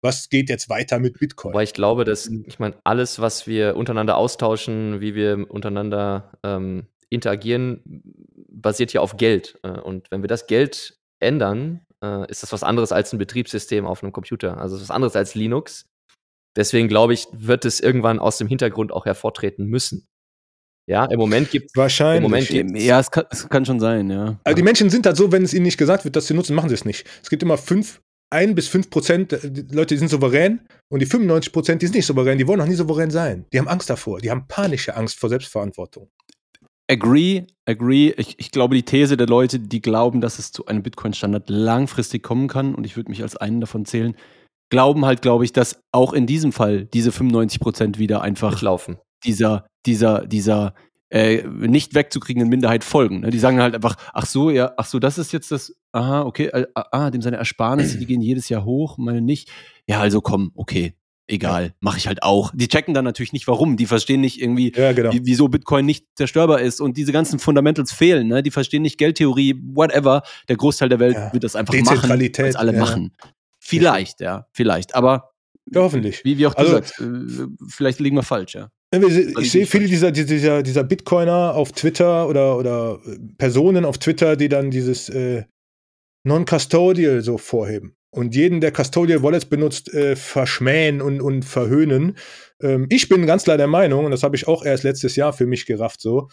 [0.01, 1.53] was geht jetzt weiter mit Bitcoin.
[1.53, 6.87] Wobei ich glaube, dass, ich meine, alles, was wir untereinander austauschen, wie wir untereinander ähm,
[7.11, 8.03] interagieren,
[8.49, 9.59] basiert ja auf Geld.
[9.63, 13.87] Äh, und wenn wir das Geld ändern, äh, ist das was anderes als ein Betriebssystem
[13.87, 14.59] auf einem Computer.
[14.59, 15.87] Also es ist was anderes als Linux.
[16.57, 20.07] Deswegen glaube ich, wird es irgendwann aus dem Hintergrund auch hervortreten müssen.
[20.89, 22.19] Ja, im Moment gibt Wahrscheinlich.
[22.19, 24.39] Im Moment gibt's- Ja, es kann, es kann schon sein, ja.
[24.45, 26.55] Also die Menschen sind halt so, wenn es ihnen nicht gesagt wird, dass sie nutzen,
[26.55, 27.05] machen sie es nicht.
[27.23, 28.01] Es gibt immer fünf,
[28.31, 31.87] ein bis fünf Prozent äh, die Leute, die sind souverän und die 95 Prozent, die
[31.87, 33.47] sind nicht souverän, die wollen auch nie souverän sein.
[33.53, 36.09] Die haben Angst davor, die haben panische Angst vor Selbstverantwortung.
[36.89, 38.15] Agree, agree.
[38.17, 42.23] Ich, ich glaube, die These der Leute, die glauben, dass es zu einem Bitcoin-Standard langfristig
[42.23, 44.15] kommen kann, und ich würde mich als einen davon zählen,
[44.71, 48.97] glauben halt, glaube ich, dass auch in diesem Fall diese 95 Prozent wieder einfach durchlaufen.
[49.25, 50.75] dieser, dieser, dieser
[51.09, 53.21] äh, nicht wegzukriegenden Minderheit folgen.
[53.21, 53.31] Ne?
[53.31, 56.47] Die sagen halt einfach, ach so, ja, ach so, das ist jetzt das, aha, okay,
[56.47, 59.51] äh, ah, dem seine Ersparnisse, die gehen jedes Jahr hoch, meine nicht.
[59.87, 60.95] Ja, also komm, okay,
[61.29, 62.51] egal, mache ich halt auch.
[62.55, 63.77] Die checken dann natürlich nicht, warum.
[63.77, 65.13] Die verstehen nicht irgendwie, Ja, genau.
[65.13, 68.29] wie, wieso Bitcoin nicht zerstörbar ist und diese ganzen Fundamentals fehlen.
[68.29, 68.43] Ne?
[68.43, 70.23] Die verstehen nicht Geldtheorie, whatever.
[70.49, 71.33] Der Großteil der Welt Ja.
[71.33, 72.79] wird das einfach machen, weil alle ja.
[72.79, 73.13] machen.
[73.67, 74.95] Vielleicht, ja, vielleicht.
[74.95, 75.31] Aber
[75.71, 76.25] Ja, hoffentlich.
[76.25, 78.71] wie, wie auch du Also- sagst, äh, vielleicht liegen wir falsch, ja.
[79.41, 84.37] Ich, sehe viele dieser, dieser, dieser Bitcoiner auf Twitter oder, oder äh, Personen auf Twitter,
[84.37, 85.43] die dann dieses äh,
[86.25, 92.17] Non-Custodial so vorheben und jeden, der Custodial Wallets benutzt, äh, verschmähen und, und verhöhnen.
[92.63, 95.33] Ähm, ich bin ganz klar der Meinung, und das habe ich auch erst letztes Jahr
[95.33, 96.29] für mich gerafft, so,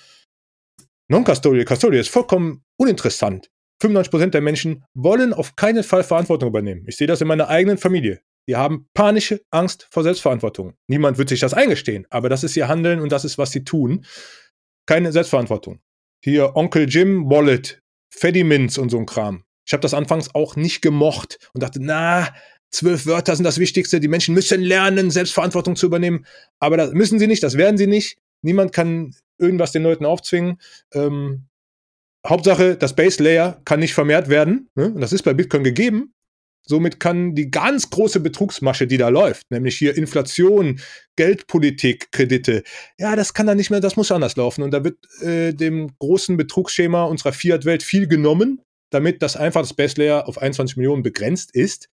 [1.09, 3.49] Non-Custodial, Custodial ist vollkommen uninteressant.
[3.83, 6.85] 95% der Menschen wollen auf keinen Fall Verantwortung übernehmen.
[6.87, 8.21] Ich sehe das in meiner eigenen Familie.
[8.47, 10.73] Die haben panische Angst vor Selbstverantwortung.
[10.87, 13.63] Niemand wird sich das eingestehen, aber das ist ihr Handeln und das ist, was sie
[13.63, 14.05] tun.
[14.85, 15.79] Keine Selbstverantwortung.
[16.21, 19.43] Hier Onkel Jim, Wallet, Fedimints und so ein Kram.
[19.65, 22.33] Ich habe das anfangs auch nicht gemocht und dachte, na,
[22.69, 23.99] zwölf Wörter sind das Wichtigste.
[24.01, 26.25] Die Menschen müssen lernen, Selbstverantwortung zu übernehmen.
[26.59, 28.17] Aber das müssen sie nicht, das werden sie nicht.
[28.41, 30.59] Niemand kann irgendwas den Leuten aufzwingen.
[30.93, 31.47] Ähm,
[32.25, 34.69] Hauptsache, das Base Layer kann nicht vermehrt werden.
[34.75, 34.87] Ne?
[34.87, 36.13] Und das ist bei Bitcoin gegeben.
[36.65, 40.79] Somit kann die ganz große Betrugsmasche, die da läuft, nämlich hier Inflation,
[41.17, 42.63] Geldpolitik, Kredite,
[42.97, 44.63] ja, das kann dann nicht mehr, das muss anders laufen.
[44.63, 48.61] Und da wird äh, dem großen Betrugsschema unserer Fiat-Welt viel genommen,
[48.91, 51.89] damit das einfach das Base Layer auf 21 Millionen begrenzt ist.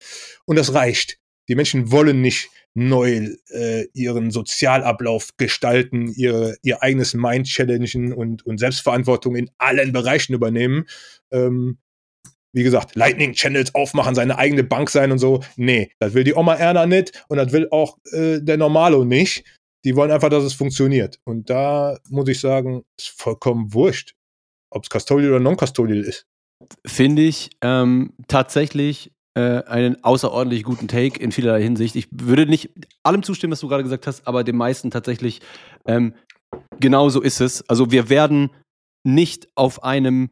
[0.43, 1.17] Und das reicht.
[1.48, 8.45] Die Menschen wollen nicht neu äh, ihren Sozialablauf gestalten, ihre, ihr eigenes Mind challengen und,
[8.45, 10.86] und Selbstverantwortung in allen Bereichen übernehmen.
[11.32, 11.80] Ähm,
[12.54, 15.41] wie gesagt, Lightning Channels aufmachen, seine eigene Bank sein und so.
[15.56, 19.43] Nee, das will die Oma Erna nicht und das will auch äh, der Normalo nicht.
[19.84, 21.20] Die wollen einfach, dass es funktioniert.
[21.24, 24.14] Und da muss ich sagen, ist vollkommen wurscht,
[24.70, 26.26] ob es Custodial oder Non-Custodial ist.
[26.86, 31.95] finde ich ähm, tatsächlich äh, einen außerordentlich guten Take in vielerlei Hinsicht.
[31.95, 32.71] Ich würde nicht
[33.03, 35.41] allem zustimmen, was du gerade gesagt hast, aber dem meisten tatsächlich
[35.85, 36.15] ähm,
[36.79, 37.67] genau so ist es.
[37.69, 38.49] Also wir werden
[39.05, 40.31] nicht auf einem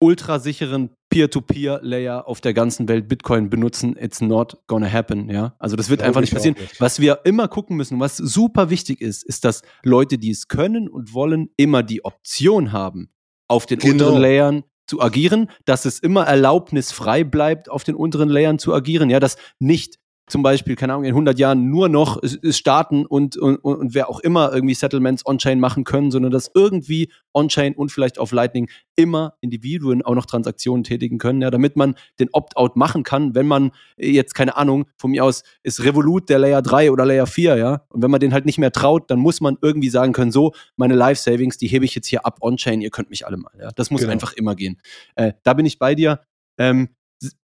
[0.00, 3.96] ultrasicheren Peer-to-Peer-Layer auf der ganzen Welt Bitcoin benutzen.
[3.96, 5.56] It's not gonna happen, ja.
[5.58, 6.56] Also das wird Glaube einfach nicht passieren.
[6.60, 6.80] nicht.
[6.80, 10.88] Was wir immer gucken müssen, was super wichtig ist, ist, dass Leute, die es können
[10.88, 13.10] und wollen, immer die Option haben,
[13.48, 13.92] auf den Genau.
[13.92, 19.10] unteren Layern zu agieren, dass es immer erlaubnisfrei bleibt, auf den unteren Layern zu agieren,
[19.10, 19.98] ja, dass nicht
[20.28, 22.20] zum Beispiel, keine Ahnung, in 100 Jahren nur noch
[22.50, 27.10] Staaten und, und, und wer auch immer irgendwie Settlements on-chain machen können, sondern dass irgendwie
[27.32, 31.94] on-chain und vielleicht auf Lightning immer Individuen auch noch Transaktionen tätigen können, ja, damit man
[32.18, 36.38] den Opt-out machen kann, wenn man jetzt, keine Ahnung, von mir aus ist Revolut der
[36.38, 39.18] Layer 3 oder Layer 4, ja, und wenn man den halt nicht mehr traut, dann
[39.20, 42.80] muss man irgendwie sagen können, so, meine Life-Savings, die hebe ich jetzt hier ab on-chain,
[42.80, 44.12] ihr könnt mich alle mal, ja, das muss Genau.
[44.12, 44.80] einfach immer gehen.
[45.16, 46.20] Äh, da bin ich bei dir.
[46.56, 46.88] Ähm,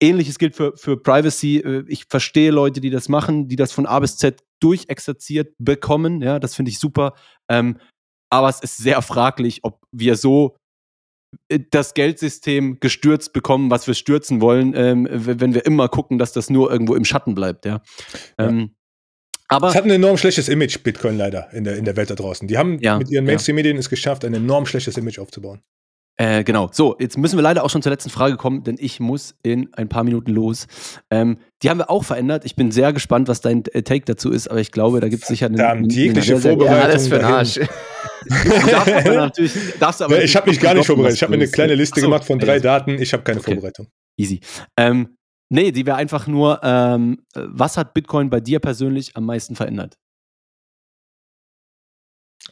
[0.00, 1.58] Ähnliches gilt für, für Privacy.
[1.58, 6.22] Äh, Ich verstehe Leute, die das machen, die das von A bis Z durchexerziert bekommen.
[6.22, 7.14] Ja, das finde ich super.
[7.48, 7.78] Ähm,
[8.32, 10.56] aber es ist sehr fraglich, ob wir so
[11.48, 16.32] äh, das Geldsystem gestürzt bekommen, was wir stürzen wollen, ähm, wenn wir immer gucken, dass
[16.32, 17.64] das nur irgendwo im Schatten bleibt.
[17.64, 17.80] Ja.
[18.38, 18.48] Ja.
[18.48, 18.74] Ähm,
[19.48, 22.14] Aber Es hat ein enorm schlechtes Image, Bitcoin leider, in der, in der Welt da
[22.14, 22.46] draußen.
[22.46, 23.30] Die haben Ja, mit ihren ja.
[23.32, 25.60] Mainstream-Medien es geschafft, ein enorm schlechtes Image aufzubauen.
[26.20, 26.68] Äh, genau.
[26.70, 29.72] So, jetzt müssen wir leider auch schon zur letzten Frage kommen, denn ich muss in
[29.72, 30.66] ein paar Minuten los.
[31.10, 32.44] Ähm, die haben wir auch verändert.
[32.44, 35.22] Ich bin sehr gespannt, was dein äh, Take dazu ist, aber ich glaube, da gibt
[35.22, 36.78] es sicher eine, Verdammt, jegliche sehr, sehr- Vorbereitung.
[36.78, 37.24] Ja, alles für den.
[37.24, 37.60] Arsch.
[39.80, 41.16] Darfst Ja, ich habe mich gar nicht vorbereitet.
[41.16, 42.60] Ich habe mir eine kleine Liste so, gemacht von drei ja.
[42.60, 43.00] Daten.
[43.00, 43.52] Ich habe keine Okay.
[43.52, 43.86] Vorbereitung.
[44.18, 44.40] Easy.
[44.76, 45.16] Ähm,
[45.48, 49.56] nee, die wäre einfach nur, ähm, äh, was hat Bitcoin bei dir persönlich am meisten
[49.56, 49.96] verändert?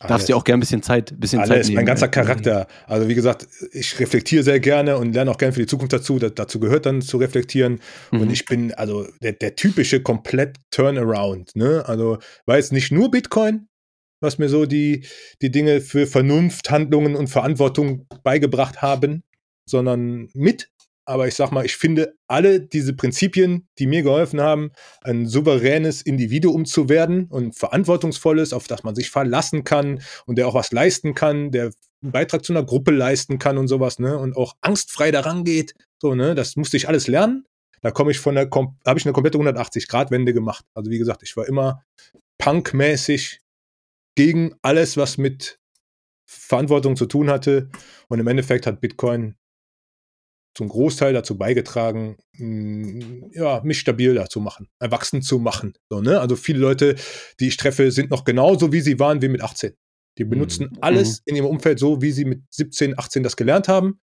[0.07, 1.77] Darfst dir auch gerne ein bisschen Zeit, bisschen Zeit Alles, nehmen.
[1.77, 2.69] mein ganzer Charakter.
[2.87, 6.19] Also wie gesagt, ich reflektiere sehr gerne und lerne auch gerne für die Zukunft dazu.
[6.19, 7.81] Da, dazu gehört dann zu reflektieren.
[8.13, 8.21] Mhm.
[8.21, 11.57] Und ich bin also der, der typische komplett Turnaround.
[11.57, 11.83] Ne?
[11.87, 13.69] Also war jetzt nicht nur Bitcoin,
[14.21, 15.05] was mir so die,
[15.43, 19.25] die Dinge für Vernunft, Handlungen und Verantwortung beigebracht haben,
[19.69, 20.71] sondern mit.
[21.09, 26.03] Aber ich sag mal, ich finde alle diese Prinzipien, die mir geholfen haben, ein souveränes
[26.03, 30.71] Individuum zu werden und verantwortungsvolles, auf das man sich verlassen kann und der auch was
[30.71, 31.73] leisten kann, der
[32.03, 34.19] einen Beitrag zu einer Gruppe leisten kann und sowas, ne?
[34.19, 35.73] Und auch angstfrei daran geht.
[35.99, 36.35] So, ne?
[36.35, 37.47] Das musste ich alles lernen.
[37.81, 40.67] Da komme ich von der, habe ich eine komplette 180-Grad-Wende gemacht.
[40.75, 41.85] Also wie gesagt, ich war immer
[42.37, 43.41] punkmäßig
[44.15, 45.59] gegen alles, was mit
[46.27, 47.71] Verantwortung zu tun hatte.
[48.09, 49.38] Und im Endeffekt hat Bitcoin
[50.59, 55.75] zum Großteil dazu beigetragen, mh, ja, mich stabiler zu machen, erwachsen zu machen.
[55.89, 56.21] So, ne?
[56.21, 56.97] Also viele Leute,
[57.39, 59.75] die ich treffe, sind noch genauso, wie sie waren, wie mit 18.
[60.19, 64.01] Die benutzen alles in ihrem Umfeld so, wie sie mit 17, 18 das gelernt haben.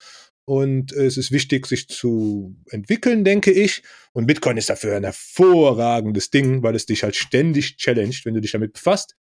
[0.48, 3.84] Und äh, es ist wichtig, sich zu entwickeln, denke ich.
[4.14, 8.42] Und Bitcoin ist dafür ein hervorragendes Ding, weil es dich halt ständig challenged, wenn du
[8.42, 9.16] dich damit befasst.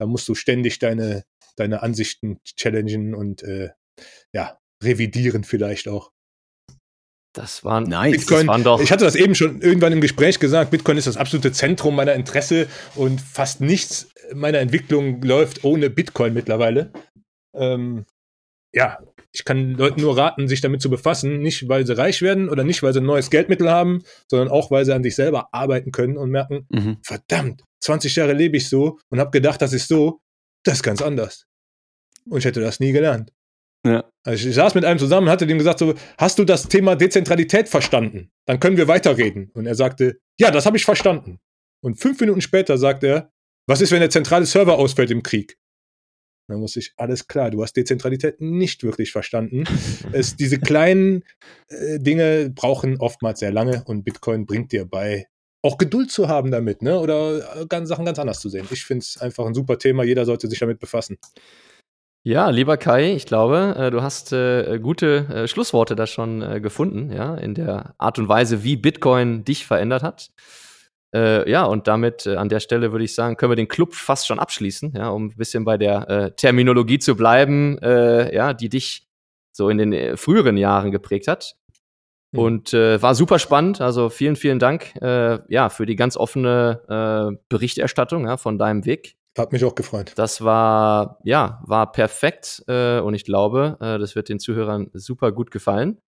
[0.00, 1.22] Dann musst du ständig deine,
[1.54, 3.70] deine Ansichten challengen und äh,
[4.32, 6.13] ja, revidieren vielleicht auch.
[7.34, 8.12] Das waren, Nice.
[8.12, 8.80] Bitcoin, das waren doch.
[8.80, 12.14] ich hatte das eben schon irgendwann im Gespräch gesagt, Bitcoin ist das absolute Zentrum meiner
[12.14, 16.92] Interesse und fast nichts meiner Entwicklung läuft ohne Bitcoin mittlerweile.
[17.54, 18.04] Ähm,
[18.72, 18.98] ja,
[19.32, 22.62] ich kann Leuten nur raten, sich damit zu befassen, nicht weil sie reich werden oder
[22.64, 25.90] nicht weil sie ein neues Geldmittel haben, sondern auch weil sie an sich selber arbeiten
[25.92, 26.98] können und merken, Mhm.
[27.02, 30.20] verdammt, 20 Jahre lebe ich so und habe gedacht, das ist so,
[30.64, 31.46] das ist ganz anders.
[32.30, 33.32] Und ich hätte das nie gelernt.
[33.86, 34.10] Ja.
[34.24, 36.96] Also ich saß mit einem zusammen und hatte dem gesagt, so, hast du das Thema
[36.96, 38.30] Dezentralität verstanden?
[38.46, 39.50] Dann können wir weiterreden.
[39.54, 41.38] Und er sagte, ja, das habe ich verstanden.
[41.82, 43.30] Und fünf Minuten später sagt er,
[43.66, 45.58] was ist, wenn der zentrale Server ausfällt im Krieg?
[46.48, 49.64] Dann muss ich, alles klar, du hast Dezentralität nicht wirklich verstanden.
[50.12, 51.24] es, diese kleinen
[51.68, 55.26] äh, Dinge brauchen oftmals sehr lange und Bitcoin bringt dir bei,
[55.62, 56.98] auch Geduld zu haben damit, ne?
[56.98, 58.66] Oder äh, ganz, Sachen ganz anders zu sehen.
[58.70, 61.18] Ich finde es einfach ein super Thema, jeder sollte sich damit befassen.
[62.26, 67.12] Ja, lieber Kai, ich glaube, äh, du hast äh, gute äh, Schlussworte da schon gefunden,
[67.12, 70.30] ja, in der Art und Weise, wie Bitcoin dich verändert hat.
[71.16, 74.40] Ja, und damit an der Stelle würde ich sagen, können wir den Club fast schon
[74.40, 79.06] abschließen, ja, um ein bisschen bei der Terminologie zu bleiben, ja, die dich
[79.52, 81.54] so in den früheren Jahren geprägt hat.
[82.32, 82.38] Mhm.
[82.40, 83.80] Und war super spannend.
[83.80, 89.14] Also vielen, vielen Dank ja, für die ganz offene Berichterstattung ja, von deinem Weg.
[89.36, 90.12] Hat mich auch gefreut.
[90.16, 95.32] Das war, ja, war perfekt äh, und ich glaube, äh, das wird den Zuhörern super
[95.32, 95.98] gut gefallen.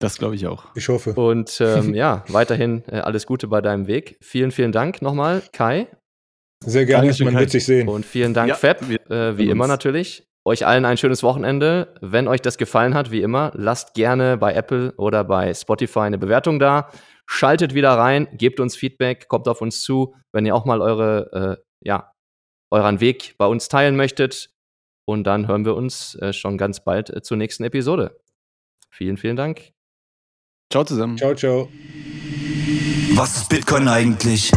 [0.00, 0.64] Das glaube ich auch.
[0.74, 1.12] Ich hoffe.
[1.14, 4.18] Und ähm, ja, weiterhin äh, alles Gute bei deinem Weg.
[4.22, 5.88] Vielen, vielen Dank nochmal, Kai.
[6.64, 7.40] Sehr gerne, Dankeschön, man Kai.
[7.40, 7.88] wird sich sehen.
[7.88, 8.88] Und vielen Dank, Ja, Fab.
[8.88, 9.70] wir Äh, wie immer uns.
[9.70, 10.26] natürlich.
[10.46, 11.94] Euch allen ein schönes Wochenende.
[12.00, 16.18] Wenn euch das gefallen hat, wie immer, lasst gerne bei Apple oder bei Spotify eine
[16.18, 16.88] Bewertung da.
[17.26, 21.58] Schaltet wieder rein, gebt uns Feedback, kommt auf uns zu, wenn ihr auch mal eure,
[21.58, 22.12] äh, ja,
[22.76, 24.50] euren Weg bei uns teilen möchtet.
[25.04, 28.20] Und dann hören wir uns äh, schon ganz bald äh, zur nächsten Episode.
[28.90, 29.72] Vielen, vielen Dank.
[30.70, 31.16] Ciao zusammen.
[31.16, 31.68] Ciao, ciao.
[33.14, 34.50] Was ist Bitcoin eigentlich?